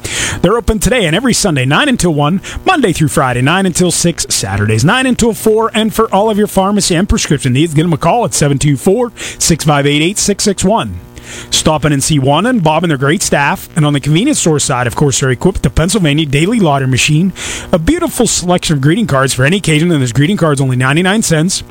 They're 0.41 0.57
open 0.57 0.79
today 0.79 1.05
and 1.05 1.15
every 1.15 1.35
Sunday, 1.35 1.65
9 1.65 1.89
until 1.89 2.11
1, 2.15 2.41
Monday 2.65 2.91
through 2.91 3.09
Friday, 3.09 3.43
9 3.43 3.67
until 3.67 3.91
6, 3.91 4.25
Saturdays, 4.31 4.83
9 4.83 5.05
until 5.05 5.31
4. 5.31 5.69
And 5.75 5.93
for 5.93 6.11
all 6.11 6.31
of 6.31 6.39
your 6.39 6.47
pharmacy 6.47 6.95
and 6.95 7.07
prescription 7.07 7.53
needs, 7.53 7.75
give 7.75 7.85
them 7.85 7.93
a 7.93 7.97
call 7.97 8.25
at 8.25 8.33
724 8.33 9.11
658 9.39 10.01
8661. 10.01 11.12
Stop 11.51 11.85
in 11.85 11.93
and 11.93 12.03
see 12.03 12.19
Juan 12.19 12.45
and 12.45 12.63
Bob 12.63 12.83
and 12.83 12.91
their 12.91 12.97
great 12.97 13.21
staff. 13.21 13.69
And 13.75 13.85
on 13.85 13.93
the 13.93 13.99
convenience 13.99 14.39
store 14.39 14.59
side, 14.59 14.87
of 14.87 14.95
course, 14.95 15.19
they're 15.19 15.31
equipped 15.31 15.57
with 15.57 15.63
the 15.63 15.69
Pennsylvania 15.69 16.25
Daily 16.25 16.59
Lottery 16.59 16.87
Machine, 16.87 17.33
a 17.71 17.79
beautiful 17.79 18.27
selection 18.27 18.75
of 18.75 18.81
greeting 18.81 19.07
cards 19.07 19.33
for 19.33 19.45
any 19.45 19.57
occasion, 19.57 19.91
and 19.91 20.01
those 20.01 20.11
greeting 20.11 20.37
cards 20.37 20.61
only 20.61 20.75
99 20.75 21.21
cents. 21.21 21.63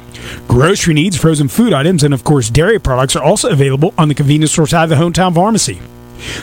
Grocery 0.49 0.95
needs, 0.95 1.17
frozen 1.17 1.49
food 1.49 1.73
items, 1.73 2.03
and 2.05 2.15
of 2.15 2.25
course, 2.25 2.51
dairy 2.51 2.79
products 2.79 3.17
are 3.17 3.23
also 3.23 3.51
available 3.51 3.95
on 3.99 4.09
the 4.09 4.15
convenience 4.15 4.53
store 4.53 4.67
side 4.67 4.85
of 4.85 4.91
the 4.91 4.97
hometown 4.97 5.35
pharmacy. 5.35 5.81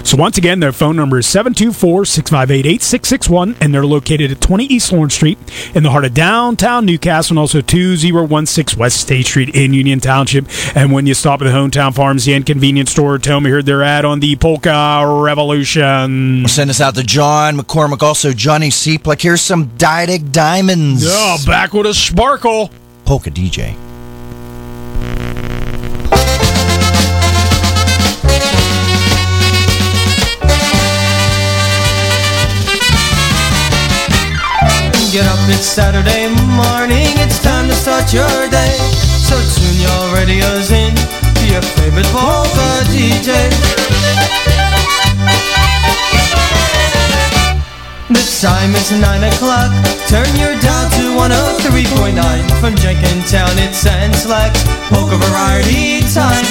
So 0.03 0.17
once 0.17 0.37
again, 0.37 0.59
their 0.59 0.71
phone 0.71 0.95
number 0.95 1.17
is 1.19 1.25
724-658-8661, 1.27 3.55
and 3.61 3.73
they're 3.73 3.85
located 3.85 4.31
at 4.31 4.41
20 4.41 4.65
East 4.65 4.91
Lawrence 4.91 5.13
Street 5.15 5.37
in 5.73 5.83
the 5.83 5.91
heart 5.91 6.05
of 6.05 6.13
downtown 6.13 6.85
New 6.85 6.97
Castle, 6.97 7.33
and 7.33 7.39
also 7.39 7.61
2016 7.61 8.79
West 8.79 9.01
State 9.01 9.25
Street 9.25 9.55
in 9.55 9.73
Union 9.73 9.99
Township. 9.99 10.45
And 10.75 10.91
when 10.91 11.05
you 11.05 11.13
stop 11.13 11.41
at 11.41 11.45
the 11.45 11.51
hometown 11.51 11.95
pharmacy 11.95 12.33
and 12.33 12.45
convenience 12.45 12.91
store, 12.91 13.17
tell 13.17 13.41
me 13.41 13.49
heard 13.49 13.65
their 13.65 13.83
ad 13.83 14.05
on 14.05 14.19
the 14.19 14.35
Polka 14.35 15.03
Revolution. 15.05 16.47
Send 16.47 16.69
us 16.69 16.81
out 16.81 16.95
to 16.95 17.03
John 17.03 17.57
McCormick, 17.57 18.03
also 18.03 18.33
Johnny 18.33 18.69
Seeplick. 18.69 19.21
Here's 19.21 19.41
some 19.41 19.67
Dydic 19.77 20.31
Diamonds. 20.31 21.05
Yeah, 21.05 21.37
back 21.45 21.73
with 21.73 21.85
a 21.85 21.93
sparkle. 21.93 22.71
Polka 23.05 23.31
DJ. 23.31 23.75
Get 35.11 35.25
up, 35.25 35.39
it's 35.49 35.65
Saturday 35.65 36.29
morning, 36.53 37.09
it's 37.17 37.41
time 37.41 37.67
to 37.67 37.73
start 37.73 38.13
your 38.13 38.29
day. 38.53 38.77
So 39.25 39.33
tune 39.57 39.81
your 39.81 40.13
radios 40.13 40.69
in 40.69 40.93
to 40.93 41.43
your 41.49 41.63
favorite 41.81 42.05
polka 42.13 42.69
DJ. 42.93 43.33
The 48.13 48.21
time 48.37 48.75
is 48.75 48.91
9 48.91 49.23
o'clock, 49.33 49.73
turn 50.05 50.29
your 50.37 50.53
dial 50.61 50.89
to 51.01 51.05
103.9. 51.17 52.61
From 52.61 52.75
Jenkintown, 52.75 53.57
it's 53.65 53.87
and 53.87 54.13
Slacks, 54.13 54.61
polka 54.93 55.17
variety 55.17 56.01
time. 56.13 56.45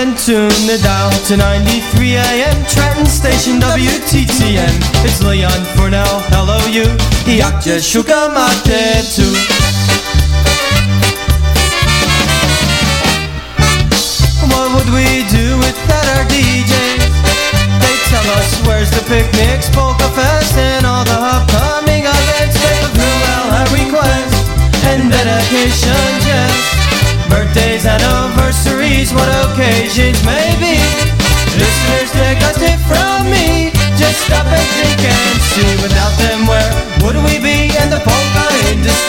Then 0.00 0.16
tune 0.16 0.48
the 0.66 0.80
dial 0.82 1.10
to 1.26 1.36
93 1.36 2.16
AM 2.16 2.64
Trenton 2.64 3.04
Station 3.04 3.60
WTTN. 3.60 4.72
It's 5.04 5.22
Leon 5.22 5.62
Furnell, 5.76 6.20
hello 6.30 6.58
you. 6.72 6.86
Jakże 7.26 7.82
szuka 7.82 8.28
mate 8.28 9.02
too. 9.16 9.59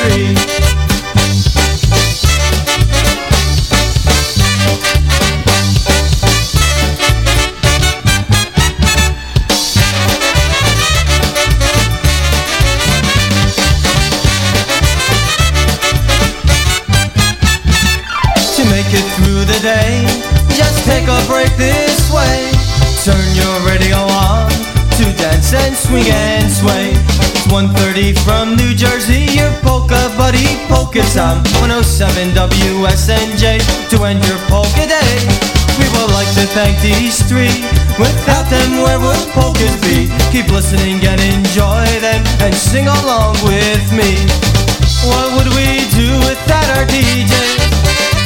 Industry? 0.09 0.50
Polka 31.11 31.43
time. 31.43 31.43
107 31.59 32.31
WSNJ 32.31 33.59
to 33.89 34.03
end 34.05 34.23
your 34.25 34.39
polka 34.47 34.88
day. 34.88 35.15
We 35.79 35.88
would 35.95 36.11
like 36.11 36.29
to 36.35 36.45
thank 36.53 36.79
these 36.81 37.21
three. 37.27 37.63
Without 37.99 38.47
them, 38.49 38.83
where 38.83 38.99
would 38.99 39.27
polkas 39.33 39.75
be? 39.81 40.11
Keep 40.31 40.51
listening 40.51 40.99
and 41.05 41.19
enjoy 41.21 41.85
them 41.99 42.23
and 42.41 42.53
sing 42.53 42.88
along 42.88 43.35
with 43.43 43.85
me. 43.93 44.15
What 45.07 45.27
would 45.35 45.49
we 45.55 45.83
do 45.95 46.07
without 46.27 46.67
our 46.77 46.85
DJs? 46.85 47.59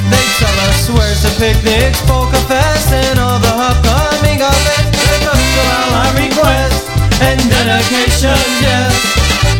They 0.09 0.25
tell 0.37 0.57
us 0.69 0.89
where's 0.89 1.21
the 1.23 1.33
picnics, 1.39 2.01
polka 2.05 2.39
fest, 2.45 2.91
and 2.91 3.19
all 3.19 3.39
the 3.39 3.53
upcoming 3.53 4.41
events. 4.41 4.93
They 4.93 5.19
fulfill 5.25 5.69
all 5.69 5.91
our 6.05 6.13
requests 6.17 6.85
and 7.21 7.39
dedications, 7.49 8.53
yes. 8.61 8.93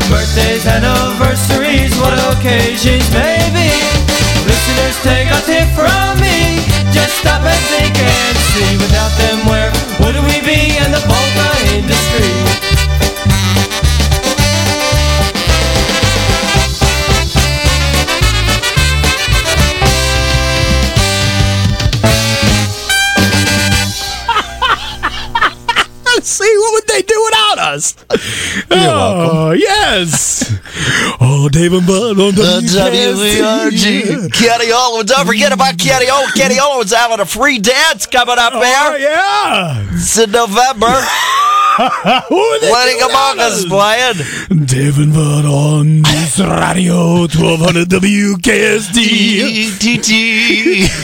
Birthdays, 0.10 0.68
anniversaries, 0.68 1.55
what 1.98 2.14
occasions 2.38 3.10
may 3.12 3.42
be. 3.50 3.70
Listeners, 4.46 4.98
take 5.02 5.30
a 5.34 5.42
tip 5.50 5.68
from 5.74 6.22
me. 6.22 6.62
Just 6.94 7.18
stop 7.18 7.42
and 7.42 7.64
think 7.74 7.98
and 7.98 8.38
see. 8.54 8.78
Without 8.78 9.10
them, 9.18 9.48
where 9.50 9.72
would 10.02 10.16
we 10.30 10.42
be 10.46 10.78
in 10.78 10.92
the 10.92 11.02
polka 11.10 11.50
industry? 11.74 12.30
See, 26.22 26.54
what 26.58 26.74
would 26.74 26.88
they 26.88 27.02
do 27.04 27.24
without 27.26 27.60
us? 27.60 27.96
oh, 28.72 29.52
yes. 29.52 30.35
Oh, 31.74 31.80
Dave 31.80 31.90
and 31.90 32.20
on 32.20 32.34
WKST. 32.34 33.40
WVRG. 33.40 34.28
Cadiola. 34.30 35.06
Don't 35.06 35.26
forget 35.26 35.52
about 35.52 35.76
Cadiola. 35.78 36.26
Cadiola 36.36 36.84
is 36.84 36.94
having 36.94 37.20
a 37.20 37.26
free 37.26 37.60
dance 37.60 38.06
coming 38.06 38.36
up 38.38 38.54
Oh, 38.56 38.60
there. 38.62 39.00
yeah. 39.00 39.88
It's 39.94 40.18
in 40.18 40.32
November. 40.32 40.88
Who 41.78 42.36
would 42.36 42.62
they 42.62 42.72
Lenny 42.72 42.94
do 43.00 43.06
without 43.08 43.36
Gamonga's 43.36 43.66
us? 43.66 43.68
playing. 43.68 44.16
And 44.50 44.66
on 45.46 46.02
News 46.02 46.40
Radio 46.40 47.28
1200 47.28 47.90
WKSD 47.90 49.78
TT. 49.78 50.10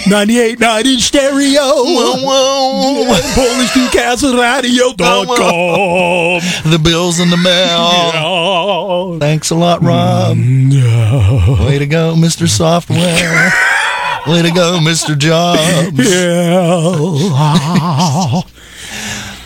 98.9 0.09 0.85
in 0.93 0.99
stereo. 0.99 1.61
Whoa, 1.61 2.15
whoa. 2.23 3.19
Polish 3.35 3.75
Newcastle 3.75 4.37
Radio.com. 4.37 6.41
The 6.71 6.79
bill's 6.81 7.19
in 7.19 7.29
the 7.29 7.37
mail. 7.37 9.13
Yeah. 9.13 9.19
Thanks 9.19 9.49
a 9.49 9.55
lot, 9.55 9.81
Rob. 9.81 10.37
Yeah. 10.37 11.65
Way 11.65 11.79
to 11.79 11.85
go, 11.87 12.13
Mr. 12.15 12.47
Software. 12.47 12.97
Way 14.27 14.41
to 14.43 14.51
go, 14.51 14.79
Mr. 14.81 15.17
Jobs. 15.17 15.59
Yeah. 15.97 16.91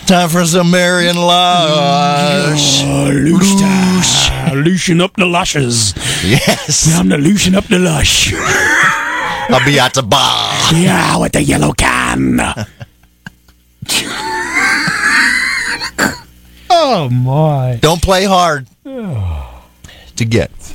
Time 0.06 0.30
for 0.30 0.45
some 0.45 0.69
Marion 0.69 1.15
Lush. 1.15 2.84
Oh, 2.84 3.10
Lush. 3.11 4.53
Loosen 4.53 5.02
up 5.02 5.15
the 5.15 5.26
lushes. 5.26 5.95
Yes. 6.23 6.95
I'm 6.95 7.10
the 7.10 7.18
loosen 7.18 7.56
up 7.56 7.65
the 7.65 7.80
lush. 7.80 8.32
I'll 8.36 9.65
be 9.65 9.80
at 9.80 9.95
the 9.95 10.03
bar. 10.03 10.53
Yeah, 10.73 11.18
with 11.18 11.32
the 11.32 11.41
yellow 11.41 11.72
can. 11.73 12.40
oh 16.69 17.10
my. 17.10 17.80
Don't 17.82 18.02
play 18.02 18.26
hard 18.26 18.68
oh. 18.86 19.64
to 20.18 20.26
get. 20.26 20.74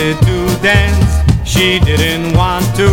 She 0.00 1.78
didn't 1.78 2.32
want 2.34 2.64
to, 2.76 2.88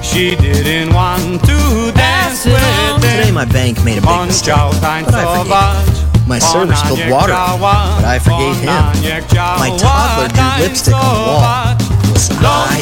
she 0.00 0.36
didn't 0.36 0.94
want 0.94 1.42
to 1.42 1.90
dance 1.90 2.46
with 2.46 2.54
Today 3.02 3.32
my 3.32 3.44
bank 3.44 3.84
made 3.84 3.98
a 3.98 4.00
big 4.00 4.26
mistake, 4.30 4.54
but 4.54 4.84
I 4.84 5.02
forgave 5.02 5.50
him. 5.50 6.28
My 6.28 6.38
server 6.38 6.76
spilled 6.76 7.10
water, 7.10 7.34
but 7.34 8.06
I 8.06 8.20
forgave 8.22 8.62
him. 8.62 8.78
My 9.58 9.74
toddler 9.74 10.30
drew 10.30 10.62
lipstick 10.62 10.94
on 10.94 11.02
the 11.02 11.34
wall. 11.34 11.74
Listen, 12.14 12.36
I 12.38 12.78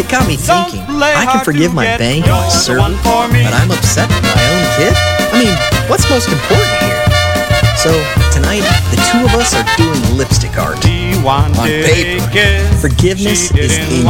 It 0.00 0.08
got 0.08 0.26
me 0.26 0.36
thinking. 0.36 0.80
I 0.88 1.28
can 1.28 1.44
forgive 1.44 1.74
my 1.74 1.98
bank 1.98 2.24
and 2.24 2.32
my 2.32 2.48
server, 2.48 2.88
but 3.04 3.52
I'm 3.52 3.70
upset 3.70 4.08
with 4.08 4.24
my 4.24 4.44
own 4.48 4.64
kid? 4.80 4.94
I 4.96 5.44
mean, 5.44 5.90
what's 5.90 6.08
most 6.08 6.32
important 6.32 6.72
here? 6.80 7.07
So, 7.78 7.94
tonight, 8.34 8.66
the 8.90 8.98
two 9.06 9.22
of 9.24 9.32
us 9.38 9.54
are 9.54 9.62
doing 9.78 10.02
lipstick 10.18 10.58
art. 10.58 10.84
On 11.24 11.52
paper. 11.86 12.26
Forgiveness 12.80 13.52
is 13.54 13.78
in 13.78 14.02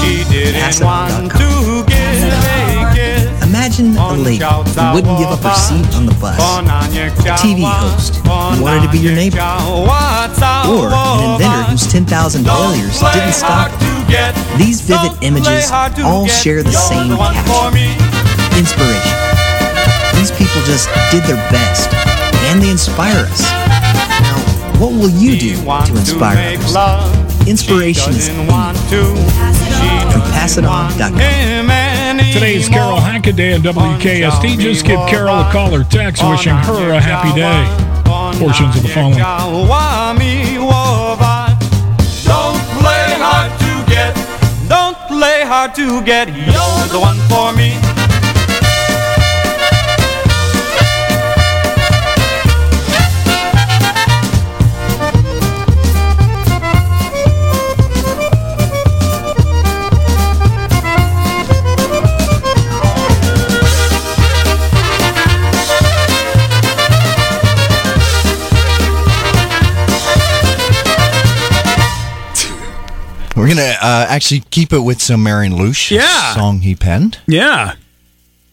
She 0.00 0.24
didn't 0.32 0.80
want 0.82 1.12
to 1.12 1.36
give 1.36 1.68
a 1.68 1.84
kiss. 1.84 3.44
Imagine 3.44 3.96
a 3.96 4.12
lady 4.16 4.42
who 4.44 4.92
wouldn't 4.94 5.18
give 5.18 5.28
up 5.28 5.40
her 5.44 5.54
seat 5.54 5.84
on 5.94 6.06
the 6.06 6.14
bus, 6.20 6.38
a 6.40 7.36
TV 7.36 7.60
host 7.60 8.16
who 8.16 8.62
wanted 8.62 8.86
to 8.86 8.92
be 8.92 8.98
your 8.98 9.14
neighbor, 9.14 9.36
or 9.36 10.88
an 10.88 11.32
inventor 11.34 11.70
whose 11.70 11.86
10,000 11.92 12.44
failures 12.44 13.00
didn't 13.00 13.32
stop 13.32 13.70
her. 13.70 14.56
These 14.56 14.80
vivid 14.80 15.12
images 15.22 15.70
all 16.02 16.26
share 16.26 16.62
the 16.62 16.72
same 16.72 17.16
caption 17.16 17.92
inspiration. 18.56 19.12
These 20.16 20.32
people 20.32 20.60
just 20.64 20.88
did 21.10 21.22
their 21.24 21.40
best, 21.50 21.88
and 22.50 22.60
they 22.60 22.70
inspire 22.70 23.26
us. 23.26 23.42
Now, 24.20 24.36
what 24.80 24.90
will 24.92 25.10
you 25.10 25.38
do 25.38 25.54
to 25.56 25.96
inspire 25.96 26.36
others? 26.58 27.48
Inspiration 27.48 28.12
is 28.12 28.28
in 28.28 28.36
you. 28.40 28.48
From 30.10 30.22
PassItOn.com. 30.34 31.14
Today's 32.32 32.68
Carol 32.68 32.98
Hackaday 32.98 33.54
at 33.54 33.60
WKST. 33.62 34.58
Just 34.58 34.84
give 34.84 34.98
Carol 35.08 35.40
a 35.40 35.52
call 35.52 35.74
or 35.74 35.84
text 35.84 36.22
wishing 36.28 36.52
her 36.54 36.90
a 36.90 37.00
happy 37.00 37.32
day. 37.38 37.64
Portions 38.38 38.76
of 38.76 38.82
the 38.82 38.88
following. 38.88 39.18
Don't 42.24 42.60
play 42.78 43.14
hard 43.18 43.50
to 43.60 43.72
get, 43.90 44.14
don't 44.68 44.96
play 45.08 45.44
hard 45.44 45.74
to 45.74 46.02
get, 46.02 46.28
you're 46.28 46.88
the 46.88 46.98
one 47.00 47.18
for 47.28 47.52
me. 47.52 47.99
We're 73.40 73.48
gonna 73.48 73.74
uh, 73.80 74.04
actually 74.08 74.40
keep 74.50 74.70
it 74.74 74.80
with 74.80 75.00
some 75.00 75.22
Marion 75.22 75.56
Lush 75.56 75.90
Yeah. 75.90 76.34
song 76.34 76.60
he 76.60 76.74
penned. 76.74 77.18
Yeah. 77.26 77.74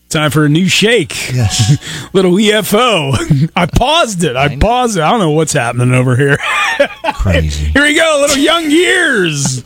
Time 0.08 0.32
for 0.32 0.46
a 0.46 0.50
new 0.50 0.70
shake. 0.70 1.34
Yes. 1.34 2.10
Little 2.14 2.32
EFO. 2.32 3.52
I 3.56 3.66
paused 3.66 4.24
it. 4.24 4.38
I 4.38 4.56
paused 4.56 4.96
it. 4.96 5.02
I 5.02 5.10
don't 5.12 5.20
know 5.20 5.32
what's 5.32 5.52
happening 5.52 5.94
over 5.94 6.16
here. 6.16 6.38
Crazy. 7.16 7.66
Here 7.66 7.82
we 7.84 7.96
go. 7.96 8.20
Little 8.22 8.38
young 8.38 8.72
years. 8.72 9.62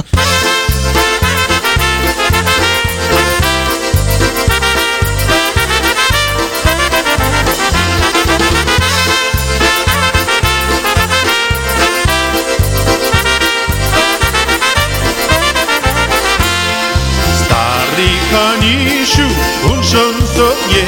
Hanisiu, 18.32 19.28
uczą 19.66 20.28
sobie. 20.36 20.84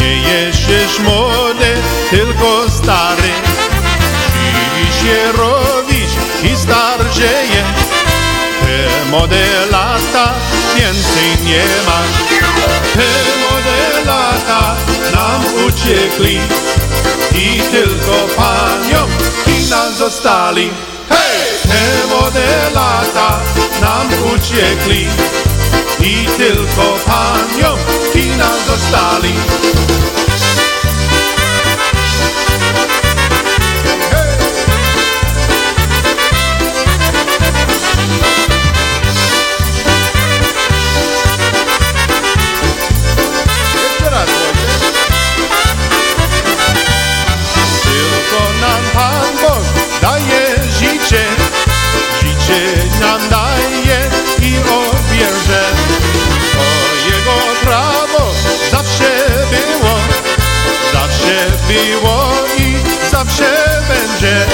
Nie 0.00 0.16
jesteś 0.16 0.98
młody, 0.98 1.74
tylko 2.10 2.70
stary 2.70 3.32
Dziwi 4.32 4.92
się 4.92 5.32
robić 5.32 6.10
i 6.52 6.56
starzeje 6.56 7.64
Te 8.60 9.10
młode 9.10 9.46
lata 9.70 10.34
więcej 10.76 11.44
nie 11.44 11.64
masz 11.86 12.40
Te 12.94 13.08
młode 13.40 14.04
lata 14.06 14.76
nam 15.14 15.42
uciekli. 15.66 16.40
I 17.34 17.60
tylko 17.70 18.28
paniom 18.36 19.10
i 19.46 19.70
nam 19.70 19.94
zostali. 19.94 20.70
Hej! 21.08 21.38
Te 21.62 22.06
młode 22.08 22.70
lata 22.74 23.40
nam 23.80 24.08
uciekli 24.34 25.08
i 26.08 26.26
tylko 26.36 26.98
paniom 27.06 27.78
i 28.14 28.36
nam 28.36 28.58
zawsze 63.38 63.82
będzie. 63.88 64.46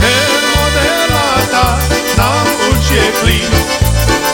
Te 0.00 0.12
młode 0.46 1.06
lata 1.10 1.78
nam 2.16 2.46
uciekli 2.70 3.40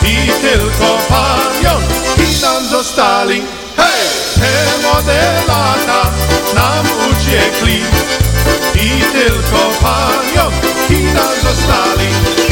i 0.03 0.31
tylko 0.41 0.99
panion 1.09 1.83
i 2.19 2.43
nam 2.43 2.69
zostali. 2.69 3.43
Hej! 3.77 4.07
Te 4.35 4.83
młode 4.83 5.43
lata 5.49 6.11
nam 6.55 6.87
uciekli 7.11 7.83
i 8.75 9.03
tylko 9.13 9.71
panion 9.83 10.53
i 10.91 11.03
nam 11.03 11.35
zostali. 11.43 12.46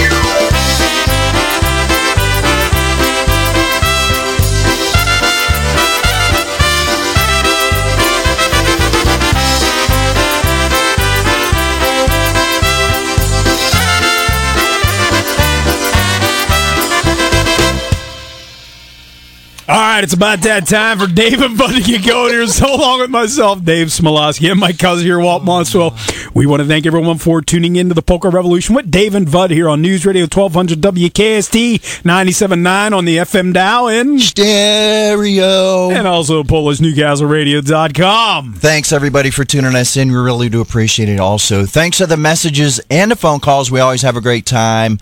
Right, 19.95 20.03
it's 20.03 20.13
about 20.13 20.41
that 20.41 20.67
time 20.67 20.99
for 20.99 21.07
Dave 21.07 21.41
and 21.41 21.57
Bud 21.57 21.73
to 21.73 21.81
get 21.81 22.05
going 22.05 22.33
here. 22.33 22.49
So 22.49 22.75
long 22.75 22.99
with 22.99 23.11
myself, 23.11 23.65
Dave 23.65 23.87
Smialowski, 23.87 24.51
and 24.51 24.59
my 24.59 24.73
cousin 24.73 25.07
here, 25.07 25.21
Walt 25.21 25.45
Monstwil. 25.45 26.35
We 26.35 26.47
want 26.47 26.63
to 26.63 26.67
thank 26.67 26.85
everyone 26.85 27.19
for 27.19 27.41
tuning 27.41 27.77
in 27.77 27.91
to 27.91 27.95
the 27.95 28.03
Polka 28.03 28.29
Revolution 28.29 28.75
with 28.75 28.91
Dave 28.91 29.15
and 29.15 29.31
Bud 29.31 29.53
here 29.53 29.69
on 29.69 29.83
News 29.83 30.05
Radio 30.05 30.23
1200 30.23 30.81
WKST 30.81 32.03
97.9 32.03 32.93
on 32.93 33.05
the 33.05 33.19
FM 33.19 33.55
dial 33.55 33.87
and 33.87 34.21
stereo. 34.21 35.91
And 35.91 36.09
also 36.09 36.43
PolishNewcastleRadio.com. 36.43 38.55
Thanks 38.55 38.93
everybody 38.93 39.31
for 39.31 39.45
tuning 39.45 39.77
us 39.77 39.97
in. 39.97 40.11
We 40.11 40.19
really 40.19 40.49
do 40.49 40.61
appreciate 40.61 41.09
it. 41.09 41.21
Also, 41.21 41.67
thanks 41.67 41.99
for 41.99 42.07
the 42.07 42.17
messages 42.17 42.81
and 42.91 43.13
the 43.13 43.17
phone 43.17 43.39
calls. 43.39 43.71
We 43.71 43.79
always 43.79 44.03
have 44.03 44.17
a 44.17 44.21
great 44.21 44.45
time. 44.45 44.99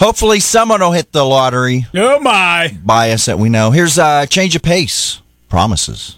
Hopefully, 0.00 0.40
someone 0.40 0.80
will 0.80 0.92
hit 0.92 1.12
the 1.12 1.24
lottery. 1.24 1.86
Oh 1.94 2.20
my! 2.20 2.76
Bias 2.84 3.26
that 3.26 3.38
we 3.38 3.48
know. 3.48 3.70
Here's 3.72 3.98
uh, 3.98 4.26
change 4.26 4.54
of 4.54 4.62
pace. 4.62 5.20
Promises. 5.48 6.16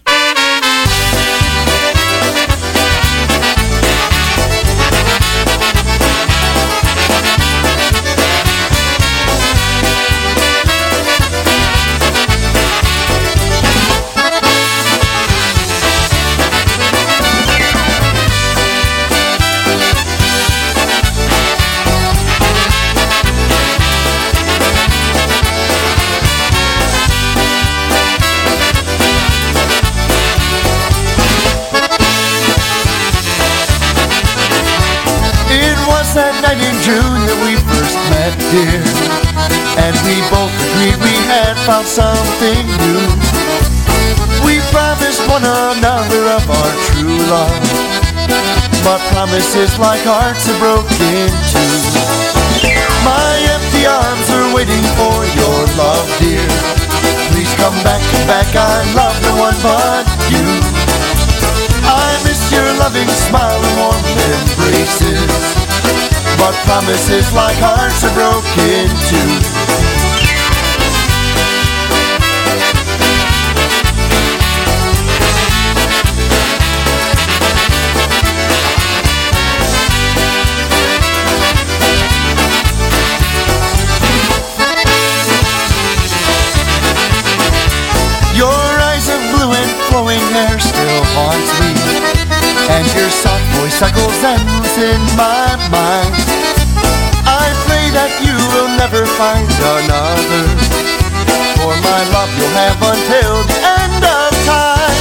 Found 41.70 41.86
something 41.86 42.66
new. 42.82 43.06
We 44.42 44.58
promised 44.74 45.22
one 45.30 45.46
another 45.46 46.22
of 46.34 46.42
our 46.50 46.72
true 46.90 47.14
love. 47.30 47.62
But 48.82 48.98
promises 49.14 49.78
like 49.78 50.02
hearts 50.02 50.50
are 50.50 50.58
broken 50.58 51.30
too. 51.46 51.78
My 53.06 53.30
empty 53.54 53.86
arms 53.86 54.26
are 54.34 54.50
waiting 54.50 54.82
for 54.98 55.14
your 55.38 55.60
love, 55.78 56.10
dear. 56.18 56.42
Please 57.30 57.54
come 57.54 57.78
back, 57.86 58.02
back, 58.26 58.50
I 58.50 58.82
love 58.98 59.14
no 59.22 59.38
one 59.38 59.58
but 59.62 60.10
you. 60.26 60.42
I 61.86 62.18
miss 62.26 62.50
your 62.50 62.66
loving 62.82 63.06
smile 63.30 63.62
and 63.62 63.76
warm 63.78 64.02
embraces. 64.26 65.54
But 66.34 66.54
promises 66.66 67.30
like 67.30 67.62
hearts 67.62 68.02
are 68.02 68.14
broken 68.18 68.90
too. 69.06 69.59
Soft 93.80 93.96
voice 93.96 94.76
in 94.76 95.00
my 95.16 95.56
mind. 95.72 96.12
I 97.24 97.48
pray 97.64 97.88
that 97.96 98.12
you 98.20 98.36
will 98.52 98.68
never 98.76 99.08
find 99.16 99.48
another. 99.48 100.44
For 101.56 101.72
my 101.80 102.00
love 102.12 102.28
you'll 102.36 102.56
have 102.60 102.76
until 102.76 103.40
the 103.48 103.58
end 103.80 104.04
of 104.04 104.30
time. 104.44 105.00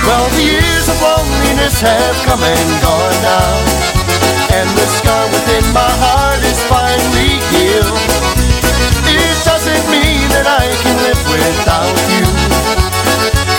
Well, 0.00 0.24
the 0.32 0.44
years 0.56 0.88
of 0.88 0.96
loneliness 0.96 1.76
have 1.84 2.16
come 2.24 2.40
and 2.40 2.70
gone 2.80 3.18
now. 3.20 3.52
And 4.56 4.68
the 4.80 4.88
scar 4.88 5.28
within 5.28 5.64
my 5.76 5.92
heart 6.00 6.40
is 6.40 6.60
finally 6.64 7.36
healed. 7.52 8.00
It 9.12 9.36
doesn't 9.44 9.84
mean 9.92 10.24
that 10.32 10.48
I 10.48 10.72
can 10.80 10.96
live 11.04 11.20
without 11.28 12.00
you. 12.16 12.24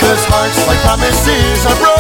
Cause 0.02 0.26
hearts 0.34 0.66
like 0.66 0.82
promises 0.82 1.62
are 1.70 1.78
broken 1.78 1.95